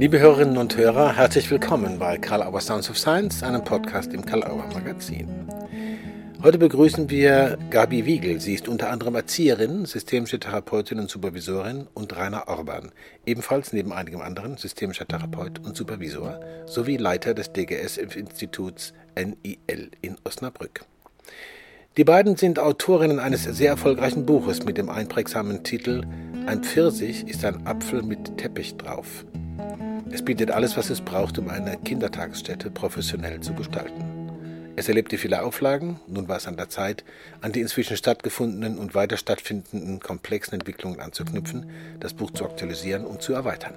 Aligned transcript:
Liebe 0.00 0.20
Hörerinnen 0.20 0.58
und 0.58 0.76
Hörer, 0.76 1.16
herzlich 1.16 1.50
willkommen 1.50 1.98
bei 1.98 2.18
Karl 2.18 2.44
Auer 2.44 2.60
Sounds 2.60 2.88
of 2.88 2.96
Science, 2.96 3.42
einem 3.42 3.64
Podcast 3.64 4.14
im 4.14 4.24
Karl 4.24 4.44
Auer 4.44 4.68
Magazin. 4.72 5.48
Heute 6.40 6.56
begrüßen 6.56 7.10
wir 7.10 7.58
Gabi 7.70 8.06
Wiegel. 8.06 8.40
Sie 8.40 8.54
ist 8.54 8.68
unter 8.68 8.90
anderem 8.90 9.16
Erzieherin, 9.16 9.86
systemische 9.86 10.38
Therapeutin 10.38 11.00
und 11.00 11.10
Supervisorin 11.10 11.88
und 11.94 12.16
Rainer 12.16 12.46
Orban, 12.46 12.92
ebenfalls 13.26 13.72
neben 13.72 13.92
einigem 13.92 14.20
anderen 14.20 14.56
systemischer 14.56 15.08
Therapeut 15.08 15.58
und 15.66 15.76
Supervisor 15.76 16.38
sowie 16.66 16.96
Leiter 16.96 17.34
des 17.34 17.52
DGS-Instituts 17.52 18.92
NIL 19.16 19.90
in 20.00 20.16
Osnabrück. 20.22 20.82
Die 21.96 22.04
beiden 22.04 22.36
sind 22.36 22.60
Autorinnen 22.60 23.18
eines 23.18 23.42
sehr 23.42 23.70
erfolgreichen 23.70 24.24
Buches 24.26 24.64
mit 24.64 24.78
dem 24.78 24.90
einprägsamen 24.90 25.64
Titel 25.64 26.04
Ein 26.46 26.62
Pfirsich 26.62 27.26
ist 27.26 27.44
ein 27.44 27.66
Apfel 27.66 28.04
mit 28.04 28.38
Teppich 28.38 28.76
drauf. 28.76 29.24
Es 30.10 30.24
bietet 30.24 30.50
alles, 30.50 30.76
was 30.76 30.90
es 30.90 31.00
braucht, 31.00 31.38
um 31.38 31.48
eine 31.48 31.76
Kindertagesstätte 31.76 32.70
professionell 32.70 33.40
zu 33.40 33.54
gestalten. 33.54 34.28
Es 34.76 34.88
erlebte 34.88 35.18
viele 35.18 35.42
Auflagen, 35.42 35.98
nun 36.06 36.28
war 36.28 36.36
es 36.36 36.46
an 36.46 36.56
der 36.56 36.68
Zeit, 36.68 37.04
an 37.40 37.52
die 37.52 37.60
inzwischen 37.60 37.96
stattgefundenen 37.96 38.78
und 38.78 38.94
weiter 38.94 39.16
stattfindenden 39.16 40.00
komplexen 40.00 40.54
Entwicklungen 40.54 41.00
anzuknüpfen, 41.00 41.68
das 41.98 42.14
Buch 42.14 42.30
zu 42.30 42.44
aktualisieren 42.44 43.04
und 43.04 43.20
zu 43.20 43.32
erweitern. 43.32 43.74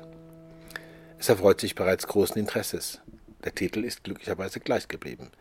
Es 1.17 1.27
erfreut 1.27 1.59
sich 1.59 1.75
bereits 1.75 2.07
großen 2.07 2.37
Interesses. 2.37 3.01
Der 3.43 3.55
Titel 3.55 3.83
ist 3.83 4.03
glücklicherweise 4.03 4.59
gleich 4.59 4.87
geblieben. 4.87 5.31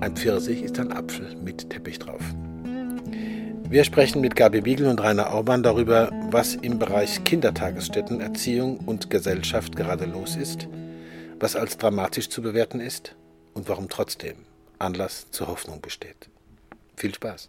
Ein 0.00 0.16
Pfirsich 0.16 0.62
ist 0.62 0.78
ein 0.78 0.92
Apfel 0.92 1.34
mit 1.36 1.70
Teppich 1.70 1.98
drauf. 1.98 2.22
Wir 3.70 3.84
sprechen 3.84 4.20
mit 4.20 4.34
Gabi 4.34 4.62
Biegel 4.62 4.88
und 4.88 5.00
Rainer 5.00 5.32
Orban 5.32 5.62
darüber, 5.62 6.10
was 6.32 6.56
im 6.56 6.80
Bereich 6.80 7.22
Kindertagesstätten, 7.22 8.20
Erziehung 8.20 8.78
und 8.78 9.10
Gesellschaft 9.10 9.76
gerade 9.76 10.06
los 10.06 10.34
ist, 10.34 10.66
was 11.38 11.54
als 11.54 11.78
dramatisch 11.78 12.30
zu 12.30 12.42
bewerten 12.42 12.80
ist 12.80 13.14
und 13.54 13.68
warum 13.68 13.88
trotzdem 13.88 14.44
Anlass 14.80 15.30
zur 15.30 15.46
Hoffnung 15.46 15.80
besteht. 15.80 16.28
Viel 16.96 17.14
Spaß. 17.14 17.46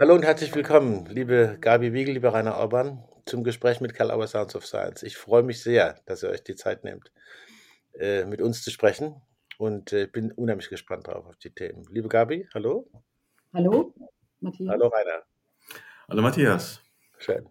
Hallo 0.00 0.14
und 0.14 0.24
herzlich 0.24 0.54
willkommen, 0.54 1.04
liebe 1.10 1.58
Gabi 1.60 1.92
Wiegel, 1.92 2.14
lieber 2.14 2.32
Rainer 2.32 2.56
Orban, 2.56 3.04
zum 3.26 3.44
Gespräch 3.44 3.82
mit 3.82 3.92
Karl 3.92 4.12
Auer 4.12 4.28
Sounds 4.28 4.56
of 4.56 4.64
Science. 4.64 5.02
Ich 5.02 5.18
freue 5.18 5.42
mich 5.42 5.62
sehr, 5.62 5.96
dass 6.06 6.22
ihr 6.22 6.30
euch 6.30 6.42
die 6.42 6.54
Zeit 6.54 6.84
nehmt, 6.84 7.12
äh, 8.00 8.24
mit 8.24 8.40
uns 8.40 8.62
zu 8.62 8.70
sprechen 8.70 9.20
und 9.58 9.92
äh, 9.92 10.06
bin 10.06 10.32
unheimlich 10.32 10.68
gespannt 10.68 11.06
drauf 11.06 11.26
auf 11.26 11.36
die 11.36 11.50
Themen. 11.50 11.84
Liebe 11.90 12.08
Gabi, 12.08 12.48
hallo. 12.54 12.90
Hallo, 13.52 13.94
Matthias. 14.40 14.70
Hallo, 14.70 14.88
Rainer. 14.88 15.22
Hallo, 16.08 16.22
Matthias. 16.22 16.80
Schön. 17.18 17.48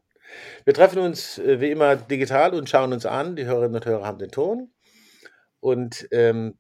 Wir 0.65 0.73
treffen 0.73 0.99
uns 0.99 1.37
äh, 1.37 1.59
wie 1.59 1.71
immer 1.71 1.95
digital 1.95 2.53
und 2.53 2.69
schauen 2.69 2.93
uns 2.93 3.05
an. 3.05 3.35
Die 3.35 3.45
Hörerinnen 3.45 3.75
und 3.75 3.85
Hörer 3.85 4.05
haben 4.05 4.19
den 4.19 4.31
Ton. 4.31 4.73
Und 5.59 6.07
ähm, 6.11 6.57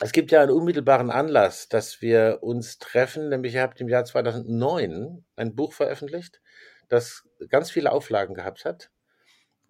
es 0.00 0.12
gibt 0.12 0.30
ja 0.30 0.42
einen 0.42 0.52
unmittelbaren 0.52 1.10
Anlass, 1.10 1.68
dass 1.68 2.00
wir 2.00 2.38
uns 2.42 2.78
treffen, 2.78 3.30
nämlich 3.30 3.54
ihr 3.54 3.62
habt 3.62 3.80
im 3.80 3.88
Jahr 3.88 4.04
2009 4.04 5.24
ein 5.34 5.54
Buch 5.56 5.72
veröffentlicht, 5.72 6.40
das 6.88 7.28
ganz 7.48 7.70
viele 7.70 7.90
Auflagen 7.90 8.34
gehabt 8.34 8.64
hat 8.64 8.90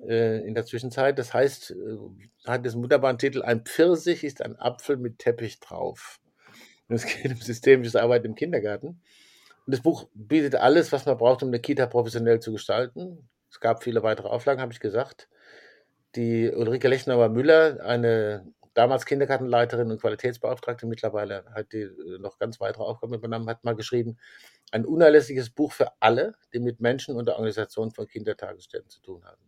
äh, 0.00 0.46
in 0.46 0.54
der 0.54 0.64
Zwischenzeit. 0.64 1.18
Das 1.18 1.34
heißt, 1.34 1.72
äh, 1.72 2.48
hat 2.48 2.64
diesen 2.64 2.82
wunderbaren 2.82 3.18
Titel, 3.18 3.42
ein 3.42 3.64
Pfirsich 3.64 4.24
ist 4.24 4.42
ein 4.42 4.56
Apfel 4.56 4.96
mit 4.96 5.18
Teppich 5.18 5.60
drauf. 5.60 6.20
Und 6.88 6.96
es 6.96 7.06
geht 7.06 7.32
um 7.32 7.40
systemisches 7.40 7.96
Arbeiten 7.96 8.26
im 8.26 8.34
Kindergarten. 8.34 9.00
Und 9.66 9.74
das 9.74 9.82
Buch 9.82 10.08
bietet 10.14 10.54
alles, 10.54 10.92
was 10.92 11.04
man 11.04 11.18
braucht, 11.18 11.42
um 11.42 11.50
eine 11.50 11.60
Kita 11.60 11.86
professionell 11.86 12.40
zu 12.40 12.52
gestalten. 12.52 13.28
Es 13.50 13.60
gab 13.60 13.82
viele 13.82 14.02
weitere 14.02 14.28
Auflagen, 14.28 14.60
habe 14.60 14.72
ich 14.72 14.80
gesagt. 14.80 15.28
Die 16.16 16.50
Ulrike 16.50 16.88
Lechnauer-Müller, 16.88 17.80
eine 17.84 18.46
damals 18.72 19.04
Kindergartenleiterin 19.04 19.90
und 19.90 20.00
Qualitätsbeauftragte, 20.00 20.86
mittlerweile 20.86 21.44
hat 21.52 21.72
die 21.72 21.82
äh, 21.82 22.18
noch 22.20 22.38
ganz 22.38 22.60
weitere 22.60 22.84
Aufgaben 22.84 23.12
übernommen, 23.12 23.48
hat 23.48 23.64
mal 23.64 23.74
geschrieben, 23.74 24.18
ein 24.70 24.86
unerlässliches 24.86 25.50
Buch 25.50 25.72
für 25.72 25.90
alle, 26.00 26.34
die 26.54 26.60
mit 26.60 26.80
Menschen 26.80 27.16
und 27.16 27.26
der 27.26 27.34
Organisation 27.34 27.90
von 27.90 28.06
Kindertagesstätten 28.06 28.88
zu 28.88 29.02
tun 29.02 29.24
haben. 29.24 29.47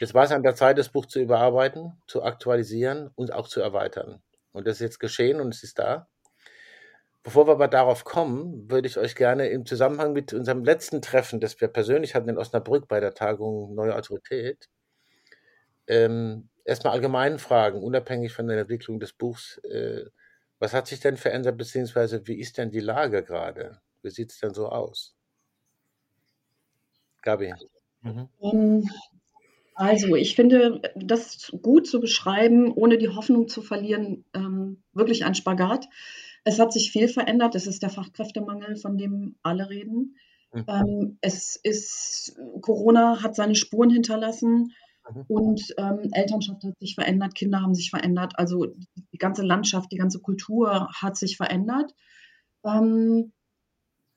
Jetzt 0.00 0.14
war 0.14 0.24
es 0.24 0.32
an 0.32 0.42
der 0.42 0.54
Zeit, 0.54 0.78
das 0.78 0.88
Buch 0.88 1.04
zu 1.04 1.20
überarbeiten, 1.20 1.92
zu 2.06 2.22
aktualisieren 2.22 3.10
und 3.16 3.34
auch 3.34 3.48
zu 3.48 3.60
erweitern. 3.60 4.22
Und 4.50 4.66
das 4.66 4.76
ist 4.76 4.80
jetzt 4.80 4.98
geschehen 4.98 5.42
und 5.42 5.54
es 5.54 5.62
ist 5.62 5.78
da. 5.78 6.08
Bevor 7.22 7.46
wir 7.46 7.52
aber 7.52 7.68
darauf 7.68 8.04
kommen, 8.04 8.70
würde 8.70 8.88
ich 8.88 8.96
euch 8.96 9.14
gerne 9.14 9.48
im 9.48 9.66
Zusammenhang 9.66 10.14
mit 10.14 10.32
unserem 10.32 10.64
letzten 10.64 11.02
Treffen, 11.02 11.38
das 11.38 11.60
wir 11.60 11.68
persönlich 11.68 12.14
hatten 12.14 12.30
in 12.30 12.38
Osnabrück 12.38 12.88
bei 12.88 12.98
der 12.98 13.12
Tagung 13.12 13.74
Neue 13.74 13.94
Autorität, 13.94 14.70
ähm, 15.86 16.48
erstmal 16.64 16.94
allgemein 16.94 17.38
fragen, 17.38 17.82
unabhängig 17.82 18.32
von 18.32 18.46
der 18.46 18.58
Entwicklung 18.58 19.00
des 19.00 19.12
Buchs, 19.12 19.58
äh, 19.64 20.06
was 20.58 20.72
hat 20.72 20.86
sich 20.86 21.00
denn 21.00 21.16
verändert, 21.18 21.58
beziehungsweise 21.58 22.26
wie 22.26 22.38
ist 22.40 22.58
denn 22.58 22.70
die 22.70 22.80
Lage 22.80 23.22
gerade? 23.24 23.80
Wie 24.02 24.10
sieht 24.10 24.30
es 24.32 24.38
denn 24.38 24.54
so 24.54 24.68
aus? 24.68 25.14
Gabi. 27.22 27.52
Mhm. 28.02 28.28
Also, 29.74 30.14
ich 30.14 30.34
finde 30.34 30.82
das 30.94 31.52
gut 31.62 31.86
zu 31.86 32.00
beschreiben, 32.00 32.72
ohne 32.72 32.98
die 32.98 33.08
Hoffnung 33.08 33.48
zu 33.48 33.62
verlieren, 33.62 34.24
ähm, 34.34 34.82
wirklich 34.92 35.24
ein 35.24 35.34
Spagat. 35.34 35.88
Es 36.44 36.58
hat 36.58 36.72
sich 36.72 36.90
viel 36.90 37.08
verändert. 37.08 37.54
Es 37.54 37.66
ist 37.66 37.82
der 37.82 37.90
Fachkräftemangel, 37.90 38.76
von 38.76 38.98
dem 38.98 39.36
alle 39.42 39.68
reden. 39.70 40.16
Mhm. 40.52 40.64
Ähm, 40.66 41.18
es 41.20 41.56
ist, 41.56 42.36
Corona 42.60 43.22
hat 43.22 43.34
seine 43.34 43.54
Spuren 43.54 43.90
hinterlassen 43.90 44.72
mhm. 45.08 45.24
und 45.28 45.74
ähm, 45.76 46.10
Elternschaft 46.12 46.64
hat 46.64 46.74
sich 46.80 46.94
verändert, 46.94 47.34
Kinder 47.34 47.62
haben 47.62 47.74
sich 47.74 47.90
verändert. 47.90 48.34
Also 48.36 48.66
die 49.12 49.18
ganze 49.18 49.42
Landschaft, 49.42 49.92
die 49.92 49.98
ganze 49.98 50.20
Kultur 50.20 50.88
hat 50.92 51.16
sich 51.16 51.36
verändert. 51.36 51.94
Ähm, 52.64 53.32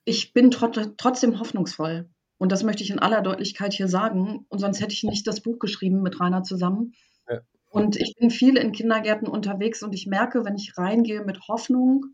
ich 0.05 0.33
bin 0.33 0.51
trot 0.51 0.97
trotzdem 0.97 1.39
hoffnungsvoll. 1.39 2.09
Und 2.43 2.51
das 2.51 2.63
möchte 2.63 2.83
ich 2.83 2.89
in 2.89 2.99
aller 2.99 3.21
Deutlichkeit 3.21 3.71
hier 3.71 3.87
sagen. 3.87 4.45
Und 4.49 4.59
sonst 4.59 4.81
hätte 4.81 4.91
ich 4.91 5.03
nicht 5.03 5.25
das 5.27 5.39
Buch 5.39 5.59
geschrieben 5.59 6.01
mit 6.01 6.19
Rainer 6.19 6.43
zusammen. 6.43 6.91
Ja. 7.25 7.39
Und 7.69 7.95
ich 7.95 8.15
bin 8.19 8.31
viel 8.31 8.57
in 8.57 8.73
Kindergärten 8.73 9.29
unterwegs 9.29 9.81
und 9.81 9.95
ich 9.95 10.07
merke, 10.07 10.43
wenn 10.43 10.57
ich 10.57 10.77
reingehe 10.77 11.23
mit 11.23 11.47
Hoffnung 11.47 12.07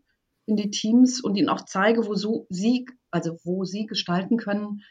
in 0.46 0.54
die 0.54 0.70
Teams 0.70 1.20
und 1.20 1.34
ihnen 1.34 1.48
auch 1.48 1.64
zeige, 1.64 2.06
wo 2.06 2.14
so 2.14 2.46
sie, 2.48 2.86
also 3.10 3.38
wo 3.42 3.64
sie 3.64 3.86
gestalten 3.86 4.36
können, 4.36 4.82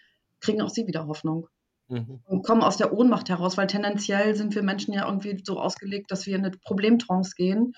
kriegen 0.41 0.61
auch 0.61 0.67
sie 0.67 0.87
wieder 0.87 1.07
Hoffnung. 1.07 1.47
Mhm. 1.87 2.19
Und 2.25 2.45
kommen 2.45 2.61
aus 2.61 2.75
der 2.75 2.91
Ohnmacht 2.91 3.29
heraus, 3.29 3.55
weil 3.55 3.67
tendenziell 3.67 4.35
sind 4.35 4.55
wir 4.55 4.61
Menschen 4.61 4.93
ja 4.93 5.07
irgendwie 5.07 5.41
so 5.41 5.57
ausgelegt, 5.57 6.11
dass 6.11 6.25
wir 6.25 6.35
in 6.35 6.43
eine 6.43 6.57
Problemtrance 6.65 7.31
gehen. 7.37 7.75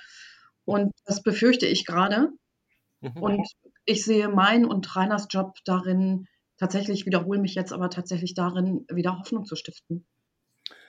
Und 0.65 0.93
das 1.05 1.21
befürchte 1.21 1.67
ich 1.67 1.85
gerade. 1.85 2.29
Mhm. 3.01 3.21
Und 3.21 3.47
ich 3.85 4.03
sehe 4.03 4.29
mein 4.29 4.65
und 4.65 4.95
Rainers 4.95 5.27
Job 5.29 5.57
darin, 5.63 6.25
tatsächlich 6.61 7.07
wiederhole 7.07 7.39
mich 7.39 7.55
jetzt 7.55 7.73
aber 7.73 7.89
tatsächlich 7.89 8.35
darin, 8.35 8.85
wieder 8.87 9.17
Hoffnung 9.17 9.45
zu 9.45 9.55
stiften. 9.55 10.05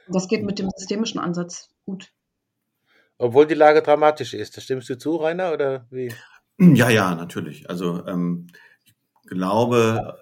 Das 0.07 0.29
geht 0.29 0.45
mit 0.45 0.59
dem 0.59 0.69
systemischen 0.77 1.19
Ansatz 1.19 1.71
gut. 1.87 2.13
Obwohl 3.17 3.47
die 3.47 3.55
Lage 3.55 3.81
dramatisch 3.81 4.35
ist. 4.35 4.61
Stimmst 4.61 4.91
du 4.91 4.99
zu, 4.99 5.17
Rainer, 5.17 5.53
oder 5.53 5.87
wie? 5.91 6.13
Ja, 6.59 6.91
ja, 6.91 7.15
natürlich. 7.15 7.71
Also 7.71 8.07
ähm, 8.07 8.49
ich 8.85 8.95
glaube, 9.31 10.19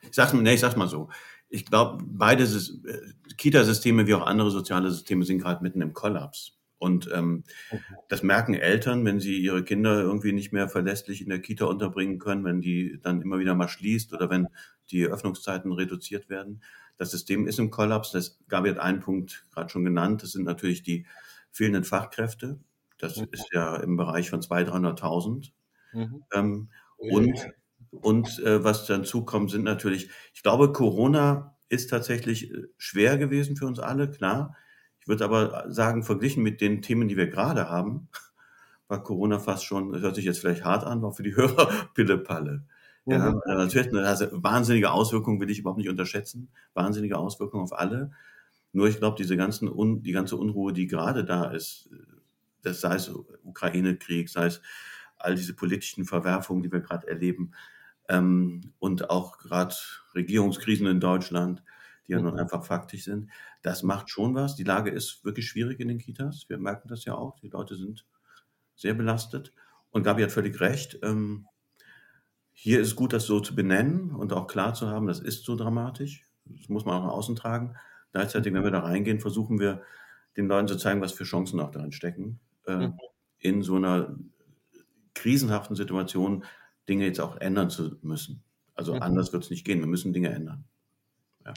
ich 0.00 0.14
sag's, 0.14 0.32
nee, 0.32 0.54
ich 0.54 0.60
sag's 0.60 0.76
mal 0.76 0.88
so. 0.88 1.10
Ich 1.50 1.66
glaube, 1.66 2.02
beide 2.06 2.44
äh, 2.44 3.34
Kita-Systeme 3.36 4.06
wie 4.06 4.14
auch 4.14 4.26
andere 4.26 4.50
soziale 4.50 4.90
Systeme 4.90 5.26
sind 5.26 5.42
gerade 5.42 5.62
mitten 5.62 5.82
im 5.82 5.92
Kollaps. 5.92 6.58
Und 6.80 7.10
ähm, 7.12 7.44
okay. 7.70 7.82
das 8.08 8.22
merken 8.22 8.54
Eltern, 8.54 9.04
wenn 9.04 9.20
sie 9.20 9.38
ihre 9.38 9.62
Kinder 9.62 10.00
irgendwie 10.00 10.32
nicht 10.32 10.50
mehr 10.50 10.68
verlässlich 10.68 11.20
in 11.20 11.28
der 11.28 11.40
Kita 11.40 11.66
unterbringen 11.66 12.18
können, 12.18 12.42
wenn 12.44 12.62
die 12.62 12.98
dann 13.02 13.20
immer 13.20 13.38
wieder 13.38 13.54
mal 13.54 13.68
schließt 13.68 14.12
oder 14.14 14.30
wenn 14.30 14.48
die 14.90 15.04
Öffnungszeiten 15.04 15.72
reduziert 15.72 16.30
werden. 16.30 16.62
Das 16.96 17.10
System 17.10 17.46
ist 17.46 17.58
im 17.58 17.70
Kollaps. 17.70 18.12
Das 18.12 18.38
gab 18.48 18.64
jetzt 18.64 18.80
einen 18.80 19.00
Punkt 19.00 19.44
gerade 19.52 19.68
schon 19.68 19.84
genannt. 19.84 20.22
Das 20.22 20.32
sind 20.32 20.44
natürlich 20.44 20.82
die 20.82 21.06
fehlenden 21.52 21.84
Fachkräfte. 21.84 22.58
Das 22.98 23.18
mhm. 23.18 23.28
ist 23.30 23.52
ja 23.52 23.76
im 23.76 23.96
Bereich 23.96 24.30
von 24.30 24.40
200.000, 24.40 25.00
300.000. 25.00 25.50
Mhm. 25.92 26.24
Ähm, 26.32 26.68
und 26.96 27.52
und 27.90 28.38
äh, 28.40 28.62
was 28.62 28.86
dann 28.86 29.04
zukommt, 29.04 29.50
sind 29.50 29.64
natürlich, 29.64 30.10
ich 30.32 30.42
glaube, 30.42 30.72
Corona 30.72 31.56
ist 31.68 31.90
tatsächlich 31.90 32.50
äh, 32.50 32.66
schwer 32.78 33.18
gewesen 33.18 33.56
für 33.56 33.66
uns 33.66 33.80
alle, 33.80 34.10
klar. 34.10 34.56
Ich 35.10 35.18
würde 35.18 35.24
aber 35.24 35.64
sagen, 35.72 36.04
verglichen 36.04 36.44
mit 36.44 36.60
den 36.60 36.82
Themen, 36.82 37.08
die 37.08 37.16
wir 37.16 37.26
gerade 37.26 37.68
haben, 37.68 38.08
war 38.86 39.02
Corona 39.02 39.40
fast 39.40 39.64
schon, 39.64 39.92
das 39.92 40.02
hört 40.02 40.14
sich 40.14 40.24
jetzt 40.24 40.38
vielleicht 40.38 40.64
hart 40.64 40.84
an, 40.84 41.02
war 41.02 41.10
für 41.10 41.24
die 41.24 41.34
Hörer 41.36 41.68
Pille-Palle. 41.94 42.62
Ja, 43.06 43.32
mhm. 43.32 43.40
natürlich 43.44 43.92
also 43.92 44.26
wahnsinnige 44.30 44.92
Auswirkungen 44.92 45.40
will 45.40 45.50
ich 45.50 45.58
überhaupt 45.58 45.78
nicht 45.78 45.88
unterschätzen. 45.88 46.48
Wahnsinnige 46.74 47.18
Auswirkungen 47.18 47.64
auf 47.64 47.76
alle. 47.76 48.12
Nur 48.72 48.86
ich 48.86 48.98
glaube, 48.98 49.16
diese 49.18 49.36
ganzen 49.36 49.68
Un 49.68 50.04
die 50.04 50.12
ganze 50.12 50.36
Unruhe, 50.36 50.72
die 50.72 50.86
gerade 50.86 51.24
da 51.24 51.50
ist, 51.50 51.90
das 52.62 52.80
sei 52.80 52.94
es 52.94 53.10
Ukraine-Krieg, 53.42 54.28
sei 54.28 54.46
es 54.46 54.62
all 55.18 55.34
diese 55.34 55.54
politischen 55.54 56.04
Verwerfungen, 56.04 56.62
die 56.62 56.70
wir 56.70 56.80
gerade 56.80 57.08
erleben, 57.08 57.50
ähm, 58.08 58.74
und 58.78 59.10
auch 59.10 59.38
gerade 59.38 59.74
Regierungskrisen 60.14 60.86
in 60.86 61.00
Deutschland, 61.00 61.64
die 62.10 62.14
ja 62.14 62.20
nun 62.20 62.38
einfach 62.38 62.64
faktisch 62.64 63.04
sind. 63.04 63.30
Das 63.62 63.84
macht 63.84 64.10
schon 64.10 64.34
was. 64.34 64.56
Die 64.56 64.64
Lage 64.64 64.90
ist 64.90 65.24
wirklich 65.24 65.48
schwierig 65.48 65.78
in 65.78 65.86
den 65.86 65.98
Kitas. 65.98 66.48
Wir 66.48 66.58
merken 66.58 66.88
das 66.88 67.04
ja 67.04 67.14
auch. 67.14 67.38
Die 67.38 67.48
Leute 67.48 67.76
sind 67.76 68.04
sehr 68.74 68.94
belastet. 68.94 69.52
Und 69.90 70.02
Gabi 70.02 70.22
hat 70.22 70.32
völlig 70.32 70.60
recht. 70.60 70.98
Ähm, 71.02 71.46
hier 72.50 72.80
ist 72.80 72.88
es 72.88 72.96
gut, 72.96 73.12
das 73.12 73.26
so 73.26 73.38
zu 73.38 73.54
benennen 73.54 74.10
und 74.10 74.32
auch 74.32 74.48
klar 74.48 74.74
zu 74.74 74.88
haben, 74.88 75.06
das 75.06 75.20
ist 75.20 75.44
so 75.44 75.54
dramatisch. 75.54 76.26
Das 76.46 76.68
muss 76.68 76.84
man 76.84 76.96
auch 76.96 77.04
nach 77.04 77.12
außen 77.12 77.36
tragen. 77.36 77.76
Gleichzeitig, 78.12 78.52
wenn 78.52 78.64
wir 78.64 78.72
da 78.72 78.80
reingehen, 78.80 79.20
versuchen 79.20 79.60
wir 79.60 79.82
den 80.36 80.48
Leuten 80.48 80.66
zu 80.66 80.76
zeigen, 80.76 81.00
was 81.00 81.12
für 81.12 81.24
Chancen 81.24 81.60
auch 81.60 81.70
darin 81.70 81.92
stecken, 81.92 82.40
äh, 82.66 82.88
mhm. 82.88 82.98
in 83.38 83.62
so 83.62 83.76
einer 83.76 84.16
krisenhaften 85.14 85.76
Situation 85.76 86.44
Dinge 86.88 87.04
jetzt 87.06 87.20
auch 87.20 87.36
ändern 87.36 87.70
zu 87.70 87.98
müssen. 88.02 88.42
Also 88.74 88.94
mhm. 88.94 89.02
anders 89.02 89.32
wird 89.32 89.44
es 89.44 89.50
nicht 89.50 89.64
gehen. 89.64 89.78
Wir 89.78 89.86
müssen 89.86 90.12
Dinge 90.12 90.30
ändern. 90.30 90.64
Ja, 91.46 91.54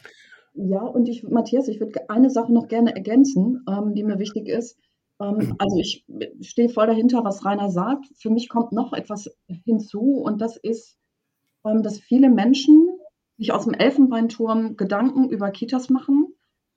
ja 0.54 0.82
und 0.82 1.08
ich, 1.08 1.24
Matthias, 1.24 1.68
ich 1.68 1.80
würde 1.80 2.10
eine 2.10 2.30
Sache 2.30 2.54
noch 2.54 2.68
gerne 2.68 2.96
ergänzen, 2.96 3.64
ähm, 3.68 3.94
die 3.94 4.04
mir 4.04 4.20
wichtig 4.20 4.48
ist. 4.48 4.78
Ähm, 5.22 5.56
also 5.58 5.78
ich 5.78 6.06
stehe 6.42 6.70
voll 6.70 6.88
dahinter, 6.88 7.24
was 7.24 7.46
Rainer 7.46 7.70
sagt. 7.70 8.06
Für 8.18 8.30
mich 8.30 8.50
kommt 8.50 8.72
noch 8.72 8.94
etwas 8.94 9.30
hinzu 9.66 10.22
und 10.24 10.42
das 10.42 10.58
ist, 10.58 10.98
ähm, 11.66 11.84
dass 11.84 12.00
viele 12.00 12.30
Menschen 12.30 12.88
sich 13.38 13.52
aus 13.52 13.66
dem 13.66 13.74
Elfenbeinturm 13.74 14.78
Gedanken 14.78 15.30
über 15.30 15.52
Kitas 15.52 15.90
machen 15.90 16.28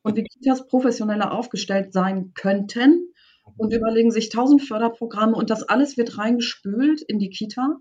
und 0.03 0.17
wie 0.17 0.25
Kitas 0.25 0.67
professioneller 0.67 1.33
aufgestellt 1.33 1.93
sein 1.93 2.33
könnten 2.35 3.09
und 3.57 3.73
überlegen 3.73 4.11
sich 4.11 4.29
tausend 4.29 4.63
Förderprogramme 4.63 5.37
und 5.37 5.51
das 5.51 5.63
alles 5.63 5.97
wird 5.97 6.19
reingespült 6.19 7.03
in 7.03 7.19
die 7.19 7.31
Kita, 7.31 7.77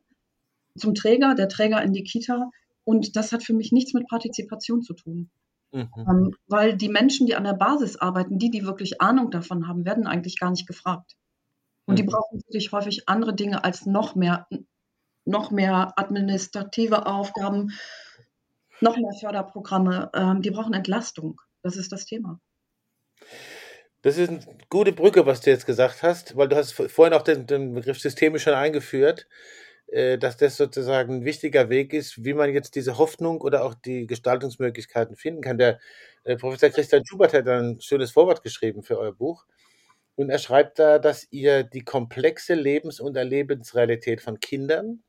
zum 0.77 0.93
Träger, 0.93 1.35
der 1.35 1.47
Träger 1.47 1.81
in 1.81 1.93
die 1.93 2.03
Kita 2.03 2.49
und 2.83 3.15
das 3.15 3.31
hat 3.31 3.43
für 3.43 3.53
mich 3.53 3.71
nichts 3.71 3.93
mit 3.93 4.07
Partizipation 4.07 4.81
zu 4.81 4.93
tun. 4.93 5.29
Mhm. 5.75 5.89
Ähm, 5.97 6.35
weil 6.47 6.77
die 6.77 6.87
Menschen, 6.87 7.27
die 7.27 7.35
an 7.35 7.43
der 7.43 7.53
Basis 7.53 7.97
arbeiten, 7.97 8.39
die, 8.39 8.49
die 8.49 8.65
wirklich 8.65 9.01
Ahnung 9.01 9.29
davon 9.29 9.67
haben, 9.67 9.83
werden 9.83 10.07
eigentlich 10.07 10.39
gar 10.39 10.49
nicht 10.49 10.67
gefragt. 10.67 11.17
Und 11.85 11.93
mhm. 11.93 11.97
die 11.97 12.03
brauchen 12.03 12.41
wirklich 12.45 12.71
häufig 12.71 13.09
andere 13.09 13.35
Dinge 13.35 13.65
als 13.65 13.85
noch 13.85 14.15
mehr, 14.15 14.47
noch 15.25 15.51
mehr 15.51 15.91
administrative 15.97 17.05
Aufgaben, 17.07 17.73
noch 18.79 18.95
mehr 18.95 19.11
Förderprogramme. 19.19 20.11
Ähm, 20.13 20.41
die 20.41 20.51
brauchen 20.51 20.73
Entlastung. 20.73 21.41
Das 21.61 21.75
ist 21.75 21.91
das 21.91 22.05
Thema. 22.05 22.39
Das 24.01 24.17
ist 24.17 24.29
eine 24.29 24.39
gute 24.69 24.93
Brücke, 24.93 25.25
was 25.25 25.41
du 25.41 25.49
jetzt 25.49 25.65
gesagt 25.65 26.03
hast, 26.03 26.37
weil 26.37 26.47
du 26.47 26.55
hast 26.55 26.71
vorhin 26.71 27.13
auch 27.13 27.23
den, 27.23 27.47
den 27.47 27.73
Begriff 27.73 27.99
systemisch 27.99 28.43
schon 28.43 28.53
eingeführt. 28.53 29.27
Äh, 29.87 30.17
dass 30.17 30.37
das 30.37 30.57
sozusagen 30.57 31.17
ein 31.17 31.25
wichtiger 31.25 31.69
Weg 31.69 31.93
ist, 31.93 32.23
wie 32.25 32.33
man 32.33 32.51
jetzt 32.51 32.75
diese 32.75 32.97
Hoffnung 32.97 33.41
oder 33.41 33.63
auch 33.63 33.75
die 33.75 34.07
Gestaltungsmöglichkeiten 34.07 35.15
finden 35.15 35.41
kann. 35.41 35.57
Der 35.57 35.79
äh, 36.23 36.35
Professor 36.37 36.69
Christian 36.69 37.05
Schubert 37.05 37.33
hat 37.33 37.47
ein 37.47 37.79
schönes 37.81 38.11
Vorwort 38.11 38.41
geschrieben 38.43 38.83
für 38.83 38.97
euer 38.97 39.13
Buch. 39.13 39.45
Und 40.15 40.29
er 40.29 40.39
schreibt 40.39 40.79
da, 40.79 40.97
dass 40.97 41.27
ihr 41.31 41.63
die 41.63 41.83
komplexe 41.83 42.55
Lebens- 42.55 42.99
und 42.99 43.15
Erlebensrealität 43.17 44.21
von 44.21 44.39
Kindern, 44.39 45.03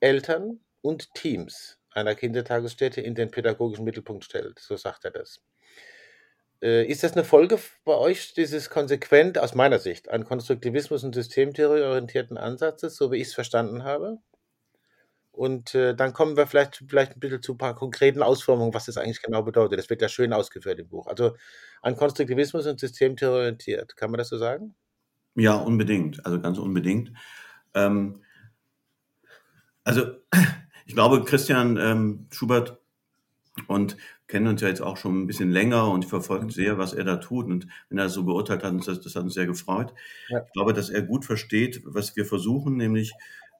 Eltern 0.00 0.60
und 0.82 1.14
Teams 1.14 1.78
einer 1.90 2.14
Kindertagesstätte 2.14 3.00
in 3.00 3.14
den 3.14 3.30
pädagogischen 3.30 3.84
Mittelpunkt 3.84 4.24
stellt. 4.24 4.58
So 4.58 4.76
sagt 4.76 5.04
er 5.04 5.12
das. 5.12 5.40
Äh, 6.60 6.86
ist 6.86 7.02
das 7.04 7.12
eine 7.12 7.24
Folge 7.24 7.58
bei 7.84 7.94
euch 7.94 8.34
dieses 8.34 8.70
konsequent, 8.70 9.38
aus 9.38 9.54
meiner 9.54 9.78
Sicht, 9.78 10.10
an 10.10 10.24
Konstruktivismus 10.24 11.04
und 11.04 11.14
Systemtheorie 11.14 11.82
orientierten 11.82 12.36
Ansatzes, 12.36 12.96
so 12.96 13.12
wie 13.12 13.16
ich 13.16 13.28
es 13.28 13.34
verstanden 13.34 13.84
habe? 13.84 14.18
Und 15.38 15.72
äh, 15.76 15.94
dann 15.94 16.12
kommen 16.12 16.36
wir 16.36 16.48
vielleicht, 16.48 16.82
vielleicht 16.88 17.16
ein 17.16 17.20
bisschen 17.20 17.42
zu 17.42 17.52
ein 17.52 17.58
paar 17.58 17.76
konkreten 17.76 18.24
Ausformungen, 18.24 18.74
was 18.74 18.86
das 18.86 18.96
eigentlich 18.96 19.22
genau 19.22 19.42
bedeutet. 19.42 19.78
Das 19.78 19.88
wird 19.88 20.02
ja 20.02 20.08
schön 20.08 20.32
ausgeführt 20.32 20.80
im 20.80 20.88
Buch. 20.88 21.06
Also 21.06 21.36
an 21.80 21.94
Konstruktivismus 21.94 22.66
und 22.66 22.80
Systemtheorie 22.80 23.36
orientiert. 23.36 23.96
Kann 23.96 24.10
man 24.10 24.18
das 24.18 24.30
so 24.30 24.36
sagen? 24.36 24.74
Ja, 25.36 25.54
unbedingt. 25.54 26.26
Also 26.26 26.40
ganz 26.40 26.58
unbedingt. 26.58 27.12
Ähm, 27.74 28.24
also 29.84 30.10
ich 30.86 30.94
glaube, 30.94 31.24
Christian 31.24 31.76
ähm, 31.76 32.26
Schubert 32.32 32.80
und 33.68 33.96
kennen 34.28 34.46
uns 34.46 34.60
ja 34.60 34.68
jetzt 34.68 34.82
auch 34.82 34.96
schon 34.96 35.22
ein 35.22 35.26
bisschen 35.26 35.50
länger 35.50 35.90
und 35.90 36.04
verfolgen 36.04 36.50
sehr, 36.50 36.78
was 36.78 36.92
er 36.92 37.04
da 37.04 37.16
tut. 37.16 37.46
Und 37.46 37.66
wenn 37.88 37.98
er 37.98 38.04
das 38.04 38.12
so 38.12 38.24
beurteilt 38.24 38.62
hat, 38.62 38.74
das, 38.86 39.00
das 39.00 39.16
hat 39.16 39.24
uns 39.24 39.34
sehr 39.34 39.46
gefreut. 39.46 39.94
Ja. 40.28 40.42
Ich 40.46 40.52
glaube, 40.52 40.74
dass 40.74 40.90
er 40.90 41.02
gut 41.02 41.24
versteht, 41.24 41.82
was 41.84 42.14
wir 42.14 42.26
versuchen, 42.26 42.76
nämlich 42.76 43.12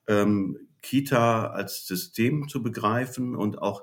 ähm, 0.06 0.58
Kita 0.82 1.48
als 1.48 1.86
System 1.86 2.48
zu 2.48 2.62
begreifen 2.62 3.34
und 3.34 3.60
auch 3.60 3.82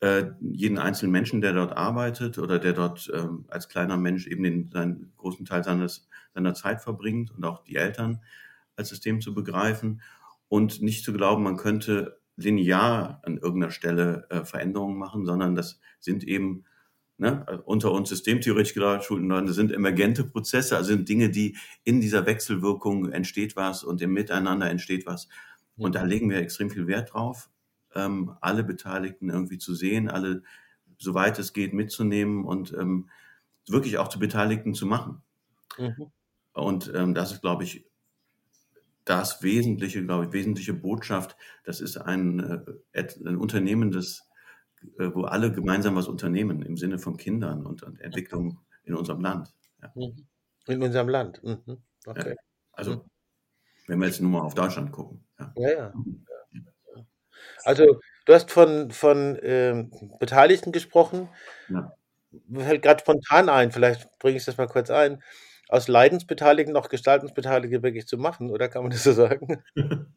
äh, 0.00 0.32
jeden 0.40 0.78
einzelnen 0.78 1.12
Menschen, 1.12 1.40
der 1.40 1.52
dort 1.52 1.76
arbeitet 1.76 2.38
oder 2.38 2.58
der 2.58 2.72
dort 2.72 3.10
ähm, 3.14 3.44
als 3.48 3.68
kleiner 3.68 3.96
Mensch 3.96 4.26
eben 4.26 4.42
den 4.42 4.70
seinen 4.70 5.12
großen 5.16 5.46
Teil 5.46 5.62
seines, 5.62 6.08
seiner 6.34 6.52
Zeit 6.54 6.82
verbringt 6.82 7.30
und 7.30 7.44
auch 7.44 7.62
die 7.62 7.76
Eltern 7.76 8.20
als 8.76 8.88
System 8.88 9.20
zu 9.20 9.34
begreifen 9.34 10.02
und 10.48 10.82
nicht 10.82 11.04
zu 11.04 11.12
glauben, 11.12 11.44
man 11.44 11.56
könnte 11.56 12.20
linear 12.36 13.20
an 13.22 13.38
irgendeiner 13.38 13.70
Stelle 13.72 14.26
äh, 14.30 14.44
Veränderungen 14.44 14.98
machen, 14.98 15.24
sondern 15.24 15.54
das 15.54 15.80
sind 16.00 16.24
eben 16.24 16.64
ne, 17.18 17.62
unter 17.64 17.92
uns 17.92 18.08
systemtheoretisch 18.08 18.74
gedacht, 18.74 19.08
das 19.08 19.54
sind 19.56 19.72
emergente 19.72 20.24
Prozesse, 20.24 20.76
also 20.76 20.88
sind 20.88 21.08
Dinge, 21.08 21.30
die 21.30 21.56
in 21.84 22.00
dieser 22.00 22.26
Wechselwirkung 22.26 23.10
entsteht 23.10 23.56
was 23.56 23.84
und 23.84 24.02
im 24.02 24.12
Miteinander 24.12 24.70
entsteht 24.70 25.06
was. 25.06 25.28
Und 25.76 25.94
da 25.94 26.04
legen 26.04 26.30
wir 26.30 26.38
extrem 26.38 26.70
viel 26.70 26.86
Wert 26.86 27.14
drauf, 27.14 27.50
ähm, 27.94 28.36
alle 28.40 28.64
Beteiligten 28.64 29.30
irgendwie 29.30 29.58
zu 29.58 29.74
sehen, 29.74 30.08
alle, 30.08 30.42
soweit 30.98 31.38
es 31.38 31.52
geht, 31.52 31.72
mitzunehmen 31.72 32.44
und 32.44 32.72
ähm, 32.72 33.10
wirklich 33.68 33.98
auch 33.98 34.08
zu 34.08 34.18
Beteiligten 34.18 34.74
zu 34.74 34.86
machen. 34.86 35.22
Mhm. 35.78 36.10
Und 36.52 36.92
ähm, 36.94 37.14
das 37.14 37.32
ist, 37.32 37.40
glaube 37.40 37.64
ich, 37.64 37.84
das 39.04 39.42
Wesentliche, 39.42 40.04
glaube 40.04 40.26
ich, 40.26 40.32
wesentliche 40.32 40.72
Botschaft. 40.72 41.36
Das 41.64 41.80
ist 41.80 41.96
ein, 41.96 42.64
äh, 42.92 43.06
ein 43.24 43.36
Unternehmen, 43.36 43.90
das, 43.90 44.28
äh, 44.98 45.10
wo 45.12 45.22
alle 45.24 45.52
gemeinsam 45.52 45.96
was 45.96 46.08
unternehmen 46.08 46.62
im 46.62 46.76
Sinne 46.76 46.98
von 46.98 47.16
Kindern 47.16 47.66
und, 47.66 47.82
und 47.82 48.00
Entwicklung 48.00 48.60
in 48.84 48.94
unserem 48.94 49.20
Land. 49.20 49.52
Ja. 49.82 49.92
Mhm. 49.94 50.26
In 50.66 50.82
unserem 50.82 51.08
Land. 51.08 51.42
Mhm. 51.42 51.82
Okay. 52.06 52.30
Ja. 52.30 52.34
Also, 52.72 52.92
mhm. 52.92 53.02
wenn 53.86 53.98
wir 53.98 54.06
jetzt 54.06 54.20
nur 54.20 54.30
mal 54.30 54.40
auf 54.40 54.54
Deutschland 54.54 54.92
gucken. 54.92 55.24
Ja, 55.38 55.52
ja. 55.56 55.70
ja. 55.70 55.92
Also, 57.64 58.00
du 58.26 58.34
hast 58.34 58.50
von, 58.50 58.90
von 58.90 59.38
ähm, 59.42 59.90
Beteiligten 60.18 60.72
gesprochen. 60.72 61.28
Ja. 61.68 61.92
Mir 62.48 62.64
fällt 62.64 62.82
gerade 62.82 63.00
spontan 63.00 63.48
ein, 63.48 63.70
vielleicht 63.70 64.18
bringe 64.18 64.38
ich 64.38 64.44
das 64.44 64.56
mal 64.56 64.66
kurz 64.66 64.90
ein 64.90 65.22
aus 65.68 65.88
Leidensbeteiligten 65.88 66.72
noch 66.72 66.88
Gestaltungsbeteiligte 66.88 67.82
wirklich 67.82 68.06
zu 68.06 68.18
machen, 68.18 68.50
oder 68.50 68.68
kann 68.68 68.82
man 68.82 68.90
das 68.90 69.04
so 69.04 69.12
sagen? 69.12 69.62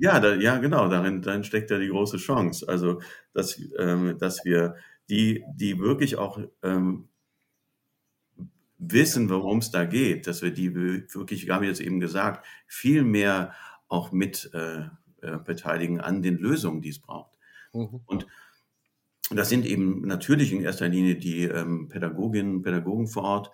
ja, 0.00 0.20
da, 0.20 0.34
ja, 0.34 0.58
genau, 0.58 0.88
darin, 0.88 1.22
darin 1.22 1.44
steckt 1.44 1.70
ja 1.70 1.78
die 1.78 1.88
große 1.88 2.16
Chance. 2.16 2.68
Also, 2.68 3.00
dass, 3.32 3.60
ähm, 3.78 4.16
dass 4.18 4.44
wir 4.44 4.76
die, 5.08 5.44
die 5.54 5.78
wirklich 5.78 6.16
auch 6.16 6.40
ähm, 6.62 7.08
wissen, 8.78 9.28
worum 9.28 9.58
es 9.58 9.70
da 9.70 9.84
geht, 9.84 10.26
dass 10.26 10.42
wir 10.42 10.52
die 10.52 10.74
wirklich, 10.74 11.44
ich 11.44 11.50
habe 11.50 11.66
jetzt 11.66 11.80
eben 11.80 12.00
gesagt, 12.00 12.46
viel 12.66 13.02
mehr 13.02 13.54
auch 13.88 14.12
mit 14.12 14.50
äh, 14.54 14.86
äh, 15.22 15.38
beteiligen 15.38 16.00
an 16.00 16.22
den 16.22 16.38
Lösungen, 16.38 16.80
die 16.80 16.88
es 16.88 16.98
braucht. 16.98 17.32
Mhm. 17.72 18.00
Und 18.06 18.26
und 19.30 19.36
das 19.36 19.48
sind 19.48 19.64
eben 19.64 20.02
natürlich 20.02 20.52
in 20.52 20.60
erster 20.60 20.88
Linie 20.88 21.14
die 21.14 21.44
ähm, 21.44 21.88
Pädagoginnen 21.88 22.56
und 22.56 22.62
Pädagogen 22.62 23.06
vor 23.06 23.22
Ort 23.22 23.50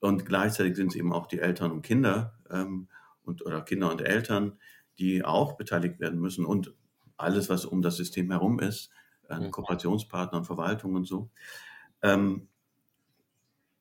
und 0.00 0.26
gleichzeitig 0.26 0.76
sind 0.76 0.88
es 0.88 0.96
eben 0.96 1.12
auch 1.12 1.26
die 1.26 1.38
Eltern 1.38 1.70
und 1.70 1.82
Kinder 1.82 2.34
ähm, 2.50 2.88
und, 3.24 3.46
oder 3.46 3.62
Kinder 3.62 3.90
und 3.90 4.00
Eltern, 4.02 4.58
die 4.98 5.24
auch 5.24 5.56
beteiligt 5.56 6.00
werden 6.00 6.20
müssen 6.20 6.44
und 6.44 6.74
alles, 7.16 7.48
was 7.48 7.64
um 7.64 7.82
das 7.82 7.96
System 7.96 8.30
herum 8.32 8.58
ist, 8.58 8.90
äh, 9.28 9.38
mhm. 9.38 9.52
Kooperationspartner 9.52 10.38
und 10.38 10.44
Verwaltung 10.44 10.96
und 10.96 11.06
so. 11.06 11.30
Ähm, 12.02 12.48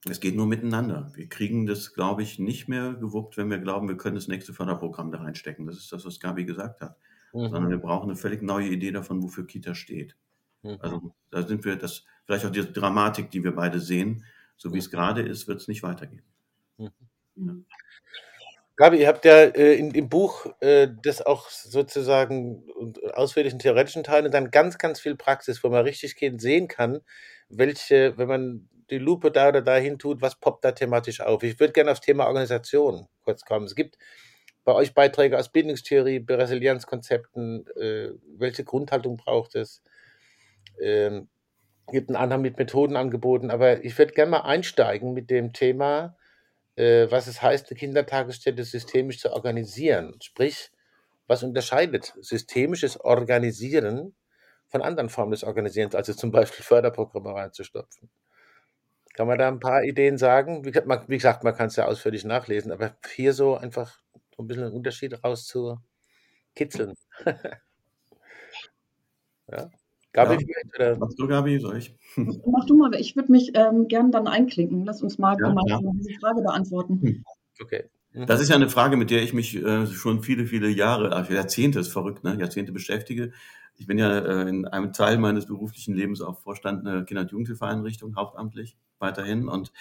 es 0.08 0.20
geht 0.20 0.36
nur 0.36 0.48
miteinander. 0.48 1.12
Wir 1.16 1.28
kriegen 1.28 1.66
das, 1.66 1.94
glaube 1.94 2.24
ich, 2.24 2.40
nicht 2.40 2.68
mehr 2.68 2.94
gewuppt, 2.94 3.38
wenn 3.38 3.50
wir 3.50 3.60
glauben, 3.60 3.88
wir 3.88 3.98
können 3.98 4.16
das 4.16 4.28
nächste 4.28 4.54
Förderprogramm 4.54 5.12
da 5.12 5.20
reinstecken. 5.20 5.66
Das 5.66 5.78
ist 5.78 5.92
das, 5.92 6.06
was 6.06 6.20
Gabi 6.20 6.46
gesagt 6.46 6.82
hat. 6.82 6.98
Mhm. 7.34 7.50
Sondern 7.50 7.70
wir 7.70 7.78
brauchen 7.78 8.10
eine 8.10 8.16
völlig 8.16 8.44
neue 8.44 8.68
Idee 8.70 8.92
davon, 8.92 9.24
wofür 9.24 9.48
Kita 9.48 9.74
steht. 9.74 10.16
Mhm. 10.64 10.78
Also 10.80 11.16
da 11.30 11.44
sind 11.44 11.66
wir, 11.66 11.76
das 11.76 12.04
vielleicht 12.26 12.46
auch 12.46 12.52
die 12.52 12.72
Dramatik, 12.72 13.32
die 13.32 13.44
wir 13.44 13.56
beide 13.56 13.80
sehen, 13.80 14.26
so 14.58 14.74
wie 14.74 14.80
es 14.80 14.92
gerade 14.92 15.22
ist, 15.22 15.48
wird 15.48 15.62
es 15.62 15.68
nicht 15.68 15.84
weitergehen. 15.84 16.24
Mhm. 16.78 17.66
Gabi, 18.78 19.02
ihr 19.02 19.08
habt 19.08 19.26
ja 19.26 19.44
äh, 19.44 19.76
in 19.76 19.92
dem 19.92 20.10
Buch 20.10 20.48
äh, 20.60 20.88
das 21.04 21.22
auch 21.22 21.50
sozusagen 21.50 22.64
ausführlichen 23.14 23.60
theoretischen 23.60 24.04
Teil 24.04 24.26
und 24.26 24.34
dann 24.34 24.50
ganz, 24.50 24.78
ganz 24.78 25.00
viel 25.00 25.16
Praxis, 25.16 25.64
wo 25.64 25.70
man 25.70 25.84
richtig 25.84 26.16
sehen 26.42 26.68
kann, 26.68 27.02
welche, 27.50 28.18
wenn 28.18 28.28
man 28.28 28.70
die 28.90 28.98
Lupe 28.98 29.32
da 29.32 29.50
oder 29.50 29.62
dahin 29.62 30.00
tut, 30.00 30.22
was 30.22 30.40
poppt 30.40 30.66
da 30.66 30.72
thematisch 30.72 31.22
auf. 31.22 31.44
Ich 31.44 31.60
würde 31.60 31.74
gerne 31.74 31.92
aufs 31.92 32.02
Thema 32.02 32.26
Organisation 32.26 33.08
kurz 33.24 33.46
kommen. 33.46 33.66
Es 33.66 33.76
gibt 33.76 33.98
bei 34.64 34.74
euch 34.74 34.94
Beiträge 34.94 35.38
aus 35.38 35.50
Bildungstheorie, 35.50 36.26
Resilienzkonzepten, 36.28 37.68
äh, 37.78 38.10
welche 38.38 38.64
Grundhaltung 38.64 39.18
braucht 39.18 39.56
es? 39.56 39.82
Ähm, 40.80 41.30
gibt 41.92 42.10
einen 42.10 42.16
Anhang 42.16 42.42
mit 42.42 42.58
Methoden 42.58 42.96
angeboten, 42.96 43.52
aber 43.52 43.84
ich 43.84 43.98
würde 43.98 44.14
gerne 44.14 44.32
mal 44.32 44.42
einsteigen 44.42 45.14
mit 45.14 45.30
dem 45.30 45.54
Thema, 45.54 46.18
äh, 46.76 47.08
was 47.10 47.28
es 47.28 47.42
heißt, 47.42 47.70
eine 47.70 47.78
Kindertagesstätte 47.78 48.64
systemisch 48.64 49.20
zu 49.20 49.32
organisieren. 49.34 50.16
Sprich, 50.22 50.72
was 51.28 51.44
unterscheidet 51.44 52.14
systemisches 52.22 53.00
Organisieren 53.00 54.16
von 54.68 54.82
anderen 54.82 55.10
Formen 55.10 55.32
des 55.32 55.44
Organisierens, 55.44 55.96
also 55.96 56.14
zum 56.14 56.32
Beispiel 56.32 56.64
Förderprogramme 56.64 57.34
reinzustopfen? 57.34 58.10
Kann 59.14 59.28
man 59.28 59.38
da 59.38 59.50
ein 59.50 59.60
paar 59.60 59.84
Ideen 59.84 60.18
sagen? 60.18 60.64
Wie, 60.64 60.74
wie 60.74 61.18
gesagt, 61.18 61.44
man 61.44 61.56
kann 61.56 61.68
es 61.68 61.76
ja 61.76 61.86
ausführlich 61.86 62.24
nachlesen, 62.24 62.72
aber 62.72 62.96
hier 63.14 63.34
so 63.34 63.58
einfach 63.58 64.00
ein 64.40 64.48
bisschen 64.48 64.64
einen 64.64 64.74
Unterschied 64.74 65.22
rauszukitzeln. 65.24 66.96
ja. 69.48 69.70
Gabi, 70.14 70.46
ja. 70.78 70.96
Machst 70.98 71.20
du, 71.20 71.28
Gabi? 71.28 71.60
Soll 71.60 71.78
ich? 71.78 71.96
Mach 72.16 72.66
du 72.66 72.76
mal, 72.76 72.94
ich 72.96 73.16
würde 73.16 73.32
mich 73.32 73.52
ähm, 73.56 73.88
gern 73.88 74.12
dann 74.12 74.28
einklinken. 74.28 74.86
Lass 74.86 75.02
uns 75.02 75.18
mal 75.18 75.38
ja, 75.40 75.48
gemeinsam 75.48 75.86
ja. 75.86 75.92
diese 75.96 76.20
Frage 76.20 76.42
beantworten. 76.42 77.02
Hm. 77.02 77.24
Okay. 77.62 77.86
Das 78.14 78.42
ist 78.42 78.50
ja 78.50 78.56
eine 78.56 78.70
Frage, 78.70 78.98
mit 78.98 79.10
der 79.10 79.24
ich 79.24 79.34
mich 79.34 79.56
äh, 79.56 79.88
schon 79.88 80.22
viele, 80.22 80.46
viele 80.46 80.68
Jahre, 80.68 81.14
also 81.14 81.34
Jahrzehnte 81.34 81.80
ist 81.80 81.94
verrückt, 81.94 82.26
ne? 82.26 82.36
Jahrzehnte 82.38 82.74
beschäftige. 82.74 83.32
Ich 83.78 83.88
bin 83.88 83.98
ja 83.98 84.18
äh, 84.20 84.50
in 84.50 84.68
einem 84.68 84.92
Teil 84.92 85.18
meines 85.18 85.46
beruflichen 85.46 85.96
Lebens 85.96 86.22
auch 86.22 86.42
Vorstand 86.42 86.86
einer 86.86 87.04
Kinder- 87.04 87.22
und 87.22 87.32
Jugendhilfeeinrichtung, 87.32 88.18
hauptamtlich 88.18 88.76
weiterhin 89.00 89.48
und 89.48 89.72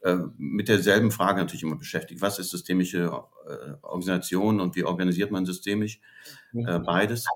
äh, 0.00 0.16
mit 0.38 0.68
derselben 0.68 1.10
Frage 1.10 1.40
natürlich 1.40 1.64
immer 1.64 1.76
beschäftigt. 1.76 2.22
Was 2.22 2.38
ist 2.38 2.50
systemische 2.50 3.10
äh, 3.46 3.72
Organisation 3.82 4.58
und 4.58 4.74
wie 4.74 4.84
organisiert 4.84 5.30
man 5.30 5.44
systemisch? 5.44 6.00
Äh, 6.54 6.78
beides. 6.78 7.26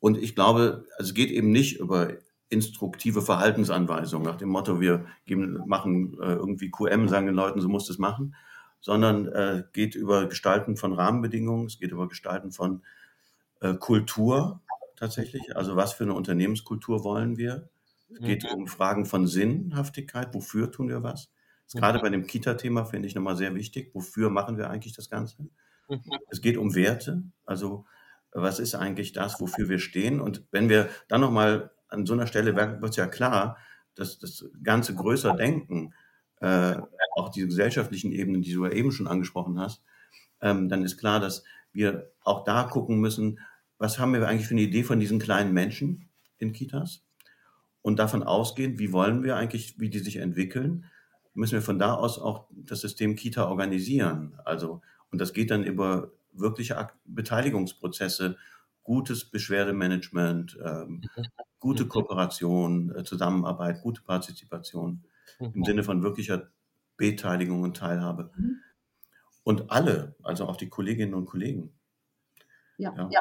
Und 0.00 0.16
ich 0.18 0.34
glaube, 0.34 0.86
es 0.98 1.14
geht 1.14 1.30
eben 1.30 1.50
nicht 1.50 1.78
über 1.78 2.12
instruktive 2.50 3.20
Verhaltensanweisungen 3.22 4.26
nach 4.26 4.36
dem 4.36 4.48
Motto, 4.48 4.80
wir 4.80 5.06
geben, 5.26 5.62
machen 5.66 6.14
äh, 6.20 6.32
irgendwie 6.32 6.70
QM, 6.70 7.08
sagen 7.08 7.26
den 7.26 7.34
Leuten, 7.34 7.60
so 7.60 7.68
muss 7.68 7.90
es 7.90 7.98
machen, 7.98 8.34
sondern 8.80 9.26
äh, 9.28 9.64
geht 9.72 9.94
über 9.94 10.26
Gestalten 10.26 10.76
von 10.76 10.92
Rahmenbedingungen, 10.92 11.66
es 11.66 11.78
geht 11.78 11.90
über 11.90 12.08
Gestalten 12.08 12.52
von 12.52 12.82
äh, 13.60 13.74
Kultur 13.74 14.62
tatsächlich, 14.96 15.56
also 15.56 15.76
was 15.76 15.92
für 15.92 16.04
eine 16.04 16.14
Unternehmenskultur 16.14 17.04
wollen 17.04 17.36
wir. 17.36 17.68
Es 18.10 18.20
geht 18.20 18.44
mhm. 18.44 18.62
um 18.62 18.66
Fragen 18.66 19.04
von 19.04 19.26
Sinnhaftigkeit, 19.26 20.32
wofür 20.34 20.70
tun 20.70 20.88
wir 20.88 21.02
was. 21.02 21.30
Mhm. 21.74 21.78
Gerade 21.78 21.98
bei 21.98 22.08
dem 22.08 22.26
Kita-Thema 22.26 22.84
finde 22.84 23.08
ich 23.08 23.14
nochmal 23.14 23.36
sehr 23.36 23.54
wichtig, 23.54 23.90
wofür 23.94 24.30
machen 24.30 24.56
wir 24.56 24.70
eigentlich 24.70 24.94
das 24.94 25.10
Ganze. 25.10 25.48
Mhm. 25.88 26.00
Es 26.30 26.40
geht 26.40 26.56
um 26.56 26.74
Werte, 26.74 27.24
also 27.44 27.84
was 28.32 28.58
ist 28.58 28.74
eigentlich 28.74 29.12
das, 29.12 29.40
wofür 29.40 29.68
wir 29.68 29.78
stehen. 29.78 30.20
Und 30.20 30.44
wenn 30.50 30.68
wir 30.68 30.88
dann 31.08 31.20
nochmal 31.20 31.70
an 31.88 32.06
so 32.06 32.12
einer 32.12 32.26
Stelle 32.26 32.54
wird 32.56 32.90
es 32.90 32.96
ja 32.96 33.06
klar, 33.06 33.58
dass 33.94 34.18
das 34.18 34.44
ganze 34.62 34.94
größer 34.94 35.34
Denken, 35.34 35.94
äh, 36.40 36.76
auch 37.16 37.30
die 37.30 37.46
gesellschaftlichen 37.46 38.12
Ebenen, 38.12 38.42
die 38.42 38.52
du 38.52 38.64
ja 38.64 38.72
eben 38.72 38.92
schon 38.92 39.08
angesprochen 39.08 39.58
hast, 39.58 39.82
ähm, 40.40 40.68
dann 40.68 40.84
ist 40.84 40.98
klar, 40.98 41.20
dass 41.20 41.44
wir 41.72 42.12
auch 42.22 42.44
da 42.44 42.64
gucken 42.64 43.00
müssen, 43.00 43.40
was 43.78 43.98
haben 43.98 44.12
wir 44.12 44.26
eigentlich 44.26 44.46
für 44.46 44.54
eine 44.54 44.62
Idee 44.62 44.84
von 44.84 45.00
diesen 45.00 45.18
kleinen 45.18 45.52
Menschen 45.52 46.08
in 46.38 46.52
Kitas 46.52 47.04
und 47.82 47.98
davon 47.98 48.22
ausgehen, 48.22 48.78
wie 48.78 48.92
wollen 48.92 49.22
wir 49.22 49.36
eigentlich, 49.36 49.78
wie 49.80 49.90
die 49.90 50.00
sich 50.00 50.16
entwickeln, 50.16 50.86
müssen 51.34 51.54
wir 51.54 51.62
von 51.62 51.78
da 51.78 51.94
aus 51.94 52.18
auch 52.18 52.46
das 52.50 52.80
System 52.80 53.14
Kita 53.14 53.48
organisieren. 53.48 54.38
Also, 54.44 54.82
und 55.10 55.20
das 55.20 55.32
geht 55.32 55.50
dann 55.50 55.64
über 55.64 56.12
wirkliche 56.40 56.88
Beteiligungsprozesse, 57.04 58.36
gutes 58.82 59.30
Beschwerdemanagement, 59.30 60.58
ähm, 60.64 61.02
mhm. 61.16 61.24
gute 61.58 61.84
mhm. 61.84 61.88
Kooperation, 61.88 62.94
äh, 62.96 63.04
Zusammenarbeit, 63.04 63.82
gute 63.82 64.02
Partizipation 64.02 65.04
im 65.38 65.52
mhm. 65.54 65.64
Sinne 65.64 65.82
von 65.82 66.02
wirklicher 66.02 66.50
Beteiligung 66.96 67.62
und 67.62 67.76
Teilhabe. 67.76 68.30
Und 69.44 69.70
alle, 69.70 70.16
also 70.22 70.46
auch 70.46 70.56
die 70.56 70.68
Kolleginnen 70.68 71.14
und 71.14 71.26
Kollegen. 71.26 71.72
Ja, 72.76 72.94
ja. 72.96 73.08
ja. 73.12 73.20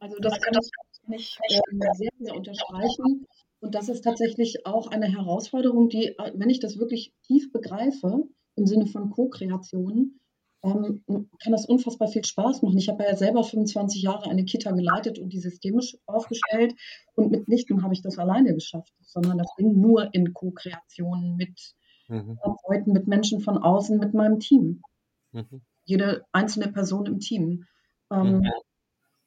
also 0.00 0.16
das 0.20 0.40
kann 0.40 0.54
ich 0.60 0.70
nicht 1.08 1.38
äh, 1.48 1.60
sehr, 1.94 2.10
sehr 2.18 2.34
unterstreichen. 2.34 3.26
Und 3.60 3.74
das 3.74 3.88
ist 3.88 4.02
tatsächlich 4.02 4.66
auch 4.66 4.88
eine 4.88 5.06
Herausforderung, 5.06 5.88
die, 5.88 6.16
äh, 6.18 6.32
wenn 6.34 6.50
ich 6.50 6.60
das 6.60 6.78
wirklich 6.78 7.14
tief 7.22 7.52
begreife, 7.52 8.24
im 8.56 8.66
Sinne 8.66 8.86
von 8.86 9.10
Co-Kreation, 9.10 10.18
ähm, 10.66 11.02
kann 11.42 11.52
das 11.52 11.66
unfassbar 11.66 12.08
viel 12.08 12.24
Spaß 12.24 12.62
machen. 12.62 12.78
Ich 12.78 12.88
habe 12.88 13.04
ja 13.04 13.16
selber 13.16 13.44
25 13.44 14.02
Jahre 14.02 14.28
eine 14.28 14.44
Kita 14.44 14.72
geleitet 14.72 15.18
und 15.18 15.32
die 15.32 15.40
systemisch 15.40 15.96
aufgestellt 16.06 16.74
und 17.14 17.30
mitnichten 17.30 17.82
habe 17.82 17.94
ich 17.94 18.02
das 18.02 18.18
alleine 18.18 18.54
geschafft, 18.54 18.92
sondern 19.02 19.38
das 19.38 19.48
ging 19.56 19.80
nur 19.80 20.12
in 20.12 20.32
Co-Kreation 20.32 21.36
mit 21.36 21.74
mhm. 22.08 22.38
Leuten, 22.68 22.92
mit 22.92 23.06
Menschen 23.06 23.40
von 23.40 23.58
außen, 23.58 23.98
mit 23.98 24.14
meinem 24.14 24.40
Team. 24.40 24.82
Mhm. 25.32 25.62
Jede 25.84 26.24
einzelne 26.32 26.68
Person 26.68 27.06
im 27.06 27.20
Team. 27.20 27.64
Ähm, 28.10 28.38
mhm. 28.38 28.50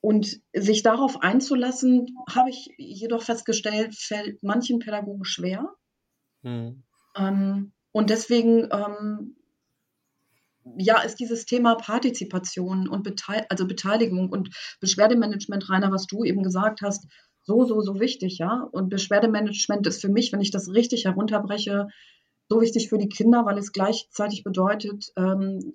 Und 0.02 0.42
sich 0.54 0.82
darauf 0.82 1.22
einzulassen, 1.22 2.16
habe 2.30 2.50
ich 2.50 2.70
jedoch 2.78 3.22
festgestellt, 3.22 3.96
fällt 3.96 4.44
manchen 4.44 4.80
Pädagogen 4.80 5.26
schwer. 5.26 5.74
Mhm. 6.42 6.84
Ähm, 7.16 7.74
und 7.92 8.10
deswegen 8.10 8.70
ähm, 8.72 9.36
ja, 10.78 11.02
ist 11.02 11.20
dieses 11.20 11.46
Thema 11.46 11.76
Partizipation 11.76 12.88
und 12.88 13.04
Beteil 13.04 13.46
also 13.50 13.68
Beteiligung 13.68 14.30
und 14.30 14.50
Beschwerdemanagement, 14.80 15.70
Rainer, 15.70 15.92
was 15.92 16.08
du 16.08 16.24
eben 16.24 16.44
gesagt 16.44 16.82
hast, 16.82 17.08
so, 17.44 17.66
so, 17.66 17.82
so 17.82 18.00
wichtig, 18.00 18.38
ja. 18.38 18.68
Und 18.72 18.90
Beschwerdemanagement 18.90 19.88
ist 19.88 20.02
für 20.02 20.10
mich, 20.10 20.32
wenn 20.32 20.42
ich 20.42 20.52
das 20.52 20.70
richtig 20.70 21.06
herunterbreche, 21.06 21.88
so 22.48 22.62
wichtig 22.62 22.90
für 22.90 22.98
die 22.98 23.10
Kinder, 23.10 23.46
weil 23.46 23.58
es 23.58 23.72
gleichzeitig 23.72 24.44
bedeutet 24.44 25.12
ähm, 25.16 25.74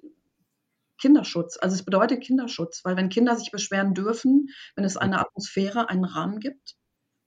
Kinderschutz. 1.00 1.58
Also 1.60 1.74
es 1.74 1.84
bedeutet 1.84 2.22
Kinderschutz, 2.22 2.84
weil 2.84 2.96
wenn 2.96 3.08
Kinder 3.08 3.36
sich 3.36 3.50
beschweren 3.50 3.94
dürfen, 3.94 4.48
wenn 4.76 4.84
es 4.84 4.96
eine 4.96 5.20
Atmosphäre, 5.20 5.88
einen 5.88 6.04
Rahmen 6.04 6.40
gibt, 6.40 6.76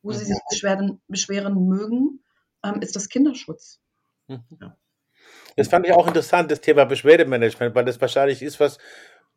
wo 0.02 0.12
sie 0.12 0.26
sich 0.26 0.38
beschweren, 0.50 1.02
beschweren 1.08 1.68
mögen, 1.68 2.24
ähm, 2.64 2.82
ist 2.82 2.96
das 2.96 3.10
Kinderschutz. 3.10 3.80
Mhm. 4.28 4.44
Ja. 4.62 4.78
Das 5.56 5.68
fand 5.68 5.86
ich 5.86 5.94
auch 5.94 6.08
interessant, 6.08 6.52
das 6.52 6.62
Thema 6.62 6.86
Beschwerdemanagement, 6.86 7.74
weil 7.76 7.86
das 7.86 8.00
wahrscheinlich 8.00 8.42
ist, 8.42 8.60
was 8.60 8.78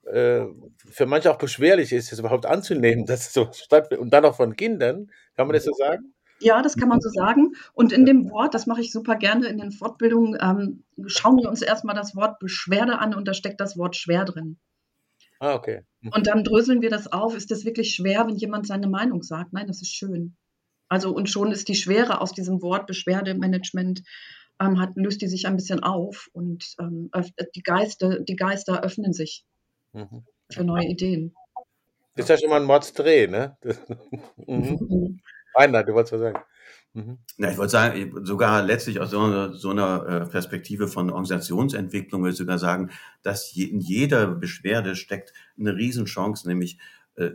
äh, 0.04 0.44
für 0.76 1.06
manche 1.06 1.30
auch 1.30 1.38
beschwerlich 1.38 1.92
ist, 1.92 2.12
das 2.12 2.18
überhaupt 2.18 2.46
anzunehmen, 2.46 3.06
dass 3.06 3.32
so 3.32 3.48
stattfindet. 3.52 4.00
Und 4.00 4.10
dann 4.12 4.24
auch 4.24 4.36
von 4.36 4.56
Kindern. 4.56 5.10
Kann 5.36 5.46
man 5.46 5.54
das 5.54 5.64
so 5.64 5.72
sagen? 5.72 6.14
Ja, 6.40 6.62
das 6.62 6.76
kann 6.76 6.88
man 6.88 7.00
so 7.00 7.10
sagen. 7.10 7.52
Und 7.74 7.92
in 7.92 8.06
dem 8.06 8.30
Wort, 8.30 8.54
das 8.54 8.66
mache 8.66 8.80
ich 8.80 8.92
super 8.92 9.16
gerne 9.16 9.46
in 9.48 9.58
den 9.58 9.72
Fortbildungen, 9.72 10.38
ähm, 10.40 10.84
schauen 11.06 11.36
wir 11.36 11.50
uns 11.50 11.60
erstmal 11.60 11.94
das 11.94 12.16
Wort 12.16 12.38
Beschwerde 12.38 12.98
an 12.98 13.14
und 13.14 13.28
da 13.28 13.34
steckt 13.34 13.60
das 13.60 13.76
Wort 13.76 13.94
schwer 13.94 14.24
drin. 14.24 14.58
Ah, 15.38 15.54
okay. 15.54 15.82
Mhm. 16.00 16.12
Und 16.14 16.26
dann 16.26 16.44
dröseln 16.44 16.80
wir 16.80 16.90
das 16.90 17.12
auf. 17.12 17.36
Ist 17.36 17.50
das 17.50 17.64
wirklich 17.64 17.94
schwer, 17.94 18.26
wenn 18.26 18.36
jemand 18.36 18.66
seine 18.66 18.88
Meinung 18.88 19.22
sagt? 19.22 19.52
Nein, 19.52 19.66
das 19.66 19.82
ist 19.82 19.94
schön. 19.94 20.36
Also, 20.88 21.14
und 21.14 21.30
schon 21.30 21.52
ist 21.52 21.68
die 21.68 21.74
Schwere 21.74 22.20
aus 22.20 22.32
diesem 22.32 22.62
Wort 22.62 22.86
Beschwerdemanagement 22.86 24.02
ähm, 24.60 24.78
hat, 24.78 24.90
löst 24.94 25.22
die 25.22 25.28
sich 25.28 25.46
ein 25.46 25.56
bisschen 25.56 25.82
auf 25.82 26.28
und 26.32 26.74
ähm, 26.78 27.10
die, 27.54 27.62
Geister, 27.62 28.20
die 28.20 28.36
Geister 28.36 28.84
öffnen 28.84 29.12
sich 29.12 29.44
mhm. 29.92 30.24
für 30.52 30.64
neue 30.64 30.86
Ideen. 30.86 31.34
Das 32.14 32.24
ist 32.24 32.28
ja 32.28 32.38
schon 32.38 32.50
mal 32.50 32.60
ein 32.60 32.66
Mordsdreh, 32.66 33.26
ne? 33.26 33.56
mhm. 34.46 35.20
Rainer, 35.54 35.82
du 35.82 35.94
wolltest 35.94 36.12
was 36.12 36.20
sagen. 36.20 36.38
Mhm. 36.92 37.18
Ja, 37.38 37.50
ich 37.50 37.56
wollte 37.56 37.70
sagen, 37.70 38.26
sogar 38.26 38.62
letztlich 38.62 39.00
aus 39.00 39.10
so 39.10 39.20
einer, 39.20 39.54
so 39.54 39.70
einer 39.70 40.06
äh, 40.06 40.26
Perspektive 40.26 40.88
von 40.88 41.08
Organisationsentwicklung 41.10 42.22
würde 42.22 42.32
ich 42.32 42.38
sogar 42.38 42.58
sagen, 42.58 42.90
dass 43.22 43.56
in 43.56 43.80
jeder 43.80 44.26
Beschwerde 44.26 44.96
steckt 44.96 45.32
eine 45.58 45.76
Riesenchance, 45.76 46.48
nämlich 46.48 46.78
äh, 47.14 47.30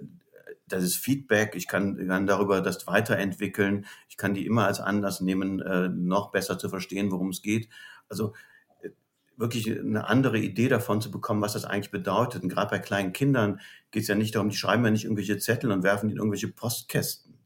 das 0.67 0.83
ist 0.83 0.97
Feedback, 0.97 1.55
ich 1.55 1.67
kann, 1.67 2.07
kann 2.07 2.25
darüber 2.25 2.61
das 2.61 2.87
weiterentwickeln, 2.87 3.85
ich 4.09 4.17
kann 4.17 4.33
die 4.33 4.45
immer 4.45 4.65
als 4.65 4.79
Anlass 4.79 5.21
nehmen, 5.21 5.59
äh, 5.61 5.89
noch 5.89 6.31
besser 6.31 6.57
zu 6.57 6.69
verstehen, 6.69 7.11
worum 7.11 7.29
es 7.29 7.41
geht. 7.41 7.69
Also 8.09 8.33
äh, 8.81 8.89
wirklich 9.37 9.69
eine 9.79 10.07
andere 10.07 10.39
Idee 10.39 10.67
davon 10.67 11.01
zu 11.01 11.11
bekommen, 11.11 11.41
was 11.41 11.53
das 11.53 11.65
eigentlich 11.65 11.91
bedeutet. 11.91 12.43
Und 12.43 12.49
gerade 12.49 12.71
bei 12.71 12.79
kleinen 12.79 13.13
Kindern 13.13 13.59
geht 13.91 14.03
es 14.03 14.07
ja 14.07 14.15
nicht 14.15 14.33
darum, 14.35 14.49
die 14.49 14.57
schreiben 14.57 14.83
ja 14.85 14.91
nicht 14.91 15.03
irgendwelche 15.03 15.37
Zettel 15.37 15.71
und 15.71 15.83
werfen 15.83 16.07
die 16.07 16.13
in 16.13 16.19
irgendwelche 16.19 16.47
Postkästen, 16.47 17.37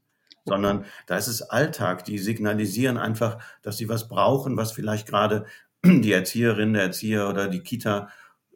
sondern 0.46 0.86
da 1.08 1.18
ist 1.18 1.28
es 1.28 1.42
Alltag. 1.42 2.06
Die 2.06 2.20
signalisieren 2.20 2.98
einfach, 2.98 3.44
dass 3.62 3.78
sie 3.78 3.90
was 3.90 4.08
brauchen, 4.08 4.56
was 4.56 4.72
vielleicht 4.72 5.08
gerade 5.08 5.46
die 5.84 6.14
Erzieherin, 6.14 6.74
der 6.74 6.84
Erzieher 6.84 7.30
oder 7.30 7.50
die 7.50 7.62
Kita 7.64 8.10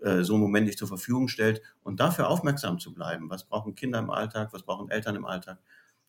so 0.03 0.33
einen 0.33 0.43
Moment 0.43 0.65
nicht 0.65 0.77
zur 0.77 0.87
Verfügung 0.87 1.27
stellt 1.27 1.61
und 1.81 1.99
dafür 1.99 2.29
aufmerksam 2.29 2.79
zu 2.79 2.93
bleiben. 2.93 3.29
Was 3.29 3.45
brauchen 3.45 3.75
Kinder 3.75 3.99
im 3.99 4.09
Alltag? 4.09 4.51
Was 4.51 4.63
brauchen 4.63 4.89
Eltern 4.89 5.15
im 5.15 5.25
Alltag? 5.25 5.59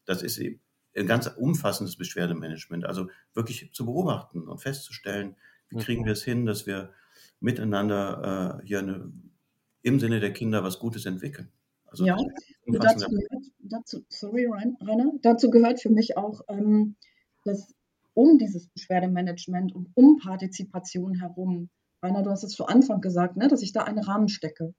Das 0.04 0.22
ist 0.22 0.38
eben 0.38 0.60
ein 0.96 1.06
ganz 1.06 1.26
umfassendes 1.26 1.96
Beschwerdemanagement. 1.96 2.84
Also 2.84 3.08
wirklich 3.34 3.70
zu 3.72 3.86
beobachten 3.86 4.48
und 4.48 4.58
festzustellen, 4.58 5.36
wie 5.68 5.76
kriegen 5.76 6.02
mhm. 6.02 6.06
wir 6.06 6.12
es 6.12 6.24
hin, 6.24 6.46
dass 6.46 6.66
wir 6.66 6.92
miteinander 7.40 8.60
äh, 8.62 8.66
hier 8.66 8.80
eine, 8.80 9.12
im 9.82 10.00
Sinne 10.00 10.20
der 10.20 10.32
Kinder 10.32 10.62
was 10.64 10.78
Gutes 10.78 11.06
entwickeln. 11.06 11.50
Also 11.86 12.06
ja, 12.06 12.16
dazu 12.66 13.08
gehört, 13.08 13.46
dazu, 13.60 14.04
sorry 14.08 14.46
Rainer, 14.46 15.12
dazu 15.22 15.50
gehört 15.50 15.80
für 15.80 15.90
mich 15.90 16.16
auch, 16.16 16.40
ähm, 16.48 16.96
dass 17.44 17.74
um 18.14 18.38
dieses 18.38 18.68
Beschwerdemanagement 18.68 19.74
und 19.74 19.90
um 19.94 20.18
Partizipation 20.18 21.20
herum. 21.20 21.70
Rainer, 22.04 22.22
du 22.22 22.30
hast 22.30 22.44
es 22.44 22.52
zu 22.52 22.66
Anfang 22.66 23.00
gesagt, 23.00 23.36
ne, 23.36 23.48
dass 23.48 23.62
ich 23.62 23.72
da 23.72 23.82
einen 23.82 23.98
Rahmen 23.98 24.28
stecke. 24.28 24.74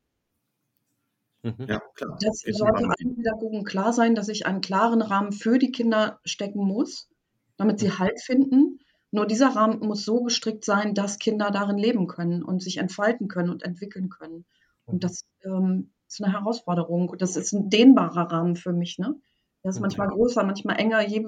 Mhm. 1.44 1.66
Ja, 1.68 1.82
klar. 1.96 2.18
Das 2.22 2.40
sollte 2.40 2.86
allen 2.86 3.16
Pädagogen 3.16 3.64
klar 3.64 3.94
sein, 3.94 4.16
dass 4.16 4.30
ich 4.30 4.46
einen 4.46 4.62
klaren 4.62 5.02
Rahmen 5.02 5.32
für 5.32 5.58
die 5.58 5.72
Kinder 5.72 6.20
stecken 6.24 6.64
muss, 6.66 7.10
damit 7.58 7.80
sie 7.80 7.92
Halt 7.92 8.22
finden. 8.22 8.80
Nur 9.12 9.26
dieser 9.26 9.56
Rahmen 9.56 9.80
muss 9.80 10.04
so 10.04 10.24
gestrickt 10.24 10.66
sein, 10.66 10.94
dass 10.94 11.20
Kinder 11.20 11.52
darin 11.52 11.78
leben 11.78 12.08
können 12.08 12.44
und 12.44 12.62
sich 12.62 12.78
entfalten 12.78 13.28
können 13.28 13.50
und 13.50 13.64
entwickeln 13.64 14.10
können. 14.10 14.46
Und 14.86 15.04
das 15.04 15.26
ähm, 15.44 15.92
ist 16.08 16.22
eine 16.24 16.34
Herausforderung. 16.34 17.16
Das 17.18 17.36
ist 17.36 17.54
ein 17.54 17.70
dehnbarer 17.70 18.32
Rahmen 18.32 18.56
für 18.56 18.74
mich. 18.74 18.98
Ne? 19.00 19.16
Der 19.64 19.70
ist 19.70 19.80
manchmal 19.80 20.10
größer, 20.10 20.44
manchmal 20.44 20.80
enger, 20.80 21.02
je, 21.02 21.26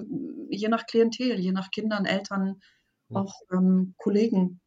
je 0.50 0.68
nach 0.68 0.86
Klientel, 0.86 1.40
je 1.40 1.52
nach 1.52 1.72
Kindern, 1.72 2.06
Eltern, 2.06 2.60
auch 3.10 3.34
ähm, 3.52 3.94
Kollegen, 3.98 4.60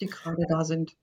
die 0.00 0.06
gerade 0.06 0.46
da 0.48 0.64
sind. 0.64 0.96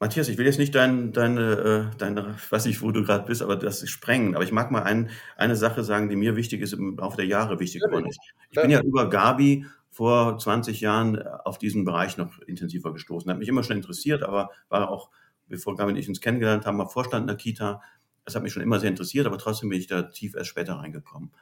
Matthias, 0.00 0.28
ich 0.28 0.38
will 0.38 0.46
jetzt 0.46 0.60
nicht 0.60 0.74
dein, 0.76 1.12
deine, 1.12 1.90
äh, 1.92 1.96
deine, 1.98 2.36
weiß 2.50 2.66
nicht, 2.66 2.82
wo 2.82 2.92
du 2.92 3.02
gerade 3.02 3.26
bist, 3.26 3.42
aber 3.42 3.56
das 3.56 3.88
sprengen. 3.88 4.36
Aber 4.36 4.44
ich 4.44 4.52
mag 4.52 4.70
mal 4.70 4.84
ein, 4.84 5.10
eine 5.36 5.56
Sache 5.56 5.82
sagen, 5.82 6.08
die 6.08 6.14
mir 6.14 6.36
wichtig 6.36 6.60
ist, 6.60 6.72
im 6.72 6.96
Laufe 6.96 7.16
der 7.16 7.26
Jahre 7.26 7.58
wichtig 7.58 7.82
geworden 7.82 8.06
ist. 8.06 8.20
Ich 8.50 8.60
bin 8.60 8.70
ja 8.70 8.80
über 8.80 9.10
Gabi 9.10 9.66
vor 9.90 10.38
20 10.38 10.80
Jahren 10.80 11.16
äh, 11.16 11.24
auf 11.44 11.58
diesen 11.58 11.84
Bereich 11.84 12.16
noch 12.16 12.38
intensiver 12.40 12.92
gestoßen. 12.92 13.28
Hat 13.28 13.38
mich 13.38 13.48
immer 13.48 13.64
schon 13.64 13.76
interessiert, 13.76 14.22
aber 14.22 14.50
war 14.68 14.88
auch, 14.88 15.10
bevor 15.48 15.74
Gabi 15.74 15.92
und 15.92 15.98
ich 15.98 16.08
uns 16.08 16.20
kennengelernt 16.20 16.64
haben, 16.64 16.76
mal 16.76 16.86
Vorstand 16.86 17.22
in 17.22 17.26
der 17.26 17.36
Kita. 17.36 17.82
Das 18.24 18.36
hat 18.36 18.44
mich 18.44 18.52
schon 18.52 18.62
immer 18.62 18.78
sehr 18.78 18.90
interessiert, 18.90 19.26
aber 19.26 19.38
trotzdem 19.38 19.68
bin 19.68 19.80
ich 19.80 19.88
da 19.88 20.02
tief 20.02 20.36
erst 20.36 20.50
später 20.50 20.74
reingekommen. 20.74 21.32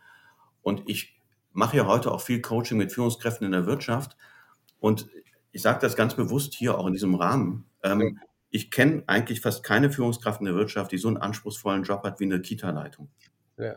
Und 0.62 0.82
ich 0.86 1.20
mache 1.52 1.76
ja 1.76 1.86
heute 1.86 2.10
auch 2.10 2.22
viel 2.22 2.40
Coaching 2.40 2.78
mit 2.78 2.90
Führungskräften 2.90 3.44
in 3.44 3.52
der 3.52 3.66
Wirtschaft. 3.66 4.16
Und 4.78 5.08
ich 5.56 5.62
sage 5.62 5.78
das 5.80 5.96
ganz 5.96 6.14
bewusst 6.14 6.52
hier 6.52 6.76
auch 6.76 6.86
in 6.86 6.92
diesem 6.92 7.14
Rahmen. 7.14 7.64
Ähm, 7.82 8.20
ich 8.50 8.70
kenne 8.70 9.04
eigentlich 9.06 9.40
fast 9.40 9.64
keine 9.64 9.90
Führungskraft 9.90 10.40
in 10.40 10.44
der 10.44 10.54
Wirtschaft, 10.54 10.92
die 10.92 10.98
so 10.98 11.08
einen 11.08 11.16
anspruchsvollen 11.16 11.82
Job 11.82 12.04
hat 12.04 12.20
wie 12.20 12.24
eine 12.24 12.42
Kita-Leitung. 12.42 13.08
Ja, 13.56 13.76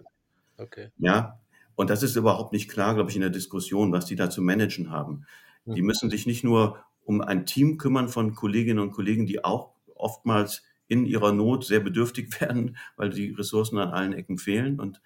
okay. 0.58 0.90
Ja, 0.98 1.40
und 1.76 1.90
das 1.90 2.04
ist 2.04 2.18
überhaupt 2.18 2.52
nicht 2.52 2.70
klar, 2.70 2.96
glaube 2.96 3.10
ich, 3.12 3.16
in 3.16 3.22
der 3.22 3.30
Diskussion, 3.30 3.94
was 3.94 4.06
die 4.06 4.18
da 4.18 4.30
zu 4.30 4.42
managen 4.42 4.92
haben. 4.92 5.26
Mhm. 5.64 5.76
Die 5.76 5.82
müssen 5.82 6.10
sich 6.10 6.28
nicht 6.28 6.44
nur 6.44 6.84
um 7.06 7.22
ein 7.22 7.46
Team 7.46 7.78
kümmern 7.78 8.10
von 8.10 8.36
Kolleginnen 8.36 8.80
und 8.80 8.92
Kollegen, 8.92 9.26
die 9.26 9.46
auch 9.46 9.72
oftmals 9.96 10.64
in 10.90 11.06
ihrer 11.06 11.32
Not 11.32 11.64
sehr 11.64 11.80
bedürftig 11.80 12.42
werden, 12.42 12.76
weil 12.98 13.10
die 13.10 13.32
Ressourcen 13.32 13.78
an 13.78 13.92
allen 13.92 14.12
Ecken 14.12 14.38
fehlen. 14.38 14.82
Und 14.82 15.02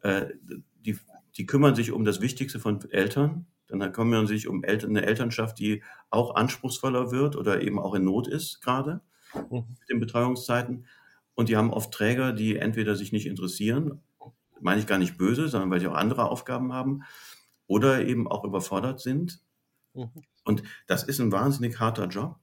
äh, 0.00 0.28
die, 0.80 0.98
die 1.36 1.44
kümmern 1.44 1.74
sich 1.74 1.92
um 1.92 2.06
das 2.06 2.22
Wichtigste 2.22 2.60
von 2.60 2.80
Eltern. 2.90 3.44
Dann 3.68 3.92
kümmern 3.92 4.26
sich 4.26 4.46
um 4.48 4.62
eine 4.62 5.06
Elternschaft, 5.06 5.58
die 5.58 5.82
auch 6.10 6.34
anspruchsvoller 6.34 7.10
wird 7.10 7.36
oder 7.36 7.62
eben 7.62 7.78
auch 7.78 7.94
in 7.94 8.04
Not 8.04 8.28
ist 8.28 8.60
gerade 8.60 9.00
mhm. 9.34 9.64
mit 9.80 9.88
den 9.88 10.00
Betreuungszeiten. 10.00 10.86
Und 11.34 11.48
die 11.48 11.56
haben 11.56 11.72
oft 11.72 11.92
Träger, 11.92 12.32
die 12.32 12.56
entweder 12.56 12.94
sich 12.94 13.12
nicht 13.12 13.26
interessieren, 13.26 14.02
meine 14.60 14.80
ich 14.80 14.86
gar 14.86 14.98
nicht 14.98 15.18
böse, 15.18 15.48
sondern 15.48 15.70
weil 15.70 15.80
sie 15.80 15.88
auch 15.88 15.94
andere 15.94 16.30
Aufgaben 16.30 16.72
haben 16.72 17.02
oder 17.66 18.04
eben 18.04 18.28
auch 18.28 18.44
überfordert 18.44 19.00
sind. 19.00 19.40
Mhm. 19.94 20.10
Und 20.44 20.62
das 20.86 21.02
ist 21.02 21.20
ein 21.20 21.32
wahnsinnig 21.32 21.80
harter 21.80 22.06
Job. 22.06 22.36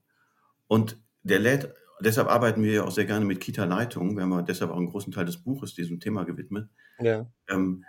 Und 0.66 1.00
der 1.22 1.38
lädt, 1.38 1.72
deshalb 2.00 2.28
arbeiten 2.28 2.62
wir 2.62 2.72
ja 2.72 2.84
auch 2.84 2.90
sehr 2.90 3.04
gerne 3.04 3.24
mit 3.24 3.40
Kita-Leitungen. 3.40 4.16
Wir 4.16 4.24
haben 4.24 4.46
deshalb 4.46 4.70
auch 4.70 4.76
einen 4.76 4.90
großen 4.90 5.12
Teil 5.12 5.24
des 5.24 5.38
Buches 5.38 5.74
diesem 5.74 6.00
Thema 6.00 6.24
gewidmet. 6.24 6.68
Ja. 6.98 7.26
Ähm, 7.48 7.84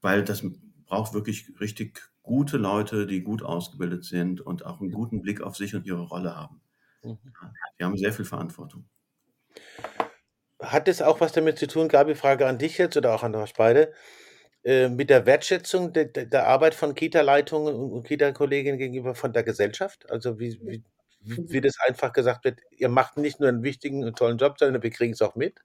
weil 0.00 0.22
das 0.22 0.44
braucht 0.86 1.14
wirklich 1.14 1.52
richtig 1.60 2.10
gute 2.22 2.56
Leute, 2.56 3.06
die 3.06 3.22
gut 3.22 3.42
ausgebildet 3.42 4.04
sind 4.04 4.40
und 4.40 4.64
auch 4.64 4.80
einen 4.80 4.90
guten 4.90 5.22
Blick 5.22 5.40
auf 5.40 5.56
sich 5.56 5.74
und 5.74 5.86
ihre 5.86 6.02
Rolle 6.02 6.36
haben. 6.36 6.60
Mhm. 7.02 7.18
Die 7.78 7.84
haben 7.84 7.96
sehr 7.96 8.12
viel 8.12 8.24
Verantwortung. 8.24 8.84
Hat 10.60 10.88
es 10.88 11.02
auch 11.02 11.20
was 11.20 11.32
damit 11.32 11.58
zu 11.58 11.66
tun, 11.66 11.88
Gabi, 11.88 12.14
Frage 12.14 12.46
an 12.46 12.58
dich 12.58 12.78
jetzt 12.78 12.96
oder 12.96 13.14
auch 13.14 13.22
an 13.22 13.34
euch 13.34 13.52
beide, 13.54 13.92
äh, 14.64 14.88
mit 14.88 15.10
der 15.10 15.26
Wertschätzung 15.26 15.92
der, 15.92 16.06
der 16.06 16.46
Arbeit 16.46 16.74
von 16.74 16.94
Kita-Leitungen 16.94 17.74
und 17.74 18.06
Kita-Kolleginnen 18.06 18.78
gegenüber 18.78 19.14
von 19.14 19.32
der 19.32 19.42
Gesellschaft? 19.42 20.10
Also 20.10 20.38
wie, 20.38 20.58
wie, 20.62 20.82
wie 21.20 21.60
das 21.60 21.74
einfach 21.86 22.12
gesagt 22.12 22.44
wird, 22.44 22.60
ihr 22.70 22.88
macht 22.88 23.18
nicht 23.18 23.40
nur 23.40 23.50
einen 23.50 23.62
wichtigen 23.62 24.04
und 24.04 24.16
tollen 24.16 24.38
Job, 24.38 24.56
sondern 24.58 24.82
wir 24.82 24.90
kriegen 24.90 25.12
es 25.12 25.20
auch 25.20 25.34
mit 25.34 25.60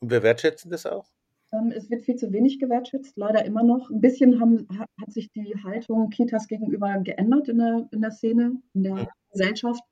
und 0.00 0.10
wir 0.10 0.22
wertschätzen 0.22 0.70
das 0.70 0.86
auch? 0.86 1.10
Ähm, 1.52 1.72
es 1.74 1.90
wird 1.90 2.02
viel 2.02 2.16
zu 2.16 2.32
wenig 2.32 2.58
gewertschätzt, 2.58 3.16
leider 3.16 3.44
immer 3.44 3.62
noch. 3.62 3.90
Ein 3.90 4.00
bisschen 4.00 4.40
haben, 4.40 4.68
hat 4.78 5.12
sich 5.12 5.30
die 5.32 5.54
Haltung 5.64 6.10
Kitas 6.10 6.46
gegenüber 6.46 6.98
geändert 6.98 7.48
in 7.48 7.58
der, 7.58 7.88
in 7.90 8.00
der 8.00 8.10
Szene, 8.10 8.60
in 8.74 8.82
der 8.82 8.96
ja. 8.96 9.08
Gesellschaft. 9.30 9.82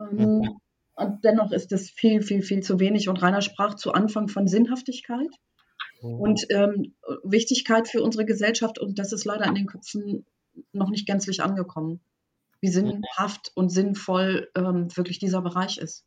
Ähm, 0.00 0.42
ja. 0.42 0.50
Und 0.94 1.24
dennoch 1.24 1.52
ist 1.52 1.72
es 1.72 1.90
viel, 1.90 2.22
viel, 2.22 2.42
viel 2.42 2.62
zu 2.62 2.78
wenig. 2.78 3.08
Und 3.08 3.22
Rainer 3.22 3.40
sprach 3.40 3.74
zu 3.74 3.92
Anfang 3.92 4.28
von 4.28 4.46
Sinnhaftigkeit 4.46 5.30
mhm. 6.02 6.20
und 6.20 6.46
ähm, 6.50 6.94
Wichtigkeit 7.24 7.88
für 7.88 8.02
unsere 8.02 8.24
Gesellschaft. 8.24 8.78
Und 8.78 8.98
das 8.98 9.12
ist 9.12 9.24
leider 9.24 9.46
in 9.46 9.54
den 9.54 9.66
Köpfen 9.66 10.26
noch 10.72 10.90
nicht 10.90 11.06
gänzlich 11.06 11.42
angekommen, 11.42 12.00
wie 12.60 12.68
sinnhaft 12.68 13.50
und 13.54 13.70
sinnvoll 13.70 14.50
ähm, 14.54 14.88
wirklich 14.94 15.18
dieser 15.18 15.42
Bereich 15.42 15.78
ist. 15.78 16.04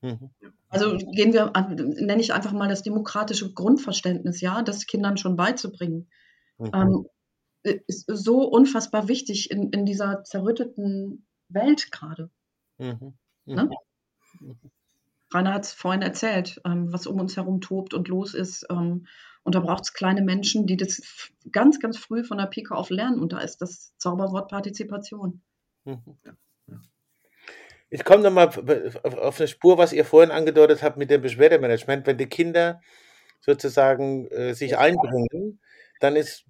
Mhm. 0.00 0.30
Also 0.68 0.96
gehen 0.96 1.32
wir, 1.32 1.52
nenne 1.54 2.20
ich 2.20 2.32
einfach 2.32 2.52
mal 2.52 2.68
das 2.68 2.82
demokratische 2.82 3.52
Grundverständnis, 3.52 4.40
ja, 4.40 4.62
das 4.62 4.86
Kindern 4.86 5.16
schon 5.16 5.36
beizubringen. 5.36 6.08
Mhm. 6.58 6.70
Ähm, 6.74 7.06
ist 7.62 8.06
so 8.06 8.44
unfassbar 8.44 9.08
wichtig 9.08 9.50
in, 9.50 9.70
in 9.70 9.84
dieser 9.84 10.24
zerrütteten 10.24 11.26
Welt 11.48 11.90
gerade. 11.90 12.30
Mhm. 12.78 13.14
Ne? 13.44 13.70
Mhm. 14.40 14.58
Rainer 15.32 15.54
hat 15.54 15.64
es 15.64 15.72
vorhin 15.72 16.02
erzählt, 16.02 16.60
ähm, 16.64 16.92
was 16.92 17.06
um 17.06 17.20
uns 17.20 17.36
herum 17.36 17.60
tobt 17.60 17.92
und 17.92 18.08
los 18.08 18.34
ist. 18.34 18.66
Ähm, 18.70 19.06
und 19.42 19.54
da 19.54 19.60
braucht 19.60 19.84
es 19.84 19.92
kleine 19.92 20.22
Menschen, 20.22 20.66
die 20.66 20.76
das 20.76 21.30
ganz, 21.50 21.80
ganz 21.80 21.98
früh 21.98 22.24
von 22.24 22.38
der 22.38 22.46
Pike 22.46 22.74
auf 22.74 22.90
lernen. 22.90 23.20
Und 23.20 23.32
da 23.32 23.40
ist 23.40 23.58
das 23.58 23.94
Zauberwort 23.98 24.50
Partizipation. 24.50 25.42
Mhm. 25.84 26.18
Ich 27.90 28.04
komme 28.04 28.22
nochmal 28.22 28.48
auf 28.48 29.38
eine 29.38 29.48
Spur, 29.48 29.78
was 29.78 29.92
ihr 29.92 30.04
vorhin 30.04 30.30
angedeutet 30.30 30.82
habt 30.82 30.96
mit 30.98 31.10
dem 31.10 31.22
Beschwerdemanagement. 31.22 32.06
Wenn 32.06 32.18
die 32.18 32.26
Kinder 32.26 32.80
sozusagen 33.40 34.28
äh, 34.28 34.54
sich 34.54 34.76
einbringen, 34.76 35.60
dann 36.00 36.16
ist, 36.16 36.44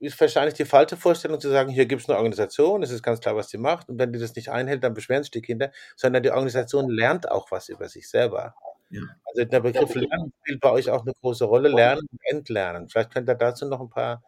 ist 0.00 0.20
wahrscheinlich 0.20 0.54
die 0.54 0.64
falsche 0.64 0.96
Vorstellung 0.96 1.40
zu 1.40 1.48
sagen, 1.50 1.70
hier 1.70 1.86
gibt 1.86 2.02
es 2.02 2.08
eine 2.08 2.18
Organisation, 2.18 2.82
es 2.82 2.90
ist 2.90 3.02
ganz 3.02 3.20
klar, 3.20 3.36
was 3.36 3.48
sie 3.48 3.58
macht, 3.58 3.88
und 3.88 3.98
wenn 3.98 4.12
die 4.12 4.18
das 4.18 4.34
nicht 4.34 4.50
einhält, 4.50 4.84
dann 4.84 4.92
beschweren 4.92 5.22
sich 5.22 5.30
die 5.30 5.40
Kinder, 5.40 5.70
sondern 5.96 6.22
die 6.22 6.30
Organisation 6.30 6.90
lernt 6.90 7.30
auch 7.30 7.50
was 7.50 7.68
über 7.68 7.88
sich 7.88 8.08
selber. 8.08 8.54
Ja. 8.90 9.00
Also 9.24 9.44
der 9.46 9.60
Begriff 9.60 9.94
Lernen 9.94 10.32
spielt 10.42 10.60
bei 10.60 10.70
euch 10.70 10.90
auch 10.90 11.02
eine 11.02 11.14
große 11.14 11.46
Rolle, 11.46 11.70
Lernen 11.70 12.06
und 12.10 12.20
Entlernen. 12.24 12.90
Vielleicht 12.90 13.10
könnt 13.10 13.28
ihr 13.28 13.34
dazu 13.34 13.66
noch 13.66 13.80
ein 13.80 13.88
paar 13.88 14.22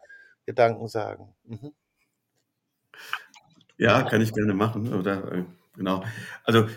Gedanken 0.47 0.87
sagen. 0.87 1.35
Mhm. 1.43 1.71
Ja, 3.77 4.03
kann 4.03 4.21
ich 4.21 4.33
gerne 4.33 4.55
machen. 4.55 4.91
Oder 4.93 5.45
Genau. 5.75 6.03
Also 6.43 6.67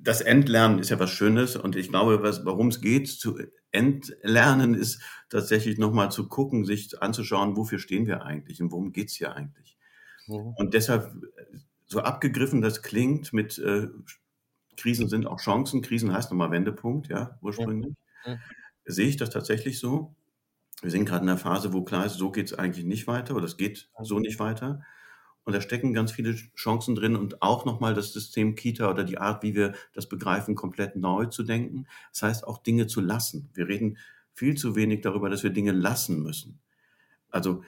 das 0.00 0.20
Entlernen 0.20 0.78
ist 0.78 0.90
ja 0.90 0.98
was 0.98 1.10
Schönes 1.10 1.56
und 1.56 1.76
ich 1.76 1.88
glaube, 1.88 2.22
warum 2.22 2.68
es 2.68 2.80
geht 2.80 3.08
zu 3.08 3.38
entlernen, 3.70 4.74
ist 4.74 5.02
tatsächlich 5.28 5.78
nochmal 5.78 6.10
zu 6.10 6.28
gucken, 6.28 6.64
sich 6.64 7.02
anzuschauen, 7.02 7.56
wofür 7.56 7.78
stehen 7.78 8.06
wir 8.06 8.22
eigentlich 8.22 8.62
und 8.62 8.72
worum 8.72 8.92
geht's 8.92 9.14
hier 9.14 9.34
eigentlich. 9.34 9.76
Mhm. 10.26 10.54
Und 10.56 10.74
deshalb, 10.74 11.12
so 11.86 12.00
abgegriffen 12.00 12.60
das 12.60 12.82
klingt 12.82 13.32
mit 13.32 13.58
äh, 13.58 13.88
Krisen 14.76 15.08
sind 15.08 15.26
auch 15.26 15.40
Chancen, 15.40 15.82
Krisen 15.82 16.12
heißt 16.12 16.30
nochmal 16.30 16.50
Wendepunkt, 16.52 17.08
ja, 17.08 17.36
ursprünglich, 17.42 17.94
mhm. 18.24 18.38
sehe 18.84 19.08
ich 19.08 19.16
das 19.16 19.30
tatsächlich 19.30 19.78
so. 19.78 20.14
Wir 20.80 20.92
sind 20.92 21.06
gerade 21.06 21.24
in 21.24 21.28
einer 21.28 21.38
Phase, 21.38 21.72
wo 21.72 21.82
klar 21.82 22.06
ist, 22.06 22.14
so 22.14 22.30
geht's 22.30 22.54
eigentlich 22.54 22.86
nicht 22.86 23.08
weiter 23.08 23.34
oder 23.34 23.46
es 23.46 23.56
geht 23.56 23.90
so 24.00 24.20
nicht 24.20 24.38
weiter. 24.38 24.84
Und 25.48 25.54
da 25.54 25.62
stecken 25.62 25.94
ganz 25.94 26.12
viele 26.12 26.34
Chancen 26.56 26.94
drin 26.94 27.16
und 27.16 27.40
auch 27.40 27.64
nochmal 27.64 27.94
das 27.94 28.12
System 28.12 28.54
Kita 28.54 28.90
oder 28.90 29.02
die 29.02 29.16
Art, 29.16 29.42
wie 29.42 29.54
wir 29.54 29.72
das 29.94 30.06
begreifen, 30.06 30.54
komplett 30.54 30.94
neu 30.94 31.24
zu 31.24 31.42
denken. 31.42 31.86
Das 32.12 32.22
heißt 32.22 32.46
auch 32.46 32.58
Dinge 32.58 32.86
zu 32.86 33.00
lassen. 33.00 33.48
Wir 33.54 33.66
reden 33.66 33.96
viel 34.34 34.58
zu 34.58 34.76
wenig 34.76 35.00
darüber, 35.00 35.30
dass 35.30 35.44
wir 35.44 35.48
Dinge 35.48 35.72
lassen 35.72 36.22
müssen. 36.22 36.60
Also 37.30 37.62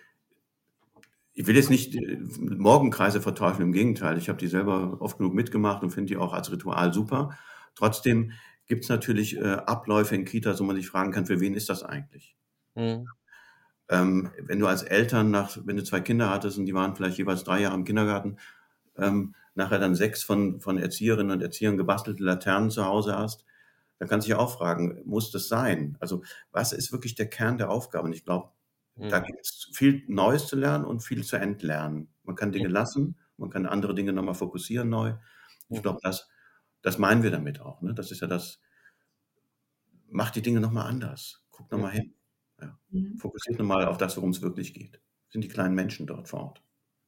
ich 1.32 1.46
will 1.46 1.56
jetzt 1.56 1.70
nicht 1.70 1.94
äh, 1.94 2.18
Morgenkreise 2.38 3.22
verteufeln, 3.22 3.68
im 3.68 3.72
Gegenteil. 3.72 4.18
Ich 4.18 4.28
habe 4.28 4.38
die 4.38 4.48
selber 4.48 5.00
oft 5.00 5.16
genug 5.16 5.32
mitgemacht 5.32 5.82
und 5.82 5.88
finde 5.88 6.08
die 6.08 6.18
auch 6.18 6.34
als 6.34 6.52
Ritual 6.52 6.92
super. 6.92 7.30
Trotzdem 7.76 8.32
gibt 8.66 8.82
es 8.82 8.90
natürlich 8.90 9.38
äh, 9.38 9.52
Abläufe 9.54 10.14
in 10.14 10.26
Kitas, 10.26 10.60
wo 10.60 10.64
man 10.64 10.76
sich 10.76 10.86
fragen 10.86 11.12
kann, 11.12 11.24
für 11.24 11.40
wen 11.40 11.54
ist 11.54 11.70
das 11.70 11.82
eigentlich? 11.82 12.36
Mhm. 12.74 13.06
Ähm, 13.90 14.33
wenn 14.38 14.61
du 14.61 14.68
als 14.68 14.85
Eltern 14.85 15.31
nach, 15.33 15.59
wenn 15.66 15.76
du 15.76 15.85
zwei 15.85 16.00
Kinder 16.00 16.31
hattest 16.31 16.59
und 16.59 16.66
die 16.66 16.74
waren 16.74 16.96
vielleicht 16.96 17.18
jeweils 17.18 17.44
drei 17.44 17.61
Jahre 17.62 17.76
im 17.76 17.85
Kindergarten, 17.85 18.38
ähm, 18.96 19.35
nachher 19.55 19.79
dann 19.79 19.94
sechs 19.96 20.22
von, 20.22 20.61
von 20.61 20.79
Erzieherinnen 20.79 21.33
und 21.33 21.42
Erziehern 21.42 21.76
gebastelte 21.76 22.22
Laternen 22.24 22.70
zu 22.70 22.85
Hause 22.87 23.16
hast, 23.18 23.44
dann 23.98 24.09
kannst 24.09 24.26
du 24.26 24.33
dich 24.33 24.38
auch 24.40 24.53
fragen, 24.57 25.03
muss 25.05 25.31
das 25.33 25.48
sein? 25.48 25.96
Also 26.00 26.22
was 26.53 26.72
ist 26.72 26.92
wirklich 26.92 27.14
der 27.16 27.29
Kern 27.29 27.59
der 27.59 27.70
Aufgabe? 27.70 28.07
Und 28.07 28.12
ich 28.14 28.24
glaube, 28.24 28.50
mhm. 28.96 29.09
da 29.11 29.20
gibt 29.20 29.40
es 29.42 29.70
viel 29.74 30.05
Neues 30.09 30.46
zu 30.46 30.57
lernen 30.57 30.85
und 30.85 31.00
viel 31.03 31.24
zu 31.24 31.37
entlernen. 31.37 32.09
Man 32.24 32.37
kann 32.37 32.53
Dinge 32.53 32.68
lassen, 32.68 33.18
man 33.38 33.50
kann 33.50 33.66
andere 33.66 33.94
Dinge 33.94 34.12
nochmal 34.12 34.35
fokussieren 34.35 34.88
neu. 34.88 35.14
Ich 35.70 35.79
Mhm. 35.79 35.83
glaube, 35.83 36.00
das, 36.03 36.29
das 36.83 36.98
meinen 36.98 37.22
wir 37.22 37.31
damit 37.31 37.61
auch. 37.61 37.83
Ne? 37.83 37.94
Das 37.94 38.11
ist 38.12 38.20
ja 38.20 38.26
das, 38.29 38.61
macht 40.09 40.37
die 40.37 40.42
Dinge 40.42 40.61
nochmal 40.61 40.87
anders. 40.87 41.42
Guckt 41.50 41.72
nochmal 41.72 41.92
hin. 41.92 42.14
Ja. 42.60 42.78
Mhm. 42.90 43.18
Fokussiert 43.18 43.58
nochmal 43.58 43.86
auf 43.86 43.98
das, 43.98 44.16
worum 44.16 44.30
es 44.30 44.42
wirklich 44.42 44.74
geht. 44.74 45.00
Sind 45.28 45.44
die 45.44 45.48
kleinen 45.48 45.74
Menschen 45.74 46.06
dort 46.06 46.28
vor 46.28 46.40
Ort. 46.40 46.62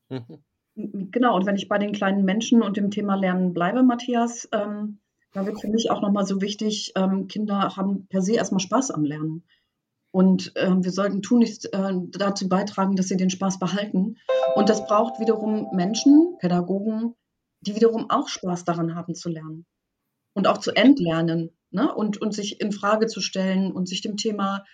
Mhm. 0.09 1.11
Genau, 1.11 1.37
und 1.37 1.45
wenn 1.45 1.57
ich 1.57 1.69
bei 1.69 1.79
den 1.79 1.93
kleinen 1.93 2.25
Menschen 2.25 2.63
und 2.63 2.77
dem 2.77 2.91
Thema 2.91 3.15
Lernen 3.15 3.53
bleibe, 3.53 3.83
Matthias, 3.83 4.49
ähm, 4.53 5.01
da 5.33 5.47
wird 5.47 5.61
für 5.61 5.69
mich 5.69 5.91
auch 5.91 6.01
nochmal 6.01 6.27
so 6.27 6.41
wichtig, 6.41 6.93
ähm, 6.97 7.29
Kinder 7.29 7.77
haben 7.77 8.07
per 8.07 8.23
se 8.23 8.35
erstmal 8.35 8.61
Spaß 8.61 8.91
am 8.91 9.05
Lernen. 9.05 9.45
Und 10.11 10.53
ähm, 10.57 10.85
wir 10.85 10.93
sollten 10.93 11.23
tunlichst 11.23 11.73
äh, 11.73 11.93
dazu 12.11 12.49
beitragen, 12.49 12.97
dass 12.97 13.09
sie 13.09 13.17
den 13.17 13.31
Spaß 13.31 13.59
behalten. 13.59 14.17
Und 14.55 14.69
das 14.69 14.87
braucht 14.87 15.21
wiederum 15.21 15.69
Menschen, 15.75 16.37
Pädagogen, 16.39 17.15
die 17.61 17.75
wiederum 17.75 18.11
auch 18.11 18.29
Spaß 18.29 18.65
daran 18.65 18.95
haben 18.95 19.15
zu 19.15 19.31
lernen 19.31 19.65
und 20.35 20.47
auch 20.47 20.59
zu 20.59 20.73
entlernen 20.73 21.51
ne? 21.71 21.95
und, 21.95 22.21
und 22.21 22.33
sich 22.35 22.61
in 22.61 22.73
Frage 22.73 23.07
zu 23.07 23.21
stellen 23.21 23.73
und 23.73 23.89
sich 23.89 24.03
dem 24.03 24.17
Thema, 24.17 24.65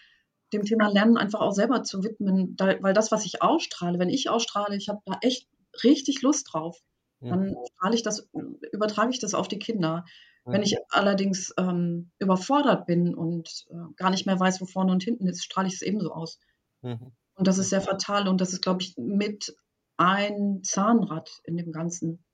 dem 0.53 0.65
Thema 0.65 0.89
Lernen 0.89 1.17
einfach 1.17 1.41
auch 1.41 1.53
selber 1.53 1.83
zu 1.83 2.03
widmen. 2.03 2.57
Da, 2.57 2.83
weil 2.83 2.95
das, 2.95 3.13
was 3.13 3.25
ich 3.25 3.43
ausstrahle, 3.43 3.99
wenn 3.99 4.09
ich 4.09 4.31
ausstrahle, 4.31 4.77
ich 4.77 4.89
habe 4.89 5.01
da 5.05 5.19
echt 5.21 5.49
richtig 5.83 6.23
Lust 6.23 6.49
drauf, 6.53 6.81
dann 7.21 7.57
strahle 7.75 7.95
ich 7.95 8.03
das, 8.03 8.29
übertrage 8.73 9.11
ich 9.11 9.19
das 9.19 9.35
auf 9.35 9.49
die 9.49 9.59
Kinder. 9.59 10.05
Wenn 10.45 10.63
ich 10.63 10.79
allerdings 10.89 11.53
ähm, 11.59 12.11
überfordert 12.19 12.87
bin 12.87 13.15
und 13.15 13.67
äh, 13.71 13.93
gar 13.97 14.09
nicht 14.09 14.25
mehr 14.25 14.41
weiß, 14.41 14.63
wo 14.63 14.65
vorne 14.65 14.93
und 14.93 15.03
hinten 15.03 15.27
ist, 15.27 15.45
strahle 15.45 15.69
ich 15.69 15.75
es 15.75 15.83
ebenso 15.83 16.11
aus. 16.11 16.41
Mhm. 16.81 17.13
Und 17.35 17.47
das 17.47 17.59
ist 17.59 17.69
sehr 17.69 17.83
fatal 17.83 18.29
und 18.29 18.41
das 18.41 18.55
ist, 18.55 18.63
glaube 18.63 18.81
ich, 18.81 18.97
mit 18.97 19.55
ein 19.99 20.63
Zahnrad 20.65 21.43
in 21.45 21.59
dem 21.59 21.71
Ganzen. 21.71 22.25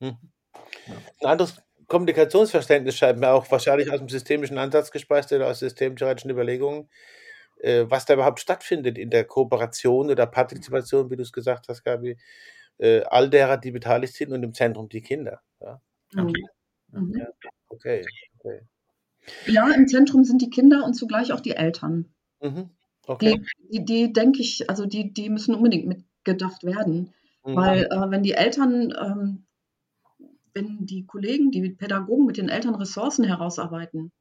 Mhm. 0.00 0.18
Ein 1.20 1.26
anderes 1.26 1.62
Kommunikationsverständnis 1.86 2.96
scheint 2.96 3.18
mir 3.18 3.30
auch 3.30 3.50
wahrscheinlich 3.50 3.90
aus 3.90 3.98
dem 3.98 4.08
systemischen 4.08 4.58
Ansatz 4.58 4.90
gespeist 4.90 5.32
oder 5.32 5.48
aus 5.48 5.60
systemtheoretischen 5.60 6.30
Überlegungen, 6.30 6.90
äh, 7.64 7.90
was 7.90 8.04
da 8.04 8.14
überhaupt 8.14 8.40
stattfindet 8.40 8.98
in 8.98 9.10
der 9.10 9.24
Kooperation 9.24 10.10
oder 10.10 10.26
Partizipation, 10.26 11.10
wie 11.10 11.16
du 11.16 11.22
es 11.22 11.32
gesagt 11.32 11.68
hast, 11.68 11.82
Gabi, 11.82 12.16
äh, 12.78 13.02
all 13.04 13.30
derer, 13.30 13.56
die 13.56 13.70
beteiligt 13.70 14.14
sind 14.14 14.32
und 14.32 14.42
im 14.42 14.52
Zentrum 14.52 14.88
die 14.88 15.00
Kinder. 15.00 15.40
Ja, 15.60 15.80
Mhm. 16.12 16.32
Mhm. 16.92 17.16
ja. 17.18 17.26
okay. 17.68 18.04
okay. 18.38 18.60
Ja, 19.46 19.68
im 19.70 19.88
Zentrum 19.88 20.24
sind 20.24 20.42
die 20.42 20.50
Kinder 20.50 20.84
und 20.84 20.94
zugleich 20.94 21.32
auch 21.32 21.40
die 21.40 21.56
Eltern. 21.56 22.14
Mhm. 22.40 22.70
okay. 23.06 23.40
Die, 23.70 23.78
die, 23.78 23.84
die 23.84 24.12
denke 24.12 24.40
ich, 24.40 24.68
also 24.68 24.86
die, 24.86 25.12
die 25.12 25.30
müssen 25.30 25.54
unbedingt 25.54 25.86
mitgedacht 25.86 26.62
werden. 26.62 27.12
Mhm. 27.44 27.56
Weil 27.56 27.84
äh, 27.84 28.10
wenn 28.10 28.22
die 28.22 28.34
Eltern, 28.34 28.94
ähm, 29.00 29.46
wenn 30.52 30.86
die 30.86 31.06
Kollegen, 31.06 31.50
die 31.50 31.70
Pädagogen 31.70 32.26
mit 32.26 32.36
den 32.36 32.48
Eltern 32.48 32.74
Ressourcen 32.74 33.24
herausarbeiten 33.24 34.12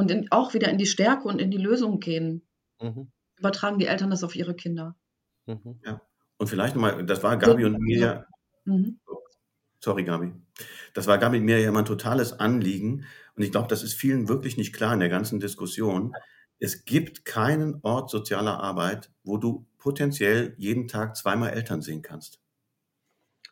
und 0.00 0.10
in, 0.10 0.32
auch 0.32 0.54
wieder 0.54 0.68
in 0.70 0.78
die 0.78 0.86
Stärke 0.86 1.28
und 1.28 1.40
in 1.40 1.50
die 1.50 1.58
Lösung 1.58 2.00
gehen, 2.00 2.48
Mhm. 2.80 3.12
übertragen 3.36 3.78
die 3.78 3.86
Eltern 3.86 4.10
das 4.10 4.24
auf 4.24 4.34
ihre 4.34 4.54
Kinder. 4.54 4.96
Mhm. 5.46 5.80
Und 6.38 6.46
vielleicht 6.48 6.74
nochmal, 6.74 7.04
das 7.04 7.22
war 7.22 7.36
Gabi 7.36 7.66
und 7.66 7.78
mir 7.78 7.98
ja, 7.98 8.24
Mhm. 8.64 8.98
sorry 9.84 10.04
Gabi, 10.04 10.32
das 10.94 11.06
war 11.06 11.18
Gabi 11.18 11.36
und 11.38 11.44
mir 11.44 11.60
ja 11.60 11.68
immer 11.68 11.80
ein 11.80 11.84
totales 11.84 12.32
Anliegen. 12.32 13.04
Und 13.36 13.42
ich 13.42 13.50
glaube, 13.52 13.68
das 13.68 13.82
ist 13.82 13.92
vielen 13.94 14.28
wirklich 14.28 14.56
nicht 14.56 14.74
klar 14.74 14.94
in 14.94 15.00
der 15.00 15.10
ganzen 15.10 15.38
Diskussion. 15.38 16.14
Es 16.58 16.86
gibt 16.86 17.26
keinen 17.26 17.80
Ort 17.82 18.08
sozialer 18.10 18.58
Arbeit, 18.60 19.10
wo 19.22 19.36
du 19.36 19.66
potenziell 19.78 20.54
jeden 20.56 20.88
Tag 20.88 21.14
zweimal 21.16 21.50
Eltern 21.50 21.82
sehen 21.82 22.00
kannst. 22.02 22.40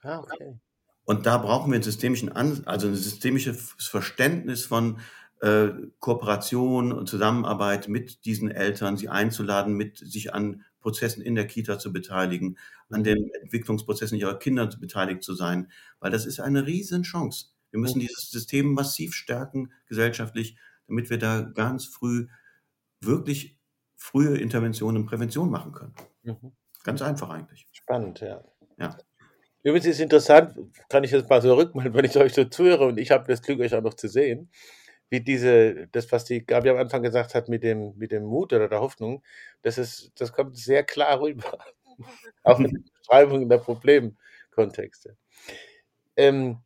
Ah, 0.02 0.18
okay. 0.20 0.58
Und 1.04 1.26
da 1.26 1.38
brauchen 1.38 1.70
wir 1.70 1.76
einen 1.76 1.82
systemischen, 1.82 2.30
An 2.30 2.62
also 2.66 2.88
ein 2.88 2.94
systemisches 2.94 3.74
Verständnis 3.78 4.64
von 4.66 5.00
äh, 5.40 5.68
Kooperation 5.98 6.92
und 6.92 7.08
Zusammenarbeit 7.08 7.88
mit 7.88 8.24
diesen 8.24 8.50
Eltern, 8.50 8.96
sie 8.96 9.08
einzuladen, 9.08 9.74
mit 9.74 9.98
sich 9.98 10.34
an 10.34 10.64
Prozessen 10.80 11.22
in 11.22 11.34
der 11.34 11.46
Kita 11.46 11.78
zu 11.78 11.92
beteiligen, 11.92 12.58
an 12.88 13.04
den 13.04 13.30
Entwicklungsprozessen 13.42 14.18
ihrer 14.18 14.38
Kinder 14.38 14.66
beteiligt 14.66 15.22
zu 15.22 15.34
sein, 15.34 15.70
weil 16.00 16.10
das 16.10 16.26
ist 16.26 16.40
eine 16.40 16.66
Riesenchance. 16.66 17.46
Wir 17.70 17.80
müssen 17.80 18.00
dieses 18.00 18.30
System 18.30 18.72
massiv 18.72 19.14
stärken, 19.14 19.72
gesellschaftlich, 19.86 20.56
damit 20.86 21.10
wir 21.10 21.18
da 21.18 21.42
ganz 21.42 21.84
früh 21.84 22.28
wirklich 23.00 23.58
frühe 23.96 24.38
Interventionen 24.38 25.02
und 25.02 25.08
Prävention 25.08 25.50
machen 25.50 25.72
können. 25.72 25.94
Mhm. 26.22 26.52
Ganz 26.84 27.02
einfach 27.02 27.28
eigentlich. 27.28 27.66
Spannend, 27.72 28.20
ja. 28.20 28.42
Ja. 28.78 28.96
Übrigens 29.62 29.86
ist 29.86 30.00
interessant, 30.00 30.54
kann 30.88 31.04
ich 31.04 31.10
jetzt 31.10 31.28
mal 31.28 31.42
so 31.42 31.54
rückmelden, 31.54 31.94
wenn 31.94 32.04
ich 32.04 32.16
euch 32.16 32.32
so 32.32 32.44
zuhöre 32.44 32.86
und 32.86 32.98
ich 32.98 33.10
habe 33.10 33.26
das 33.26 33.42
Glück, 33.42 33.60
euch 33.60 33.74
auch 33.74 33.82
noch 33.82 33.94
zu 33.94 34.08
sehen, 34.08 34.50
wie 35.10 35.20
diese, 35.20 35.88
das, 35.88 36.10
was 36.12 36.24
die 36.24 36.44
Gabi 36.44 36.70
am 36.70 36.76
Anfang 36.76 37.02
gesagt 37.02 37.34
hat 37.34 37.48
mit 37.48 37.62
dem, 37.62 37.96
mit 37.96 38.12
dem 38.12 38.24
Mut 38.24 38.52
oder 38.52 38.68
der 38.68 38.80
Hoffnung, 38.80 39.22
das 39.62 39.78
ist, 39.78 40.12
das 40.20 40.32
kommt 40.32 40.56
sehr 40.56 40.84
klar 40.84 41.20
rüber. 41.20 41.58
auch 42.44 42.58
in 42.60 42.72
der 42.72 42.80
Beschreibung 43.00 43.48
der 43.48 43.58
Problemkontexte. 43.58 45.16
Ähm, 46.16 46.58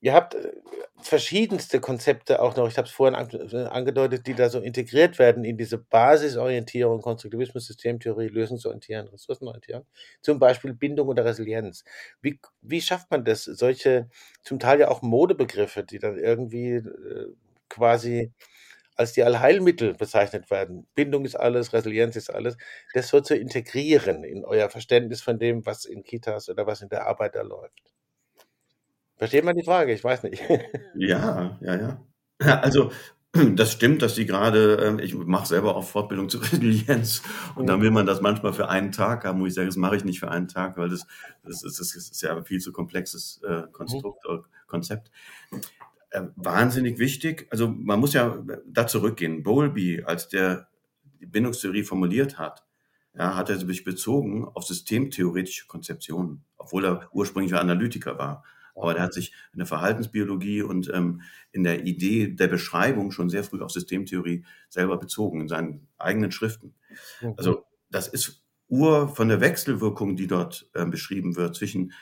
ihr 0.00 0.14
habt 0.14 0.34
äh, 0.34 0.52
verschiedenste 1.00 1.80
Konzepte 1.80 2.40
auch 2.42 2.56
noch, 2.56 2.68
ich 2.68 2.76
habe 2.76 2.86
es 2.86 2.92
vorhin 2.92 3.14
äh, 3.14 3.56
angedeutet, 3.66 4.26
die 4.26 4.34
da 4.34 4.48
so 4.48 4.60
integriert 4.60 5.18
werden 5.18 5.44
in 5.44 5.56
diese 5.56 5.78
Basisorientierung, 5.78 7.00
Konstruktivismus, 7.00 7.66
Systemtheorie, 7.66 8.28
Lösungsorientierung, 8.28 9.08
Ressourcenorientierung, 9.08 9.86
zum 10.20 10.38
Beispiel 10.38 10.74
Bindung 10.74 11.08
oder 11.08 11.24
Resilienz. 11.24 11.84
Wie, 12.20 12.38
wie 12.60 12.80
schafft 12.80 13.10
man 13.10 13.24
das, 13.24 13.44
solche 13.44 14.08
zum 14.42 14.58
Teil 14.58 14.80
ja 14.80 14.88
auch 14.88 15.02
Modebegriffe, 15.02 15.84
die 15.84 15.98
dann 15.98 16.18
irgendwie 16.18 16.74
äh, 16.74 17.32
quasi 17.72 18.32
als 18.94 19.12
die 19.12 19.22
Allheilmittel 19.22 19.94
bezeichnet 19.94 20.50
werden. 20.50 20.86
Bindung 20.94 21.24
ist 21.24 21.34
alles, 21.34 21.72
Resilienz 21.72 22.14
ist 22.16 22.30
alles, 22.30 22.56
das 22.94 23.08
so 23.08 23.20
zu 23.20 23.34
integrieren 23.34 24.22
in 24.22 24.44
euer 24.44 24.68
Verständnis 24.68 25.22
von 25.22 25.38
dem, 25.38 25.64
was 25.64 25.84
in 25.84 26.02
Kitas 26.02 26.48
oder 26.48 26.66
was 26.66 26.82
in 26.82 26.88
der 26.88 27.06
Arbeit 27.06 27.34
da 27.34 27.42
läuft. 27.42 27.92
Versteht 29.16 29.44
man 29.44 29.56
die 29.56 29.64
Frage? 29.64 29.92
Ich 29.92 30.04
weiß 30.04 30.24
nicht. 30.24 30.42
Ja, 30.94 31.58
ja, 31.62 31.74
ja. 31.74 32.60
Also, 32.60 32.90
das 33.32 33.72
stimmt, 33.72 34.02
dass 34.02 34.14
die 34.14 34.26
gerade, 34.26 34.74
ähm, 34.74 34.98
ich 34.98 35.14
mache 35.14 35.46
selber 35.46 35.74
auch 35.74 35.84
Fortbildung 35.84 36.28
zur 36.28 36.42
Resilienz 36.52 37.22
und 37.54 37.66
dann 37.66 37.80
will 37.80 37.90
man 37.90 38.04
das 38.04 38.20
manchmal 38.20 38.52
für 38.52 38.68
einen 38.68 38.92
Tag 38.92 39.24
haben, 39.24 39.40
wo 39.40 39.46
ich 39.46 39.54
sage, 39.54 39.68
das 39.68 39.76
mache 39.76 39.96
ich 39.96 40.04
nicht 40.04 40.20
für 40.20 40.30
einen 40.30 40.48
Tag, 40.48 40.76
weil 40.76 40.90
das, 40.90 41.06
das, 41.44 41.62
ist, 41.62 41.80
das 41.80 41.94
ist 41.94 42.22
ja 42.22 42.36
ein 42.36 42.44
viel 42.44 42.60
zu 42.60 42.72
komplexes 42.72 43.40
äh, 43.42 43.62
Konstrukt, 43.72 44.26
äh, 44.26 44.38
Konzept. 44.66 45.10
Äh, 46.12 46.28
wahnsinnig 46.36 46.98
wichtig, 46.98 47.46
also 47.50 47.68
man 47.68 47.98
muss 47.98 48.12
ja 48.12 48.44
da 48.66 48.86
zurückgehen. 48.86 49.42
Bowlby, 49.42 50.02
als 50.04 50.28
der 50.28 50.68
die 51.20 51.26
Bindungstheorie 51.26 51.84
formuliert 51.84 52.38
hat, 52.38 52.66
ja, 53.14 53.34
hat 53.34 53.48
er 53.48 53.56
sich 53.56 53.84
bezogen 53.84 54.44
auf 54.44 54.64
systemtheoretische 54.64 55.66
Konzeptionen, 55.66 56.44
obwohl 56.58 56.84
er 56.84 57.08
ursprünglicher 57.12 57.60
Analytiker 57.60 58.18
war. 58.18 58.44
Aber 58.74 58.92
der 58.92 59.02
hat 59.02 59.14
sich 59.14 59.32
in 59.54 59.58
der 59.58 59.66
Verhaltensbiologie 59.66 60.60
und 60.60 60.90
ähm, 60.92 61.22
in 61.50 61.64
der 61.64 61.86
Idee 61.86 62.28
der 62.28 62.48
Beschreibung 62.48 63.10
schon 63.10 63.30
sehr 63.30 63.44
früh 63.44 63.62
auf 63.62 63.70
Systemtheorie 63.70 64.44
selber 64.68 64.98
bezogen, 64.98 65.40
in 65.40 65.48
seinen 65.48 65.88
eigenen 65.96 66.30
Schriften. 66.30 66.74
Mhm. 67.22 67.34
Also 67.38 67.64
das 67.90 68.08
ist 68.08 68.44
Ur 68.68 69.08
von 69.08 69.28
der 69.28 69.40
Wechselwirkung, 69.40 70.16
die 70.16 70.26
dort 70.26 70.68
ähm, 70.74 70.90
beschrieben 70.90 71.36
wird 71.36 71.56
zwischen 71.56 71.92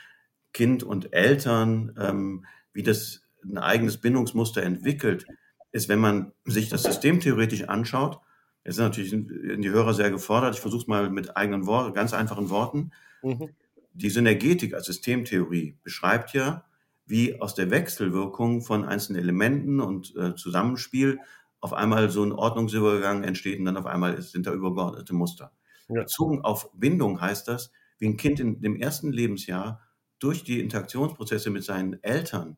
Kind 0.51 0.83
und 0.83 1.13
Eltern, 1.13 1.95
ähm, 1.97 2.45
wie 2.73 2.83
das 2.83 3.21
ein 3.43 3.57
eigenes 3.57 3.97
Bindungsmuster 3.97 4.63
entwickelt, 4.63 5.25
ist, 5.71 5.89
wenn 5.89 5.99
man 5.99 6.33
sich 6.45 6.69
das 6.69 6.83
systemtheoretisch 6.83 7.63
anschaut, 7.63 8.19
jetzt 8.63 8.75
sind 8.75 8.85
natürlich 8.85 9.11
die 9.11 9.69
Hörer 9.69 9.93
sehr 9.93 10.11
gefordert, 10.11 10.55
ich 10.55 10.61
versuche 10.61 10.81
es 10.81 10.87
mal 10.87 11.09
mit 11.09 11.35
eigenen 11.37 11.65
Worten, 11.65 11.93
ganz 11.93 12.13
einfachen 12.13 12.49
Worten, 12.49 12.91
Mhm. 13.23 13.49
die 13.93 14.09
Synergetik 14.09 14.73
als 14.73 14.87
Systemtheorie 14.87 15.77
beschreibt 15.83 16.33
ja, 16.33 16.65
wie 17.05 17.39
aus 17.39 17.55
der 17.55 17.69
Wechselwirkung 17.69 18.61
von 18.61 18.85
einzelnen 18.85 19.21
Elementen 19.21 19.79
und 19.79 20.15
äh, 20.15 20.35
Zusammenspiel 20.35 21.19
auf 21.59 21.73
einmal 21.73 22.09
so 22.09 22.23
ein 22.23 22.31
Ordnungsübergang 22.31 23.23
entsteht 23.23 23.59
und 23.59 23.65
dann 23.65 23.77
auf 23.77 23.85
einmal 23.85 24.19
sind 24.21 24.47
da 24.47 24.53
übergeordnete 24.53 25.13
Muster. 25.13 25.51
Ja. 25.89 26.01
Bezogen 26.01 26.41
auf 26.41 26.71
Bindung 26.73 27.21
heißt 27.21 27.47
das, 27.47 27.71
wie 27.99 28.07
ein 28.07 28.17
Kind 28.17 28.39
in 28.39 28.61
dem 28.61 28.75
ersten 28.75 29.11
Lebensjahr 29.11 29.81
durch 30.19 30.43
die 30.43 30.59
Interaktionsprozesse 30.59 31.49
mit 31.49 31.63
seinen 31.63 32.01
Eltern 32.01 32.57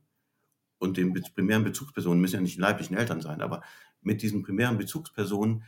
und 0.84 0.98
den 0.98 1.14
primären 1.36 1.64
Bezugspersonen, 1.64 2.22
müssen 2.22 2.36
ja 2.36 2.42
nicht 2.42 2.58
die 2.58 2.62
leiblichen 2.62 2.98
Eltern 2.98 3.22
sein, 3.22 3.42
aber 3.42 3.64
mit 4.02 4.22
diesen 4.22 4.44
primären 4.44 4.78
Bezugspersonen 4.78 5.64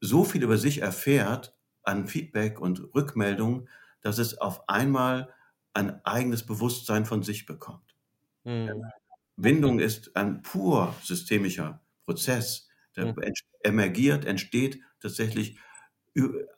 so 0.00 0.24
viel 0.24 0.42
über 0.42 0.58
sich 0.58 0.80
erfährt 0.82 1.56
an 1.82 2.06
Feedback 2.08 2.60
und 2.60 2.94
Rückmeldung, 2.94 3.68
dass 4.00 4.18
es 4.18 4.38
auf 4.38 4.68
einmal 4.68 5.34
ein 5.74 6.04
eigenes 6.04 6.46
Bewusstsein 6.46 7.06
von 7.06 7.22
sich 7.22 7.46
bekommt. 7.46 7.96
Mhm. 8.44 8.94
Bindung 9.36 9.80
ist 9.80 10.16
ein 10.16 10.42
pur 10.42 10.94
systemischer 11.02 11.82
Prozess, 12.04 12.68
der 12.96 13.06
Mhm. 13.06 13.14
emergiert, 13.62 14.24
entsteht 14.24 14.80
tatsächlich 15.00 15.58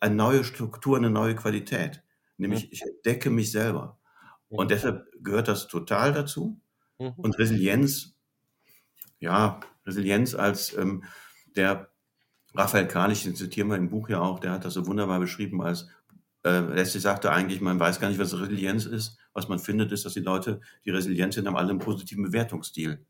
eine 0.00 0.14
neue 0.14 0.44
Struktur, 0.44 0.96
eine 0.96 1.10
neue 1.10 1.34
Qualität. 1.34 2.02
Nämlich 2.36 2.72
ich 2.72 2.82
entdecke 2.82 3.30
mich 3.30 3.50
selber. 3.52 3.98
Und 4.54 4.70
deshalb 4.70 5.06
gehört 5.22 5.48
das 5.48 5.68
total 5.68 6.12
dazu. 6.12 6.60
Mhm. 6.98 7.12
Und 7.16 7.38
Resilienz, 7.38 8.14
ja, 9.20 9.60
Resilienz 9.86 10.34
als 10.34 10.76
ähm, 10.76 11.04
der 11.56 11.90
Raphael 12.54 12.88
Karlich, 12.88 13.24
den 13.24 13.36
zitieren 13.36 13.68
wir 13.70 13.76
im 13.76 13.90
Buch 13.90 14.08
ja 14.08 14.20
auch, 14.20 14.40
der 14.40 14.52
hat 14.52 14.64
das 14.64 14.74
so 14.74 14.86
wunderbar 14.86 15.20
beschrieben 15.20 15.62
als, 15.62 15.88
äh, 16.44 16.60
letztlich 16.60 17.02
sagte 17.02 17.32
eigentlich, 17.32 17.60
man 17.60 17.80
weiß 17.80 18.00
gar 18.00 18.08
nicht, 18.08 18.20
was 18.20 18.38
Resilienz 18.38 18.86
ist. 18.86 19.18
Was 19.34 19.48
man 19.48 19.58
findet, 19.58 19.92
ist, 19.92 20.04
dass 20.06 20.14
die 20.14 20.20
Leute, 20.20 20.60
die 20.84 20.90
resilient 20.90 21.34
sind, 21.34 21.46
haben 21.46 21.56
alle 21.56 21.70
einen 21.70 21.78
positiven 21.80 22.24
Bewertungsstil. 22.24 23.04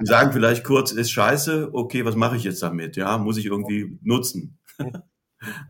Die 0.00 0.06
sagen 0.06 0.32
vielleicht 0.32 0.64
kurz, 0.64 0.92
ist 0.92 1.10
scheiße, 1.10 1.70
okay, 1.72 2.04
was 2.04 2.16
mache 2.16 2.36
ich 2.36 2.44
jetzt 2.44 2.62
damit? 2.62 2.96
Ja, 2.96 3.18
muss 3.18 3.36
ich 3.38 3.46
irgendwie 3.46 3.98
nutzen. 4.02 4.58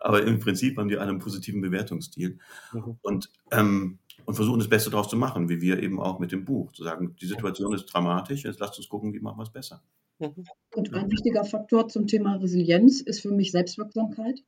Aber 0.00 0.24
im 0.24 0.38
Prinzip 0.40 0.78
haben 0.78 0.88
die 0.88 0.98
alle 0.98 1.10
einen 1.10 1.18
positiven 1.18 1.60
Bewertungsstil 1.60 2.38
Mhm. 2.72 2.98
und, 3.02 3.30
ähm, 3.52 3.98
und 4.26 4.34
versuchen 4.34 4.58
das 4.58 4.68
Beste 4.68 4.90
daraus 4.90 5.08
zu 5.08 5.16
machen, 5.16 5.48
wie 5.48 5.60
wir 5.60 5.82
eben 5.82 6.00
auch 6.00 6.18
mit 6.18 6.32
dem 6.32 6.44
Buch. 6.44 6.72
Zu 6.72 6.84
sagen, 6.84 7.16
die 7.20 7.26
Situation 7.26 7.72
ist 7.72 7.86
dramatisch, 7.86 8.44
jetzt 8.44 8.60
lasst 8.60 8.76
uns 8.76 8.88
gucken, 8.88 9.14
wie 9.14 9.20
machen 9.20 9.38
wir 9.38 9.44
es 9.44 9.52
besser. 9.52 9.82
Und 10.18 10.94
ein 10.94 11.10
wichtiger 11.10 11.44
Faktor 11.44 11.88
zum 11.88 12.06
Thema 12.06 12.36
Resilienz 12.36 13.00
ist 13.00 13.20
für 13.20 13.30
mich 13.30 13.52
Selbstwirksamkeit. 13.52 14.40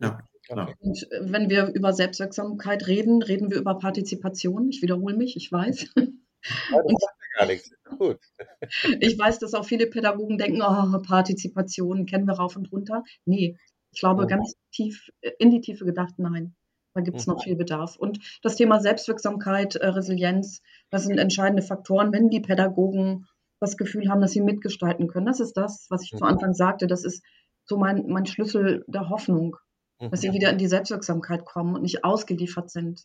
Ja. 0.00 0.18
Okay. 0.48 0.74
Und 0.80 1.12
äh, 1.12 1.20
wenn 1.32 1.50
wir 1.50 1.72
über 1.72 1.92
Selbstwirksamkeit 1.92 2.86
reden, 2.88 3.22
reden 3.22 3.50
wir 3.50 3.58
über 3.58 3.78
Partizipation. 3.78 4.68
Ich 4.68 4.82
wiederhole 4.82 5.16
mich, 5.16 5.36
ich 5.36 5.52
weiß. 5.52 5.92
Ja, 5.94 6.82
das 6.82 6.92
macht 6.92 7.16
ja 7.20 7.38
gar 7.38 7.46
nichts. 7.46 7.70
Gut. 7.98 8.18
Ich 9.00 9.18
weiß, 9.18 9.38
dass 9.38 9.54
auch 9.54 9.64
viele 9.64 9.86
Pädagogen 9.86 10.38
denken, 10.38 10.62
oh, 10.62 11.00
Partizipation 11.02 12.06
kennen 12.06 12.26
wir 12.26 12.34
rauf 12.34 12.56
und 12.56 12.72
runter. 12.72 13.04
Nee, 13.24 13.56
ich 13.92 14.00
glaube 14.00 14.26
ganz 14.26 14.54
tief, 14.72 15.10
äh, 15.20 15.30
in 15.38 15.50
die 15.50 15.60
Tiefe 15.60 15.84
gedacht, 15.84 16.14
nein. 16.16 16.56
Da 16.94 17.00
gibt 17.00 17.18
es 17.18 17.26
Mhm. 17.26 17.34
noch 17.34 17.42
viel 17.42 17.56
Bedarf. 17.56 17.96
Und 17.96 18.18
das 18.42 18.56
Thema 18.56 18.80
Selbstwirksamkeit, 18.80 19.76
äh, 19.76 19.86
Resilienz, 19.88 20.62
das 20.90 21.04
sind 21.04 21.18
entscheidende 21.18 21.62
Faktoren, 21.62 22.12
wenn 22.12 22.28
die 22.28 22.40
Pädagogen 22.40 23.26
das 23.60 23.76
Gefühl 23.76 24.08
haben, 24.10 24.20
dass 24.20 24.32
sie 24.32 24.40
mitgestalten 24.40 25.08
können. 25.08 25.26
Das 25.26 25.40
ist 25.40 25.56
das, 25.56 25.86
was 25.88 26.02
ich 26.02 26.10
zu 26.10 26.16
Mhm. 26.24 26.30
Anfang 26.30 26.54
sagte. 26.54 26.86
Das 26.86 27.04
ist 27.04 27.24
so 27.64 27.78
mein, 27.78 28.06
mein 28.08 28.26
Schlüssel 28.26 28.84
der 28.88 29.08
Hoffnung, 29.08 29.56
dass 30.00 30.20
sie 30.20 30.30
Mhm. 30.30 30.34
wieder 30.34 30.50
in 30.50 30.58
die 30.58 30.66
Selbstwirksamkeit 30.66 31.44
kommen 31.44 31.74
und 31.76 31.82
nicht 31.82 32.04
ausgeliefert 32.04 32.70
sind. 32.70 33.04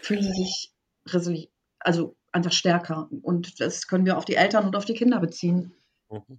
Fühlen 0.00 0.22
sie 0.22 0.32
sich 0.32 0.72
resili 1.08 1.50
also 1.80 2.16
einfach 2.32 2.52
stärker. 2.52 3.08
Und 3.22 3.60
das 3.60 3.86
können 3.86 4.06
wir 4.06 4.16
auf 4.16 4.24
die 4.24 4.36
Eltern 4.36 4.66
und 4.66 4.76
auf 4.76 4.84
die 4.84 4.94
Kinder 4.94 5.20
beziehen. 5.20 5.74
Mhm. 6.10 6.38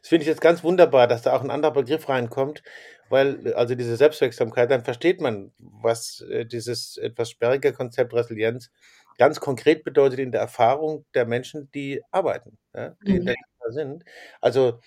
Das 0.00 0.08
finde 0.08 0.22
ich 0.22 0.28
jetzt 0.28 0.40
ganz 0.40 0.62
wunderbar, 0.64 1.06
dass 1.06 1.22
da 1.22 1.34
auch 1.34 1.42
ein 1.42 1.50
anderer 1.50 1.72
Begriff 1.72 2.08
reinkommt, 2.08 2.62
weil 3.08 3.52
also 3.54 3.74
diese 3.74 3.96
Selbstwirksamkeit, 3.96 4.70
dann 4.70 4.84
versteht 4.84 5.20
man, 5.20 5.52
was 5.58 6.20
äh, 6.30 6.46
dieses 6.46 6.96
etwas 6.98 7.30
sperrige 7.30 7.72
Konzept 7.72 8.14
Resilienz 8.14 8.70
ganz 9.18 9.40
konkret 9.40 9.84
bedeutet 9.84 10.18
in 10.20 10.32
der 10.32 10.40
Erfahrung 10.40 11.04
der 11.14 11.26
Menschen, 11.26 11.70
die 11.72 12.02
arbeiten, 12.10 12.58
ja, 12.74 12.96
die 13.06 13.16
in 13.16 13.22
Mhm. 13.22 13.26
der 13.26 13.34
Kita 13.34 13.72
sind. 13.72 14.04
Also 14.40 14.80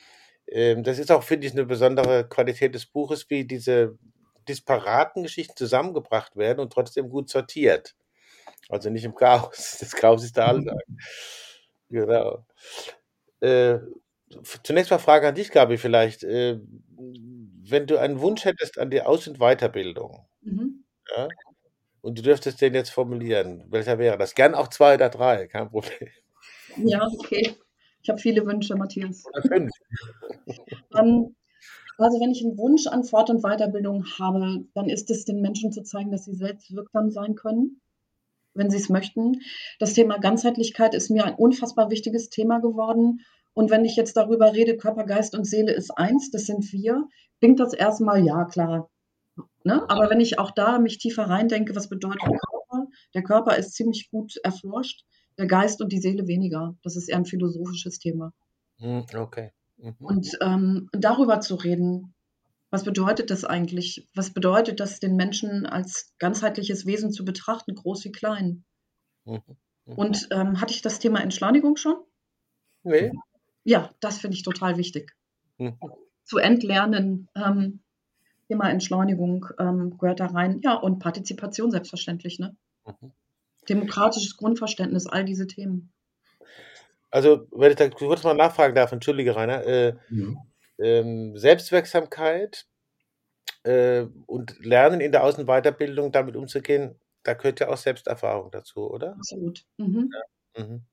ähm, 0.47 0.83
das 0.83 0.99
ist 0.99 1.11
auch, 1.11 1.23
finde 1.23 1.47
ich, 1.47 1.53
eine 1.53 1.65
besondere 1.65 2.27
Qualität 2.29 2.75
des 2.75 2.85
Buches, 2.87 3.29
wie 3.29 3.45
diese 3.45 3.97
disparaten 4.47 5.23
Geschichten 5.23 5.55
zusammengebracht 5.57 6.35
werden 6.37 6.59
und 6.59 6.73
trotzdem 6.73 7.09
gut 7.09 7.29
sortiert. 7.29 7.95
Also 8.69 8.89
nicht 8.89 9.05
im 9.05 9.15
Chaos. 9.15 9.77
Das 9.79 9.93
Chaos 9.93 10.23
ist 10.23 10.37
der 10.37 10.47
Alltag. 10.47 10.77
Genau. 11.89 12.45
Äh, 13.41 13.79
zunächst 14.63 14.91
mal 14.91 14.97
Frage 14.99 15.27
an 15.27 15.35
dich, 15.35 15.51
Gabi, 15.51 15.77
vielleicht. 15.77 16.23
Äh, 16.23 16.59
wenn 17.67 17.87
du 17.87 17.97
einen 17.97 18.21
Wunsch 18.21 18.45
hättest 18.45 18.77
an 18.77 18.89
die 18.89 19.01
Aus- 19.01 19.27
und 19.27 19.39
Weiterbildung, 19.39 20.25
Mhm. 20.41 20.83
ja, 21.15 21.27
und 22.01 22.17
du 22.17 22.21
dürftest 22.21 22.61
den 22.61 22.73
jetzt 22.75 22.91
formulieren, 22.91 23.63
welcher 23.69 23.97
wäre 23.97 24.17
das? 24.17 24.35
Gern 24.35 24.53
auch 24.53 24.67
zwei 24.67 24.95
oder 24.95 25.09
drei, 25.09 25.47
kein 25.47 25.69
Problem. 25.69 26.09
Ja, 26.77 27.07
okay. 27.19 27.55
Ich 28.03 28.09
habe 28.09 28.19
viele 28.19 28.45
Wünsche, 28.45 28.75
Matthias. 28.75 29.23
Oder 29.25 29.41
fünf. 29.41 29.71
Ähm, 30.95 31.35
also 31.97 32.19
wenn 32.19 32.31
ich 32.31 32.43
einen 32.43 32.57
Wunsch 32.57 32.87
an 32.87 33.03
Fort- 33.03 33.29
und 33.29 33.41
Weiterbildung 33.41 34.05
habe, 34.19 34.65
dann 34.73 34.89
ist 34.89 35.09
es, 35.09 35.25
den 35.25 35.41
Menschen 35.41 35.71
zu 35.71 35.81
zeigen, 35.83 36.11
dass 36.11 36.25
sie 36.25 36.35
selbstwirksam 36.35 37.09
sein 37.09 37.35
können, 37.35 37.81
wenn 38.53 38.69
sie 38.69 38.77
es 38.77 38.89
möchten. 38.89 39.41
Das 39.79 39.93
Thema 39.93 40.19
Ganzheitlichkeit 40.19 40.93
ist 40.93 41.09
mir 41.09 41.25
ein 41.25 41.35
unfassbar 41.35 41.89
wichtiges 41.89 42.29
Thema 42.29 42.59
geworden. 42.59 43.21
Und 43.55 43.71
wenn 43.71 43.85
ich 43.85 43.95
jetzt 43.95 44.17
darüber 44.17 44.53
rede, 44.53 44.77
Körper, 44.77 45.05
Geist 45.05 45.33
und 45.33 45.45
Seele 45.45 45.71
ist 45.71 45.89
eins, 45.97 46.29
das 46.29 46.45
sind 46.45 46.71
wir, 46.73 47.07
klingt 47.39 47.59
das 47.59 47.73
erstmal, 47.73 48.23
ja 48.23 48.43
klar. 48.45 48.91
Ne? 49.63 49.89
Aber 49.89 50.09
wenn 50.09 50.19
ich 50.19 50.37
auch 50.37 50.51
da 50.51 50.77
mich 50.77 50.97
tiefer 50.97 51.23
reindenke, 51.23 51.75
was 51.75 51.89
bedeutet 51.89 52.21
Körper? 52.21 52.87
Der 53.13 53.23
Körper 53.23 53.57
ist 53.57 53.73
ziemlich 53.73 54.09
gut 54.11 54.35
erforscht, 54.43 55.05
der 55.37 55.47
Geist 55.47 55.81
und 55.81 55.91
die 55.91 55.99
Seele 55.99 56.27
weniger. 56.27 56.75
Das 56.83 56.97
ist 56.97 57.09
eher 57.09 57.17
ein 57.17 57.25
philosophisches 57.25 57.97
Thema. 57.97 58.33
Hm, 58.77 59.05
Okay. 59.13 59.51
Mhm. 59.77 59.95
Und 59.99 60.37
ähm, 60.41 60.89
darüber 60.91 61.39
zu 61.39 61.55
reden, 61.55 62.13
was 62.69 62.83
bedeutet 62.83 63.29
das 63.29 63.45
eigentlich? 63.45 64.07
Was 64.15 64.33
bedeutet 64.33 64.79
das, 64.79 64.99
den 64.99 65.15
Menschen 65.15 65.65
als 65.65 66.13
ganzheitliches 66.19 66.85
Wesen 66.85 67.11
zu 67.11 67.23
betrachten, 67.23 67.75
groß 67.75 68.03
wie 68.05 68.11
klein? 68.11 68.65
Mhm. 69.23 69.41
Mhm. 69.85 69.93
Und 69.95 70.27
ähm, 70.31 70.59
hatte 70.59 70.73
ich 70.73 70.81
das 70.81 70.99
Thema 70.99 71.21
Entschleunigung 71.21 71.77
schon? 71.77 71.95
Nee. 72.83 73.11
Ja, 73.65 73.89
das 73.99 74.19
finde 74.19 74.37
ich 74.37 74.43
total 74.43 74.77
wichtig. 74.77 75.15
Mhm. 75.57 75.77
Zu 76.23 76.37
entlernen, 76.37 77.27
ähm, 77.35 77.81
Thema 78.47 78.69
Entschleunigung 78.69 79.47
ähm, 79.59 79.97
gehört 79.97 80.19
da 80.19 80.27
rein. 80.27 80.61
Ja, 80.63 80.75
und 80.75 80.99
Partizipation 80.99 81.71
selbstverständlich, 81.71 82.39
ne? 82.39 82.55
Mhm. 82.85 83.11
Demokratisches 83.67 84.37
Grundverständnis, 84.37 85.07
all 85.07 85.25
diese 85.25 85.47
Themen. 85.47 85.91
Also, 87.09 87.47
wenn 87.51 87.71
ich 87.71 87.77
da 87.77 87.89
kurz 87.89 88.23
mal 88.23 88.35
nachfragen 88.35 88.75
darf, 88.75 88.91
entschuldige, 88.91 89.35
Rainer, 89.35 89.65
äh, 89.65 89.95
Mhm. 90.09 90.37
ähm, 90.79 91.37
Selbstwirksamkeit 91.37 92.67
äh, 93.63 94.05
und 94.27 94.57
Lernen 94.63 95.01
in 95.01 95.11
der 95.11 95.23
Außen- 95.23 95.39
und 95.39 95.47
Weiterbildung 95.47 96.11
damit 96.11 96.35
umzugehen, 96.35 96.99
da 97.23 97.33
gehört 97.33 97.59
ja 97.59 97.69
auch 97.69 97.77
Selbsterfahrung 97.77 98.51
dazu, 98.51 98.91
oder? 98.91 99.13
Absolut. 99.13 99.65
Mhm. 99.77 100.11
Mhm. 100.57 100.85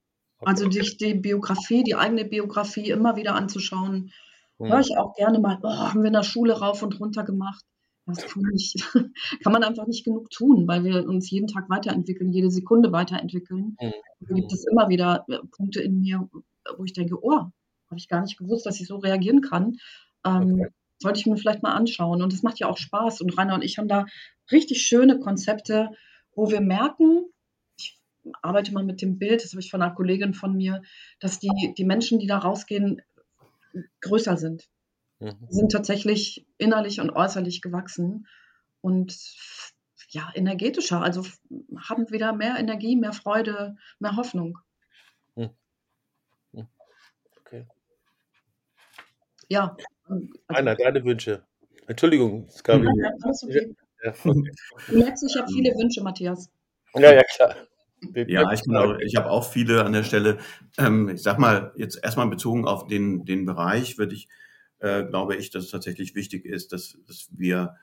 Also 0.44 0.70
sich 0.70 0.96
die 0.96 1.14
Biografie, 1.14 1.82
die 1.84 1.94
eigene 1.94 2.24
Biografie 2.24 2.90
immer 2.90 3.16
wieder 3.16 3.34
anzuschauen. 3.34 4.12
Höre 4.58 4.76
Mhm. 4.76 4.80
ich 4.82 4.96
auch 4.96 5.14
gerne 5.14 5.38
mal, 5.38 5.58
oh, 5.62 5.68
haben 5.68 6.00
wir 6.02 6.08
in 6.08 6.12
der 6.12 6.22
Schule 6.22 6.54
rauf 6.58 6.82
und 6.82 6.98
runter 7.00 7.24
gemacht. 7.24 7.64
Das 8.06 8.26
kann, 8.26 8.42
nicht, 8.42 8.74
kann 9.44 9.52
man 9.52 9.62
einfach 9.62 9.86
nicht 9.86 10.04
genug 10.04 10.28
tun, 10.30 10.66
weil 10.66 10.82
wir 10.84 11.06
uns 11.08 11.30
jeden 11.30 11.46
Tag 11.46 11.70
weiterentwickeln, 11.70 12.32
jede 12.32 12.50
Sekunde 12.50 12.90
weiterentwickeln. 12.92 13.76
Mhm. 13.80 13.92
Da 14.20 14.34
gibt 14.34 14.52
es 14.52 14.64
immer 14.70 14.88
wieder 14.88 15.24
äh, 15.28 15.38
Punkte 15.56 15.80
in 15.80 16.00
mir, 16.00 16.28
wo 16.76 16.84
ich 16.84 16.92
denke, 16.92 17.16
oh, 17.22 17.32
habe 17.40 17.96
ich 17.96 18.08
gar 18.08 18.20
nicht 18.22 18.38
gewusst, 18.38 18.66
dass 18.66 18.80
ich 18.80 18.86
so 18.88 18.96
reagieren 18.96 19.40
kann. 19.40 19.76
Ähm, 20.24 20.54
Okay. 20.54 20.68
sollte 20.98 21.18
ich 21.20 21.26
mir 21.26 21.36
vielleicht 21.36 21.62
mal 21.62 21.74
anschauen. 21.74 22.22
Und 22.22 22.32
es 22.32 22.42
macht 22.42 22.58
ja 22.60 22.68
auch 22.68 22.76
Spaß. 22.78 23.20
Und 23.20 23.36
Rainer 23.36 23.54
und 23.54 23.62
ich 23.64 23.78
haben 23.78 23.88
da 23.88 24.06
richtig 24.50 24.82
schöne 24.82 25.18
Konzepte, 25.18 25.90
wo 26.34 26.50
wir 26.50 26.60
merken, 26.60 27.24
arbeite 28.42 28.72
mal 28.72 28.84
mit 28.84 29.02
dem 29.02 29.18
Bild, 29.18 29.42
das 29.42 29.52
habe 29.52 29.60
ich 29.60 29.70
von 29.70 29.82
einer 29.82 29.94
Kollegin 29.94 30.34
von 30.34 30.56
mir, 30.56 30.82
dass 31.20 31.38
die, 31.38 31.74
die 31.76 31.84
Menschen, 31.84 32.18
die 32.18 32.26
da 32.26 32.38
rausgehen, 32.38 33.02
größer 34.00 34.36
sind. 34.36 34.68
Mhm. 35.18 35.46
Die 35.48 35.54
sind 35.54 35.72
tatsächlich 35.72 36.46
innerlich 36.58 37.00
und 37.00 37.10
äußerlich 37.10 37.62
gewachsen 37.62 38.26
und 38.80 39.16
ja, 40.10 40.30
energetischer, 40.34 41.00
also 41.00 41.24
haben 41.76 42.10
wieder 42.10 42.32
mehr 42.32 42.56
Energie, 42.58 42.96
mehr 42.96 43.12
Freude, 43.12 43.76
mehr 43.98 44.16
Hoffnung. 44.16 44.58
Mhm. 45.36 45.50
Mhm. 46.52 46.68
Okay. 47.40 47.66
Ja, 49.48 49.76
also, 50.04 50.26
Rainer, 50.48 50.76
deine 50.76 51.04
Wünsche. 51.04 51.44
Entschuldigung, 51.86 52.46
es 52.48 52.62
gab 52.62 52.82
ja, 52.82 52.90
okay. 53.42 53.74
Du 54.88 54.98
merkst, 54.98 55.24
ich 55.28 55.36
habe 55.36 55.48
viele 55.52 55.70
Wünsche, 55.76 56.02
Matthias. 56.02 56.50
ja, 56.94 57.12
ja, 57.14 57.22
klar. 57.22 57.56
Ja, 58.26 58.50
ich, 58.52 58.62
genau, 58.62 58.96
ich 58.98 59.16
habe 59.16 59.30
auch 59.30 59.48
viele 59.50 59.84
an 59.84 59.92
der 59.92 60.02
Stelle. 60.02 60.38
Ähm, 60.76 61.08
ich 61.10 61.22
sag 61.22 61.38
mal, 61.38 61.72
jetzt 61.76 62.02
erstmal 62.02 62.28
bezogen 62.28 62.66
auf 62.66 62.86
den, 62.86 63.24
den 63.24 63.46
Bereich, 63.46 63.96
würde 63.98 64.14
ich, 64.14 64.28
äh, 64.80 65.04
glaube 65.04 65.36
ich, 65.36 65.50
dass 65.50 65.64
es 65.64 65.70
tatsächlich 65.70 66.14
wichtig 66.14 66.44
ist, 66.44 66.72
dass, 66.72 66.98
dass 67.06 67.28
wir, 67.36 67.76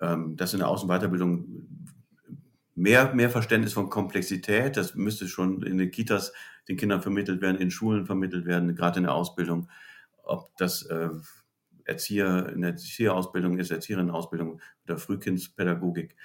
ähm, 0.00 0.36
dass 0.36 0.52
in 0.52 0.60
der 0.60 0.68
Außenweiterbildung 0.68 1.66
mehr, 2.74 3.12
mehr 3.14 3.30
Verständnis 3.30 3.72
von 3.72 3.90
Komplexität, 3.90 4.76
das 4.76 4.94
müsste 4.94 5.28
schon 5.28 5.62
in 5.62 5.78
den 5.78 5.90
Kitas 5.90 6.32
den 6.68 6.76
Kindern 6.76 7.02
vermittelt 7.02 7.40
werden, 7.42 7.58
in 7.60 7.70
Schulen 7.70 8.06
vermittelt 8.06 8.46
werden, 8.46 8.74
gerade 8.76 8.98
in 8.98 9.04
der 9.04 9.14
Ausbildung, 9.14 9.68
ob 10.22 10.56
das 10.58 10.82
äh, 10.86 11.08
Erzieher 11.84 12.50
in 12.54 12.60
der 12.62 12.70
Erzieherausbildung 12.70 13.58
ist, 13.58 13.70
Erzieherinnenausbildung 13.72 14.60
oder 14.84 14.98
Frühkindspädagogik 14.98 16.16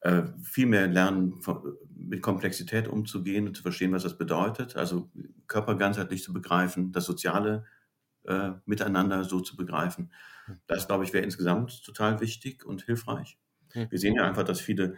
äh, 0.00 0.22
viel 0.42 0.66
mehr 0.66 0.86
lernen, 0.86 1.40
von- 1.42 1.76
mit 1.94 2.22
Komplexität 2.22 2.88
umzugehen 2.88 3.48
und 3.48 3.56
zu 3.56 3.62
verstehen, 3.62 3.92
was 3.92 4.04
das 4.04 4.16
bedeutet. 4.16 4.76
Also 4.76 5.10
Körper 5.46 5.74
ganzheitlich 5.76 6.22
zu 6.22 6.32
begreifen, 6.32 6.92
das 6.92 7.04
soziale 7.04 7.64
äh, 8.24 8.52
Miteinander 8.66 9.24
so 9.24 9.40
zu 9.40 9.56
begreifen. 9.56 10.12
Das, 10.66 10.86
glaube 10.86 11.04
ich, 11.04 11.12
wäre 11.12 11.24
insgesamt 11.24 11.84
total 11.84 12.20
wichtig 12.20 12.64
und 12.64 12.82
hilfreich. 12.82 13.38
Mhm. 13.74 13.86
Wir 13.90 13.98
sehen 13.98 14.14
ja 14.14 14.24
einfach, 14.24 14.44
dass 14.44 14.60
viele 14.60 14.96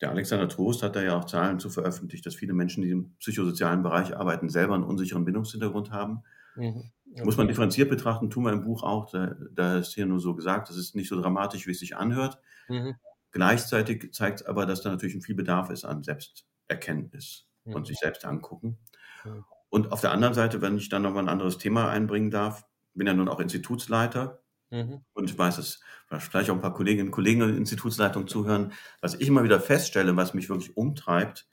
der 0.00 0.10
Alexander 0.10 0.48
Trost 0.48 0.82
hat 0.82 0.96
da 0.96 1.02
ja 1.02 1.16
auch 1.16 1.26
Zahlen 1.26 1.60
zu 1.60 1.70
veröffentlicht, 1.70 2.26
dass 2.26 2.34
viele 2.34 2.54
Menschen, 2.54 2.82
die 2.82 2.90
im 2.90 3.14
psychosozialen 3.18 3.82
Bereich 3.84 4.16
arbeiten, 4.16 4.48
selber 4.48 4.74
einen 4.74 4.82
unsicheren 4.82 5.24
Bindungshintergrund 5.24 5.92
haben. 5.92 6.24
Mhm. 6.56 6.90
Okay. 7.12 7.24
Muss 7.24 7.36
man 7.36 7.46
differenziert 7.46 7.88
betrachten, 7.88 8.30
tun 8.30 8.44
wir 8.44 8.52
im 8.52 8.62
Buch 8.62 8.82
auch. 8.82 9.10
Da, 9.10 9.36
da, 9.52 9.78
ist 9.78 9.94
hier 9.94 10.06
nur 10.06 10.18
so 10.18 10.34
gesagt, 10.34 10.68
das 10.70 10.76
ist 10.76 10.96
nicht 10.96 11.08
so 11.08 11.20
dramatisch, 11.20 11.66
wie 11.66 11.70
es 11.70 11.78
sich 11.78 11.96
anhört. 11.96 12.40
Mhm. 12.68 12.96
Gleichzeitig 13.32 14.12
zeigt 14.12 14.40
es 14.40 14.46
aber, 14.46 14.66
dass 14.66 14.82
da 14.82 14.90
natürlich 14.90 15.14
ein 15.14 15.22
viel 15.22 15.34
Bedarf 15.34 15.70
ist 15.70 15.84
an 15.84 16.02
Selbsterkenntnis 16.02 17.46
mhm. 17.64 17.74
und 17.74 17.86
sich 17.86 17.98
selbst 17.98 18.24
angucken. 18.24 18.78
Mhm. 19.24 19.44
Und 19.68 19.90
auf 19.90 20.00
der 20.00 20.12
anderen 20.12 20.34
Seite, 20.34 20.60
wenn 20.60 20.76
ich 20.76 20.88
dann 20.90 21.02
nochmal 21.02 21.24
ein 21.24 21.30
anderes 21.30 21.58
Thema 21.58 21.88
einbringen 21.88 22.30
darf, 22.30 22.64
bin 22.94 23.06
ja 23.06 23.14
nun 23.14 23.28
auch 23.28 23.40
Institutsleiter 23.40 24.42
mhm. 24.70 25.02
und 25.14 25.30
ich 25.30 25.38
weiß, 25.38 25.56
dass 25.56 25.80
vielleicht 26.18 26.50
auch 26.50 26.54
ein 26.54 26.60
paar 26.60 26.74
Kolleginnen 26.74 27.08
und 27.08 27.12
Kollegen 27.12 27.40
in 27.40 27.48
der 27.48 27.56
Institutsleitung 27.56 28.28
zuhören, 28.28 28.72
was 29.00 29.14
ich 29.14 29.26
immer 29.26 29.44
wieder 29.44 29.60
feststelle, 29.60 30.14
was 30.14 30.34
mich 30.34 30.50
wirklich 30.50 30.76
umtreibt, 30.76 31.48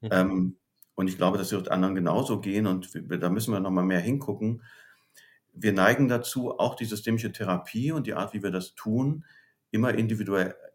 mhm. 0.00 0.08
ähm, 0.10 0.56
und 0.94 1.08
ich 1.08 1.16
glaube, 1.16 1.38
das 1.38 1.52
wird 1.52 1.70
anderen 1.70 1.94
genauso 1.94 2.40
gehen 2.40 2.66
und 2.66 2.92
wir, 2.94 3.18
da 3.18 3.30
müssen 3.30 3.52
wir 3.52 3.60
nochmal 3.60 3.84
mehr 3.84 4.00
hingucken. 4.00 4.62
Wir 5.52 5.72
neigen 5.72 6.08
dazu, 6.08 6.58
auch 6.58 6.74
die 6.74 6.84
systemische 6.84 7.32
Therapie 7.32 7.92
und 7.92 8.06
die 8.06 8.14
Art, 8.14 8.34
wie 8.34 8.42
wir 8.42 8.50
das 8.50 8.74
tun, 8.74 9.24
immer 9.70 9.94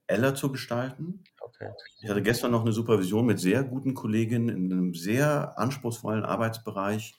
individueller 0.07 0.35
zu 0.35 0.51
gestalten. 0.51 1.23
Okay. 1.39 1.71
Ich 2.01 2.09
hatte 2.09 2.21
gestern 2.21 2.51
noch 2.51 2.61
eine 2.61 2.71
Supervision 2.71 3.25
mit 3.25 3.39
sehr 3.39 3.63
guten 3.63 3.93
Kolleginnen 3.93 4.49
in 4.49 4.71
einem 4.71 4.93
sehr 4.93 5.57
anspruchsvollen 5.57 6.23
Arbeitsbereich, 6.23 7.17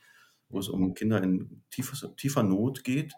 wo 0.48 0.59
es 0.59 0.68
um 0.68 0.94
Kinder 0.94 1.22
in 1.22 1.62
tiefer, 1.70 2.14
tiefer 2.16 2.42
Not 2.42 2.85
geht. 2.85 3.14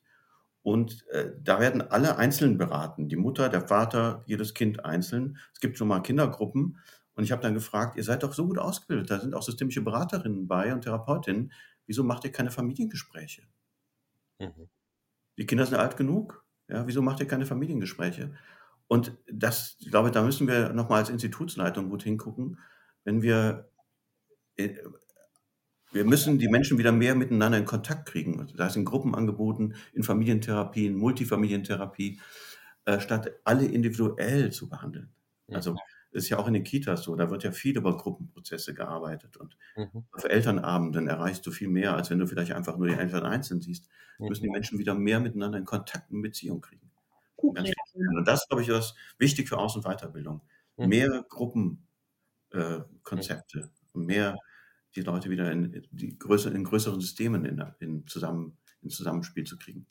Und 0.62 1.06
äh, 1.08 1.32
da 1.40 1.58
werden 1.58 1.80
alle 1.80 2.18
einzeln 2.18 2.58
beraten. 2.58 3.08
Die 3.08 3.16
Mutter, 3.16 3.48
der 3.48 3.66
Vater, 3.66 4.22
jedes 4.26 4.52
Kind 4.52 4.84
einzeln. 4.84 5.38
Es 5.54 5.60
gibt 5.60 5.78
schon 5.78 5.88
mal 5.88 6.00
Kindergruppen. 6.00 6.78
Und 7.14 7.24
ich 7.24 7.32
habe 7.32 7.42
dann 7.42 7.54
gefragt, 7.54 7.96
ihr 7.96 8.04
seid 8.04 8.22
doch 8.22 8.34
so 8.34 8.46
gut 8.46 8.58
ausgebildet, 8.58 9.10
da 9.10 9.18
sind 9.18 9.34
auch 9.34 9.42
systemische 9.42 9.82
Beraterinnen 9.82 10.46
bei 10.46 10.72
und 10.72 10.82
Therapeutinnen. 10.82 11.52
Wieso 11.86 12.04
macht 12.04 12.24
ihr 12.24 12.32
keine 12.32 12.50
Familiengespräche? 12.50 13.42
Mhm. 14.38 14.68
Die 15.38 15.46
Kinder 15.46 15.66
sind 15.66 15.78
alt 15.78 15.96
genug. 15.96 16.44
Ja, 16.68 16.86
wieso 16.86 17.02
macht 17.02 17.20
ihr 17.20 17.26
keine 17.26 17.46
Familiengespräche? 17.46 18.32
Und 18.90 19.16
das, 19.30 19.76
ich 19.78 19.88
glaube, 19.88 20.10
da 20.10 20.20
müssen 20.20 20.48
wir 20.48 20.72
nochmal 20.72 20.98
als 20.98 21.10
Institutsleitung 21.10 21.90
gut 21.90 22.02
hingucken, 22.02 22.58
wenn 23.04 23.22
wir, 23.22 23.70
äh, 24.56 24.70
wir 25.92 26.04
müssen 26.04 26.40
die 26.40 26.48
Menschen 26.48 26.76
wieder 26.76 26.90
mehr 26.90 27.14
miteinander 27.14 27.56
in 27.56 27.66
Kontakt 27.66 28.08
kriegen. 28.08 28.48
Da 28.56 28.66
ist 28.66 28.74
in 28.74 28.84
Gruppenangeboten, 28.84 29.76
in 29.92 30.02
Familientherapien, 30.02 30.96
Multifamilientherapie, 30.96 32.20
äh, 32.84 32.98
statt 32.98 33.30
alle 33.44 33.64
individuell 33.64 34.50
zu 34.50 34.68
behandeln. 34.68 35.10
Also 35.52 35.76
ist 36.10 36.28
ja 36.28 36.38
auch 36.38 36.48
in 36.48 36.54
den 36.54 36.64
Kitas 36.64 37.04
so, 37.04 37.14
da 37.14 37.30
wird 37.30 37.44
ja 37.44 37.52
viel 37.52 37.76
über 37.76 37.96
Gruppenprozesse 37.96 38.74
gearbeitet 38.74 39.36
und 39.36 39.56
mhm. 39.76 40.04
auf 40.10 40.24
Elternabenden 40.24 41.06
erreichst 41.06 41.46
du 41.46 41.52
viel 41.52 41.68
mehr, 41.68 41.94
als 41.94 42.10
wenn 42.10 42.18
du 42.18 42.26
vielleicht 42.26 42.52
einfach 42.52 42.76
nur 42.76 42.88
die 42.88 42.94
Eltern 42.94 43.24
einzeln 43.24 43.60
siehst. 43.60 43.88
Mhm. 44.18 44.26
Müssen 44.26 44.42
die 44.42 44.50
Menschen 44.50 44.80
wieder 44.80 44.94
mehr 44.94 45.20
miteinander 45.20 45.58
in 45.58 45.64
Kontakt 45.64 46.10
und 46.10 46.22
Beziehung 46.22 46.60
kriegen. 46.60 46.90
Und 48.08 48.26
das, 48.26 48.48
glaube 48.48 48.62
ich, 48.62 48.68
ist 48.68 48.94
wichtig 49.18 49.48
für 49.48 49.58
Aus- 49.58 49.76
und 49.76 49.84
Weiterbildung. 49.84 50.40
Mhm. 50.76 50.88
Mehr 50.88 51.24
Gruppenkonzepte, 51.28 53.58
äh, 53.58 53.98
mehr 53.98 54.36
die 54.96 55.02
Leute 55.02 55.30
wieder 55.30 55.52
in, 55.52 55.86
die 55.90 56.18
größer, 56.18 56.52
in 56.52 56.64
größeren 56.64 57.00
Systemen 57.00 57.44
in, 57.44 57.62
in, 57.78 58.06
zusammen, 58.06 58.58
in 58.82 58.90
Zusammenspiel 58.90 59.44
zu 59.44 59.56
kriegen. 59.56 59.86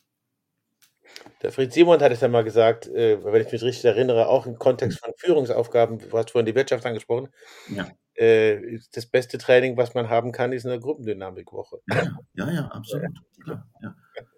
Der 1.42 1.52
Fritz 1.52 1.74
Simon 1.74 2.02
hat 2.02 2.12
es 2.12 2.22
ja 2.22 2.28
mal 2.28 2.44
gesagt, 2.44 2.88
äh, 2.88 3.24
wenn 3.24 3.42
ich 3.42 3.52
mich 3.52 3.64
richtig 3.64 3.86
erinnere, 3.86 4.28
auch 4.28 4.46
im 4.46 4.60
Kontext 4.60 5.00
von 5.00 5.14
Führungsaufgaben, 5.18 6.00
du 6.00 6.18
hast 6.18 6.32
vorhin 6.32 6.46
die 6.46 6.56
Wirtschaft 6.56 6.86
angesprochen, 6.86 7.30
ja. 7.70 7.88
äh, 8.16 8.80
das 8.94 9.06
beste 9.08 9.38
Training, 9.38 9.78
was 9.78 9.94
man 9.94 10.10
haben 10.10 10.32
kann, 10.32 10.52
ist 10.52 10.66
eine 10.66 10.80
Gruppendynamikwoche. 10.80 11.80
Ja, 11.88 12.04
ja, 12.34 12.52
ja, 12.52 12.66
absolut. 12.68 13.18
Ja. 13.48 13.66
Ja. 13.82 13.96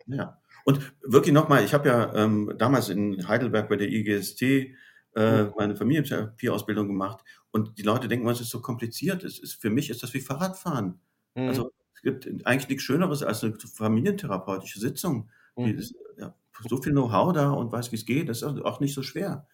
ja. 0.07 0.41
Und 0.65 0.93
wirklich 1.01 1.33
nochmal, 1.33 1.63
ich 1.63 1.73
habe 1.73 1.89
ja 1.89 2.13
ähm, 2.15 2.53
damals 2.57 2.89
in 2.89 3.27
Heidelberg 3.27 3.69
bei 3.69 3.77
der 3.77 3.89
IGST 3.89 4.41
äh, 4.41 5.43
mhm. 5.43 5.53
meine 5.57 5.75
Familientherapieausbildung 5.75 6.87
gemacht 6.87 7.23
und 7.51 7.77
die 7.77 7.83
Leute 7.83 8.07
denken, 8.07 8.27
es 8.29 8.41
ist 8.41 8.49
so 8.49 8.61
kompliziert. 8.61 9.23
Es 9.23 9.39
ist, 9.39 9.61
für 9.61 9.69
mich 9.69 9.89
ist 9.89 10.03
das 10.03 10.13
wie 10.13 10.21
Fahrradfahren. 10.21 10.99
Mhm. 11.35 11.47
Also 11.47 11.71
es 11.93 12.01
gibt 12.01 12.27
eigentlich 12.45 12.69
nichts 12.69 12.83
Schöneres 12.83 13.23
als 13.23 13.43
eine 13.43 13.57
familientherapeutische 13.59 14.79
Sitzung. 14.79 15.29
Mhm. 15.55 15.65
Die 15.65 15.71
ist, 15.71 15.95
ja, 16.17 16.35
so 16.69 16.81
viel 16.81 16.93
Know-how 16.93 17.33
da 17.33 17.51
und 17.51 17.71
weiß, 17.71 17.91
wie 17.91 17.97
es 17.97 18.05
geht. 18.05 18.29
Das 18.29 18.41
ist 18.41 18.43
auch 18.43 18.79
nicht 18.79 18.93
so 18.93 19.03
schwer. 19.03 19.47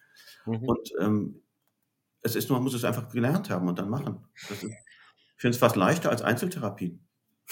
Mhm. 0.46 0.62
Und 0.64 0.92
ähm, 1.00 1.42
es 2.22 2.36
ist 2.36 2.48
nur, 2.48 2.58
man 2.58 2.64
muss 2.64 2.74
es 2.74 2.84
einfach 2.84 3.08
gelernt 3.10 3.50
haben 3.50 3.68
und 3.68 3.78
dann 3.78 3.90
machen. 3.90 4.24
Ist, 4.50 4.64
ich 4.64 4.74
finde 5.36 5.54
es 5.54 5.58
fast 5.58 5.76
leichter 5.76 6.10
als 6.10 6.22
Einzeltherapien. 6.22 7.00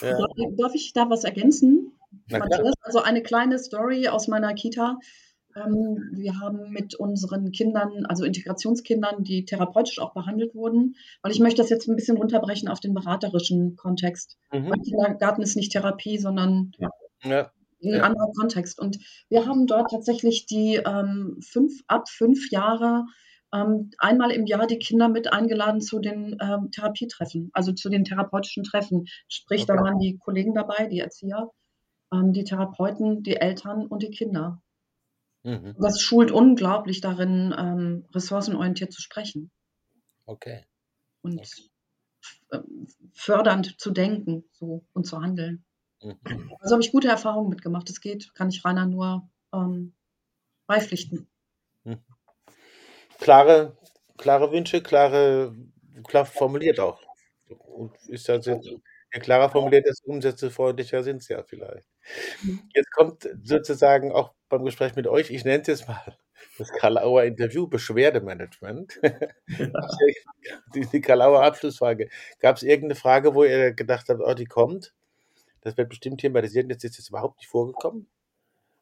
Ja. 0.01 0.17
Darf 0.59 0.75
ich 0.75 0.93
da 0.93 1.09
was 1.09 1.25
ergänzen? 1.25 1.86
Also 2.83 3.03
eine 3.03 3.23
kleine 3.23 3.59
Story 3.59 4.09
aus 4.09 4.29
meiner 4.29 4.55
Kita. 4.55 4.99
Ähm, 5.55 6.11
wir 6.13 6.39
haben 6.41 6.71
mit 6.71 6.95
unseren 6.95 7.53
Kindern, 7.53 8.05
also 8.07 8.25
Integrationskindern, 8.25 9.25
die 9.25 9.45
therapeutisch 9.45 9.99
auch 9.99 10.13
behandelt 10.13 10.55
wurden, 10.55 10.97
weil 11.23 11.33
ich 11.33 11.41
möchte 11.41 11.63
das 11.63 11.71
jetzt 11.71 11.89
ein 11.89 11.97
bisschen 11.97 12.17
runterbrechen 12.17 12.69
auf 12.69 12.81
den 12.81 12.95
beraterischen 12.95 13.77
Kontext. 13.77 14.37
Mhm. 14.53 14.71
Weil 14.71 14.81
Kindergarten 14.81 15.43
ist 15.43 15.57
nicht 15.57 15.73
Therapie, 15.73 16.19
sondern 16.19 16.73
ja 17.23 17.51
ein 17.83 17.95
ja. 17.95 18.03
anderer 18.03 18.33
Kontext. 18.33 18.79
Und 18.79 18.99
wir 19.29 19.47
haben 19.47 19.67
dort 19.67 19.91
tatsächlich 19.91 20.47
die 20.47 20.77
ähm, 20.77 21.39
fünf, 21.41 21.83
ab 21.87 22.09
fünf 22.09 22.51
Jahre 22.51 23.05
ähm, 23.55 23.91
einmal 23.99 24.31
im 24.31 24.47
Jahr 24.47 24.67
die 24.67 24.79
Kinder 24.79 25.09
mit 25.09 25.33
eingeladen 25.33 25.81
zu 25.81 26.01
den 26.01 26.37
ähm, 26.41 26.71
Therapietreffen, 26.71 27.51
also 27.53 27.73
zu 27.73 27.89
den 27.89 28.05
therapeutischen 28.05 28.65
Treffen. 28.65 29.07
Sprich, 29.29 29.63
okay. 29.63 29.77
da 29.77 29.83
waren 29.83 29.99
die 29.99 30.19
Kollegen 30.19 30.55
dabei, 30.55 30.87
die 30.87 31.01
Erzieher, 31.01 31.51
ähm, 32.13 32.33
die 32.33 32.45
Therapeuten, 32.45 33.23
die 33.23 33.37
Eltern 33.37 33.87
und 33.87 34.03
die 34.03 34.11
Kinder. 34.11 34.63
Mhm. 35.43 35.77
Das 35.79 36.01
schult 36.01 36.31
unglaublich 36.31 37.01
darin, 37.01 37.55
ähm, 37.57 38.07
ressourcenorientiert 38.13 38.93
zu 38.93 39.01
sprechen. 39.01 39.51
Okay. 40.25 40.65
Und 41.23 41.39
okay. 42.51 42.63
fördernd 43.15 43.81
zu 43.81 43.91
denken 43.93 44.45
so, 44.53 44.85
und 44.93 45.07
zu 45.07 45.21
handeln. 45.21 45.65
Mhm. 46.03 46.19
Also 46.61 46.75
habe 46.75 46.83
ich 46.83 46.93
gute 46.93 47.09
Erfahrungen 47.09 47.49
mitgemacht. 47.49 47.89
Es 47.91 48.01
geht, 48.01 48.35
kann 48.35 48.49
ich 48.49 48.65
Rainer 48.65 48.87
nur 48.87 49.29
ähm, 49.53 49.95
beipflichten. 50.67 51.29
Mhm. 51.85 51.99
Klare, 53.19 53.77
klare 54.19 54.53
Wünsche, 54.53 54.83
klare, 54.83 55.55
klar 56.05 56.27
formuliert 56.27 56.81
auch. 56.81 57.01
Und 57.49 57.95
ist 58.09 58.29
das 58.29 58.47
jetzt, 58.47 58.69
klarer 59.21 59.51
formuliert 59.51 59.87
ist, 59.87 60.05
umsetzefreundlicher 60.05 61.03
sind 61.03 61.23
es 61.23 61.29
ja 61.29 61.43
vielleicht. 61.43 61.89
Mhm. 62.43 62.61
Jetzt 62.75 62.91
kommt 62.93 63.29
sozusagen 63.43 64.13
auch 64.13 64.35
beim 64.49 64.65
Gespräch 64.65 64.97
mit 64.97 65.07
euch, 65.07 65.31
ich 65.31 65.45
nenne 65.45 65.63
es 65.63 65.69
jetzt 65.69 65.89
mal 65.89 66.17
das 66.59 66.71
Kalauer 66.73 67.25
Interview, 67.25 67.67
Beschwerdemanagement. 67.67 69.01
die, 70.75 70.87
die 70.87 71.01
Kalauer 71.01 71.43
Abschlussfrage. 71.43 72.09
Gab 72.41 72.57
es 72.57 72.63
irgendeine 72.63 72.95
Frage, 72.95 73.35
wo 73.35 73.45
ihr 73.45 73.73
gedacht 73.73 74.09
habt, 74.09 74.21
oh, 74.21 74.35
die 74.35 74.47
kommt? 74.47 74.95
Das 75.61 75.77
wird 75.77 75.89
bestimmt 75.89 76.21
thematisiert. 76.21 76.71
Jetzt 76.71 76.85
ist 76.85 76.99
es 76.99 77.09
überhaupt 77.09 77.39
nicht 77.39 77.49
vorgekommen. 77.49 78.09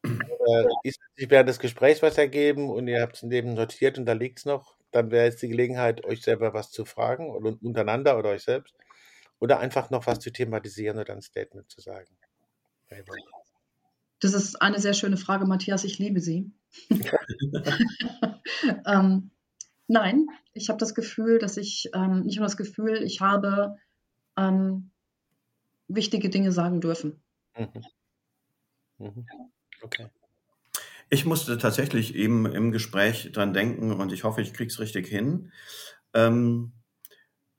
Äh, 0.04 0.66
ist 0.82 1.00
sich 1.16 1.30
während 1.30 1.48
des 1.48 1.58
Gesprächs 1.58 2.02
was 2.02 2.18
ergeben 2.18 2.68
und 2.68 2.88
ihr 2.88 3.00
habt 3.00 3.16
es 3.16 3.22
neben 3.22 3.54
notiert 3.54 3.98
und 3.98 4.04
da 4.04 4.12
liegt 4.12 4.40
es 4.40 4.44
noch, 4.44 4.76
dann 4.90 5.10
wäre 5.10 5.24
jetzt 5.24 5.42
die 5.42 5.48
Gelegenheit, 5.48 6.04
euch 6.04 6.22
selber 6.22 6.52
was 6.52 6.70
zu 6.70 6.84
fragen 6.84 7.30
oder 7.30 7.56
untereinander 7.62 8.18
oder 8.18 8.30
euch 8.30 8.42
selbst. 8.42 8.74
Oder 9.40 9.58
einfach 9.58 9.90
noch 9.90 10.06
was 10.06 10.20
zu 10.20 10.30
thematisieren 10.30 10.98
oder 10.98 11.12
ein 11.14 11.22
Statement 11.22 11.70
zu 11.70 11.80
sagen. 11.80 12.16
Das 14.20 14.32
ist 14.32 14.62
eine 14.62 14.78
sehr 14.80 14.94
schöne 14.94 15.16
Frage, 15.16 15.44
Matthias. 15.44 15.84
Ich 15.84 15.98
liebe 15.98 16.20
sie. 16.20 16.50
ähm, 18.86 19.30
nein, 19.86 20.26
ich 20.52 20.68
habe 20.68 20.78
das 20.78 20.94
Gefühl, 20.94 21.38
dass 21.38 21.56
ich, 21.56 21.90
ähm, 21.94 22.22
nicht 22.22 22.36
nur 22.36 22.46
das 22.46 22.56
Gefühl, 22.56 23.02
ich 23.02 23.20
habe 23.20 23.76
ähm, 24.36 24.90
wichtige 25.88 26.30
Dinge 26.30 26.52
sagen 26.52 26.80
dürfen. 26.80 27.22
Mhm. 27.56 27.84
Mhm. 28.98 29.26
Okay. 29.82 30.08
Ich 31.10 31.26
musste 31.26 31.58
tatsächlich 31.58 32.14
eben 32.14 32.46
im 32.46 32.72
Gespräch 32.72 33.30
dran 33.32 33.52
denken 33.52 33.92
und 33.92 34.12
ich 34.12 34.24
hoffe, 34.24 34.40
ich 34.40 34.54
kriege 34.54 34.70
es 34.70 34.80
richtig 34.80 35.06
hin. 35.06 35.52
Ähm, 36.14 36.72
äh, 36.72 36.83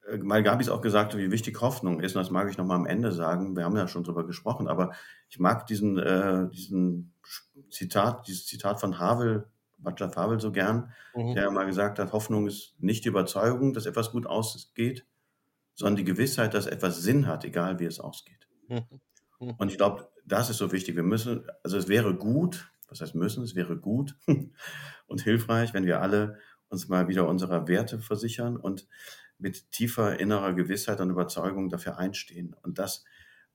weil 0.08 0.44
Gabi 0.44 0.64
es 0.64 0.70
auch 0.70 0.82
gesagt 0.82 1.18
wie 1.18 1.32
wichtig 1.32 1.60
Hoffnung 1.62 2.00
ist, 2.00 2.16
und 2.16 2.22
das 2.22 2.32
mag 2.32 2.50
ich 2.50 2.58
nochmal 2.58 2.78
am 2.78 2.86
Ende 2.86 3.12
sagen. 3.12 3.56
Wir 3.56 3.64
haben 3.64 3.76
ja 3.76 3.88
schon 3.88 4.04
drüber 4.04 4.26
gesprochen, 4.26 4.68
aber 4.68 4.92
ich 5.30 5.40
mag 5.40 5.66
diesen, 5.66 5.98
äh, 5.98 6.48
diesen 6.50 7.14
Zitat, 7.72 8.28
dieses 8.28 8.46
Zitat 8.46 8.80
von 8.80 9.00
Havel, 9.00 9.48
Václav 9.82 10.16
Havel 10.16 10.40
so 10.40 10.52
gern, 10.52 10.92
mhm. 11.16 11.34
der 11.34 11.52
mal 11.52 11.66
gesagt 11.66 12.00
hat, 12.00 12.14
Hoffnung 12.14 12.48
ist 12.48 12.76
nicht 12.80 13.04
die 13.04 13.10
Überzeugung, 13.10 13.74
dass 13.74 13.86
etwas 13.86 14.12
gut 14.12 14.28
ausgeht, 14.28 15.06
sondern 15.74 15.98
die 15.98 16.06
Gewissheit, 16.06 16.54
dass 16.54 16.68
etwas 16.68 17.02
Sinn 17.02 17.28
hat, 17.28 17.44
egal 17.44 17.80
wie 17.80 17.86
es 17.86 18.00
ausgeht. 18.00 18.48
Mhm. 18.68 18.86
Und 19.58 19.72
ich 19.72 19.78
glaube, 19.78 20.10
das 20.26 20.50
ist 20.50 20.58
so 20.58 20.72
wichtig. 20.72 20.96
Wir 20.96 21.04
müssen, 21.04 21.46
also 21.64 21.78
es 21.78 21.88
wäre 21.88 22.16
gut, 22.16 22.72
was 22.88 23.02
heißt 23.02 23.16
müssen, 23.16 23.44
es 23.44 23.56
wäre 23.56 23.78
gut 23.78 24.16
und 25.08 25.22
hilfreich, 25.22 25.74
wenn 25.74 25.86
wir 25.86 26.02
alle 26.02 26.38
uns 26.70 26.88
mal 26.88 27.08
wieder 27.08 27.28
unserer 27.28 27.68
Werte 27.68 28.00
versichern 28.00 28.58
und 28.58 28.88
mit 29.38 29.72
tiefer 29.72 30.20
innerer 30.20 30.54
Gewissheit 30.54 31.00
und 31.02 31.10
Überzeugung 31.10 31.70
dafür 31.70 31.98
einstehen 31.98 32.56
und 32.62 32.80
das 32.80 33.04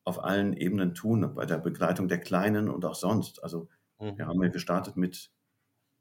auf 0.04 0.22
allen 0.22 0.54
Ebenen 0.54 0.94
tun, 0.94 1.34
bei 1.34 1.46
der 1.46 1.58
Begleitung 1.58 2.08
der 2.08 2.20
Kleinen 2.20 2.68
und 2.68 2.84
auch 2.84 2.94
sonst. 2.94 3.42
Also 3.42 3.68
mhm. 3.98 4.18
wir 4.18 4.26
haben 4.26 4.42
ja 4.42 4.48
gestartet 4.48 4.96
mit 4.96 5.30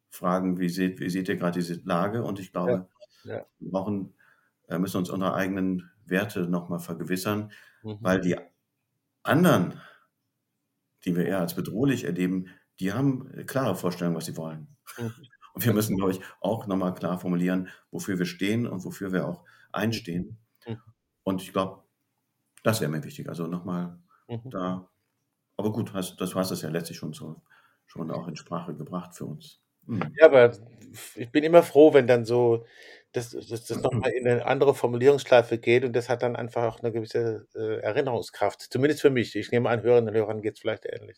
Fragen, 0.09 0.59
wie 0.59 0.69
seht, 0.69 0.99
wie 0.99 1.09
seht 1.09 1.30
ihr 1.30 1.38
gerade 1.38 1.59
diese 1.59 1.82
Lage? 1.84 2.23
Und 2.23 2.39
ich 2.39 2.51
glaube, 2.51 2.88
ja. 3.23 3.36
Ja. 3.36 3.45
wir 3.59 3.71
brauchen, 3.71 4.13
äh, 4.67 4.80
müssen 4.80 4.97
uns 4.97 5.09
unsere 5.09 5.34
eigenen 5.34 5.89
Werte 6.05 6.47
nochmal 6.47 6.80
vergewissern, 6.80 7.51
mhm. 7.84 7.97
weil 8.01 8.21
die 8.21 8.36
anderen, 9.23 9.80
die 11.05 11.15
wir 11.15 11.25
eher 11.25 11.39
als 11.39 11.55
bedrohlich 11.55 12.05
erleben, 12.05 12.47
die 12.80 12.93
haben 12.93 13.45
klare 13.45 13.75
Vorstellungen, 13.75 14.15
was 14.15 14.25
sie 14.25 14.38
wollen. 14.38 14.75
Mhm. 14.97 15.13
Und 15.53 15.65
wir 15.65 15.73
müssen, 15.73 15.97
glaube 15.97 16.11
ich, 16.11 16.21
auch 16.41 16.67
nochmal 16.67 16.93
klar 16.93 17.19
formulieren, 17.19 17.69
wofür 17.91 18.19
wir 18.19 18.27
stehen 18.27 18.67
und 18.67 18.86
wofür 18.86 19.11
wir 19.11 19.27
auch 19.27 19.43
einstehen. 19.72 20.38
Mhm. 20.65 20.82
Und 21.24 21.41
ich 21.41 21.51
glaube, 21.51 21.84
das 22.63 22.82
wäre 22.82 22.91
mir 22.91 23.03
wichtig. 23.03 23.30
Also 23.30 23.47
nochmal 23.47 23.99
mhm. 24.28 24.49
da. 24.49 24.89
Aber 25.57 25.72
gut, 25.72 25.93
hast, 25.93 26.17
das 26.22 26.36
hast 26.36 26.51
es 26.51 26.61
ja 26.61 26.70
letztlich 26.70 26.97
schon 26.97 27.13
so, 27.13 27.41
schon 27.86 28.11
auch 28.11 28.28
in 28.28 28.36
Sprache 28.36 28.74
gebracht 28.76 29.15
für 29.15 29.26
uns. 29.26 29.61
Mhm. 29.86 30.13
Ja, 30.17 30.26
aber 30.26 30.53
ich 31.15 31.32
bin 31.32 31.43
immer 31.43 31.63
froh, 31.63 31.93
wenn 31.93 32.07
dann 32.07 32.26
so 32.26 32.65
dass, 33.11 33.32
dass 33.32 33.65
das 33.65 33.82
nochmal 33.82 34.11
in 34.11 34.28
eine 34.28 34.45
andere 34.45 34.76
Formulierungsschleife 34.76 35.57
geht 35.57 35.84
und 35.84 35.93
das 35.93 36.09
hat 36.09 36.22
dann 36.22 36.36
einfach 36.36 36.63
auch 36.63 36.80
eine 36.80 36.91
gewisse 36.91 37.47
äh, 37.55 37.80
Erinnerungskraft. 37.80 38.61
Zumindest 38.61 39.01
für 39.01 39.09
mich. 39.09 39.36
Ich 39.36 39.51
nehme 39.51 39.70
an, 39.70 39.82
Hörerinnen 39.82 40.09
und 40.09 40.15
Hörern 40.15 40.41
geht 40.41 40.55
es 40.55 40.59
vielleicht 40.59 40.86
ähnlich. 40.86 41.17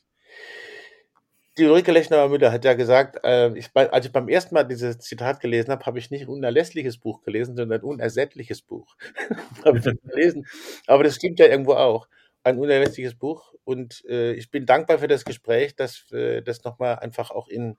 Die 1.57 1.65
Ulrike 1.65 1.91
Lechner-Müller 1.91 2.51
hat 2.51 2.63
ja 2.63 2.75
gesagt, 2.75 3.19
äh, 3.25 3.55
ich, 3.57 3.71
als 3.73 4.05
ich 4.05 4.11
beim 4.11 4.29
ersten 4.29 4.55
Mal 4.55 4.63
dieses 4.63 4.99
Zitat 4.99 5.41
gelesen 5.41 5.71
habe, 5.71 5.85
habe 5.85 5.99
ich 5.99 6.09
nicht 6.09 6.23
ein 6.23 6.29
unerlässliches 6.29 6.97
Buch 6.97 7.21
gelesen, 7.23 7.57
sondern 7.57 7.81
ein 7.81 7.85
unersättliches 7.85 8.61
Buch. 8.61 8.95
habe 9.65 9.79
ich 9.79 9.83
gelesen. 9.83 10.45
Aber 10.87 11.03
das 11.03 11.15
stimmt 11.15 11.39
ja 11.39 11.47
irgendwo 11.47 11.73
auch. 11.73 12.07
Ein 12.43 12.57
unerlässliches 12.57 13.15
Buch. 13.15 13.53
Und 13.65 14.03
äh, 14.05 14.31
ich 14.33 14.49
bin 14.49 14.65
dankbar 14.65 14.99
für 14.99 15.09
das 15.09 15.25
Gespräch, 15.25 15.75
dass 15.75 16.09
äh, 16.11 16.41
das 16.41 16.63
nochmal 16.63 16.99
einfach 16.99 17.31
auch 17.31 17.49
in 17.49 17.77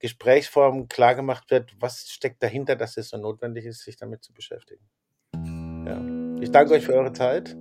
Gesprächsform 0.00 0.88
klargemacht 0.88 1.50
wird, 1.50 1.74
was 1.80 2.10
steckt 2.10 2.42
dahinter, 2.42 2.76
dass 2.76 2.98
es 2.98 3.08
so 3.08 3.16
notwendig 3.16 3.64
ist, 3.64 3.84
sich 3.84 3.96
damit 3.96 4.22
zu 4.22 4.34
beschäftigen. 4.34 4.84
Ja. 5.86 6.02
Ich 6.42 6.50
danke 6.50 6.74
euch 6.74 6.84
für 6.84 6.92
eure 6.92 7.12
Zeit 7.12 7.56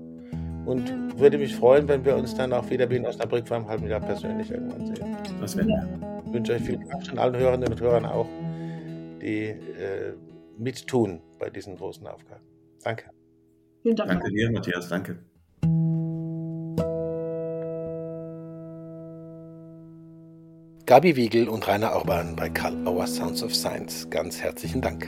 und 0.66 1.20
würde 1.20 1.38
mich 1.38 1.56
freuen, 1.56 1.88
wenn 1.88 2.06
wir 2.06 2.16
uns 2.16 2.36
dann 2.36 2.54
auch 2.54 2.70
wieder 2.70 2.90
wie 2.90 2.98
in 2.98 3.06
Osnabrück 3.06 3.48
vor 3.48 3.58
einem 3.58 3.68
halben 3.68 3.88
Jahr 3.88 4.00
persönlich 4.00 4.52
irgendwann 4.52 4.86
sehen. 4.86 5.18
Das 5.40 5.58
werden 5.58 5.70
wir. 5.70 6.24
Ich 6.26 6.34
wünsche 6.34 6.54
euch 6.54 6.62
viel 6.62 6.80
Kraft 6.80 7.12
und 7.12 7.20
allen 7.20 7.38
Hörerinnen 7.38 7.70
und 7.70 7.82
Hörern 7.82 8.06
auch, 8.06 8.28
die 9.22 9.50
äh, 9.50 10.14
mittun 10.58 11.22
bei 11.40 11.50
diesen 11.50 11.78
großen 11.78 12.06
Aufgaben. 12.08 12.44
Danke. 12.84 13.06
Vielen 13.82 13.96
Dank. 13.96 14.10
Danke 14.10 14.30
dir, 14.32 14.52
Matthias. 14.52 14.90
Danke. 14.90 15.20
Gabi 20.86 21.16
Wiegel 21.16 21.48
und 21.48 21.66
Rainer 21.68 21.94
Orban 21.94 22.36
bei 22.36 22.50
Karl 22.50 22.86
Auer 22.86 23.08
Sounds 23.08 23.42
of 23.42 23.56
Science. 23.56 24.10
Ganz 24.10 24.42
herzlichen 24.42 24.82
Dank. 24.82 25.08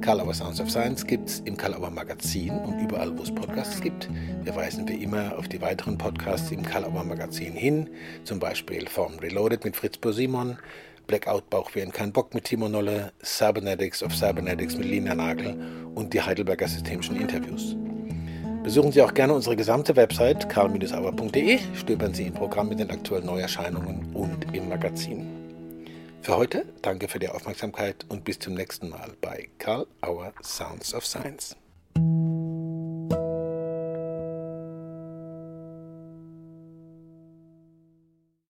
Karl 0.00 0.20
Auer 0.20 0.32
Sounds 0.34 0.60
of 0.60 0.70
Science 0.70 1.06
gibt 1.06 1.28
es 1.28 1.40
im 1.40 1.56
Karl 1.56 1.74
Auer 1.74 1.90
Magazin 1.90 2.50
und 2.50 2.80
überall, 2.80 3.16
wo 3.18 3.22
es 3.22 3.34
Podcasts 3.34 3.80
gibt. 3.80 4.08
Wir 4.42 4.54
weisen 4.54 4.88
wie 4.88 5.02
immer 5.02 5.36
auf 5.36 5.48
die 5.48 5.60
weiteren 5.60 5.98
Podcasts 5.98 6.50
im 6.50 6.62
Karl 6.62 6.84
Auer 6.84 7.04
Magazin 7.04 7.52
hin, 7.52 7.90
zum 8.24 8.38
Beispiel 8.38 8.86
Form 8.86 9.18
Reloaded 9.18 9.64
mit 9.64 9.76
Fritz 9.76 9.98
Bosimon, 9.98 10.56
Blackout 11.06 11.50
Bauch 11.50 11.74
wie 11.74 11.82
ein 11.82 11.92
kein 11.92 12.12
Bock 12.12 12.34
mit 12.34 12.44
Timo 12.44 12.68
Nolle, 12.68 13.12
Cybernetics 13.22 14.02
of 14.02 14.14
Cybernetics 14.14 14.76
mit 14.76 14.86
Lina 14.86 15.14
Nagel 15.14 15.56
und 15.94 16.14
die 16.14 16.22
Heidelberger 16.22 16.68
Systemischen 16.68 17.16
Interviews. 17.16 17.76
Besuchen 18.62 18.92
Sie 18.92 19.02
auch 19.02 19.14
gerne 19.14 19.34
unsere 19.34 19.56
gesamte 19.56 19.96
Website 19.96 20.48
karl-auer.de, 20.48 21.58
stöbern 21.74 22.14
Sie 22.14 22.26
im 22.26 22.34
Programm 22.34 22.68
mit 22.68 22.78
den 22.78 22.90
aktuellen 22.90 23.26
Neuerscheinungen 23.26 24.14
und 24.14 24.54
im 24.54 24.68
Magazin. 24.68 25.37
Für 26.28 26.36
heute 26.36 26.66
danke 26.82 27.08
für 27.08 27.18
die 27.18 27.30
Aufmerksamkeit 27.30 28.04
und 28.10 28.22
bis 28.22 28.38
zum 28.38 28.52
nächsten 28.52 28.90
Mal 28.90 29.14
bei 29.22 29.48
Karl 29.56 29.86
Auer 30.02 30.34
Sounds 30.42 30.92
of 30.92 31.06
Science. 31.06 31.56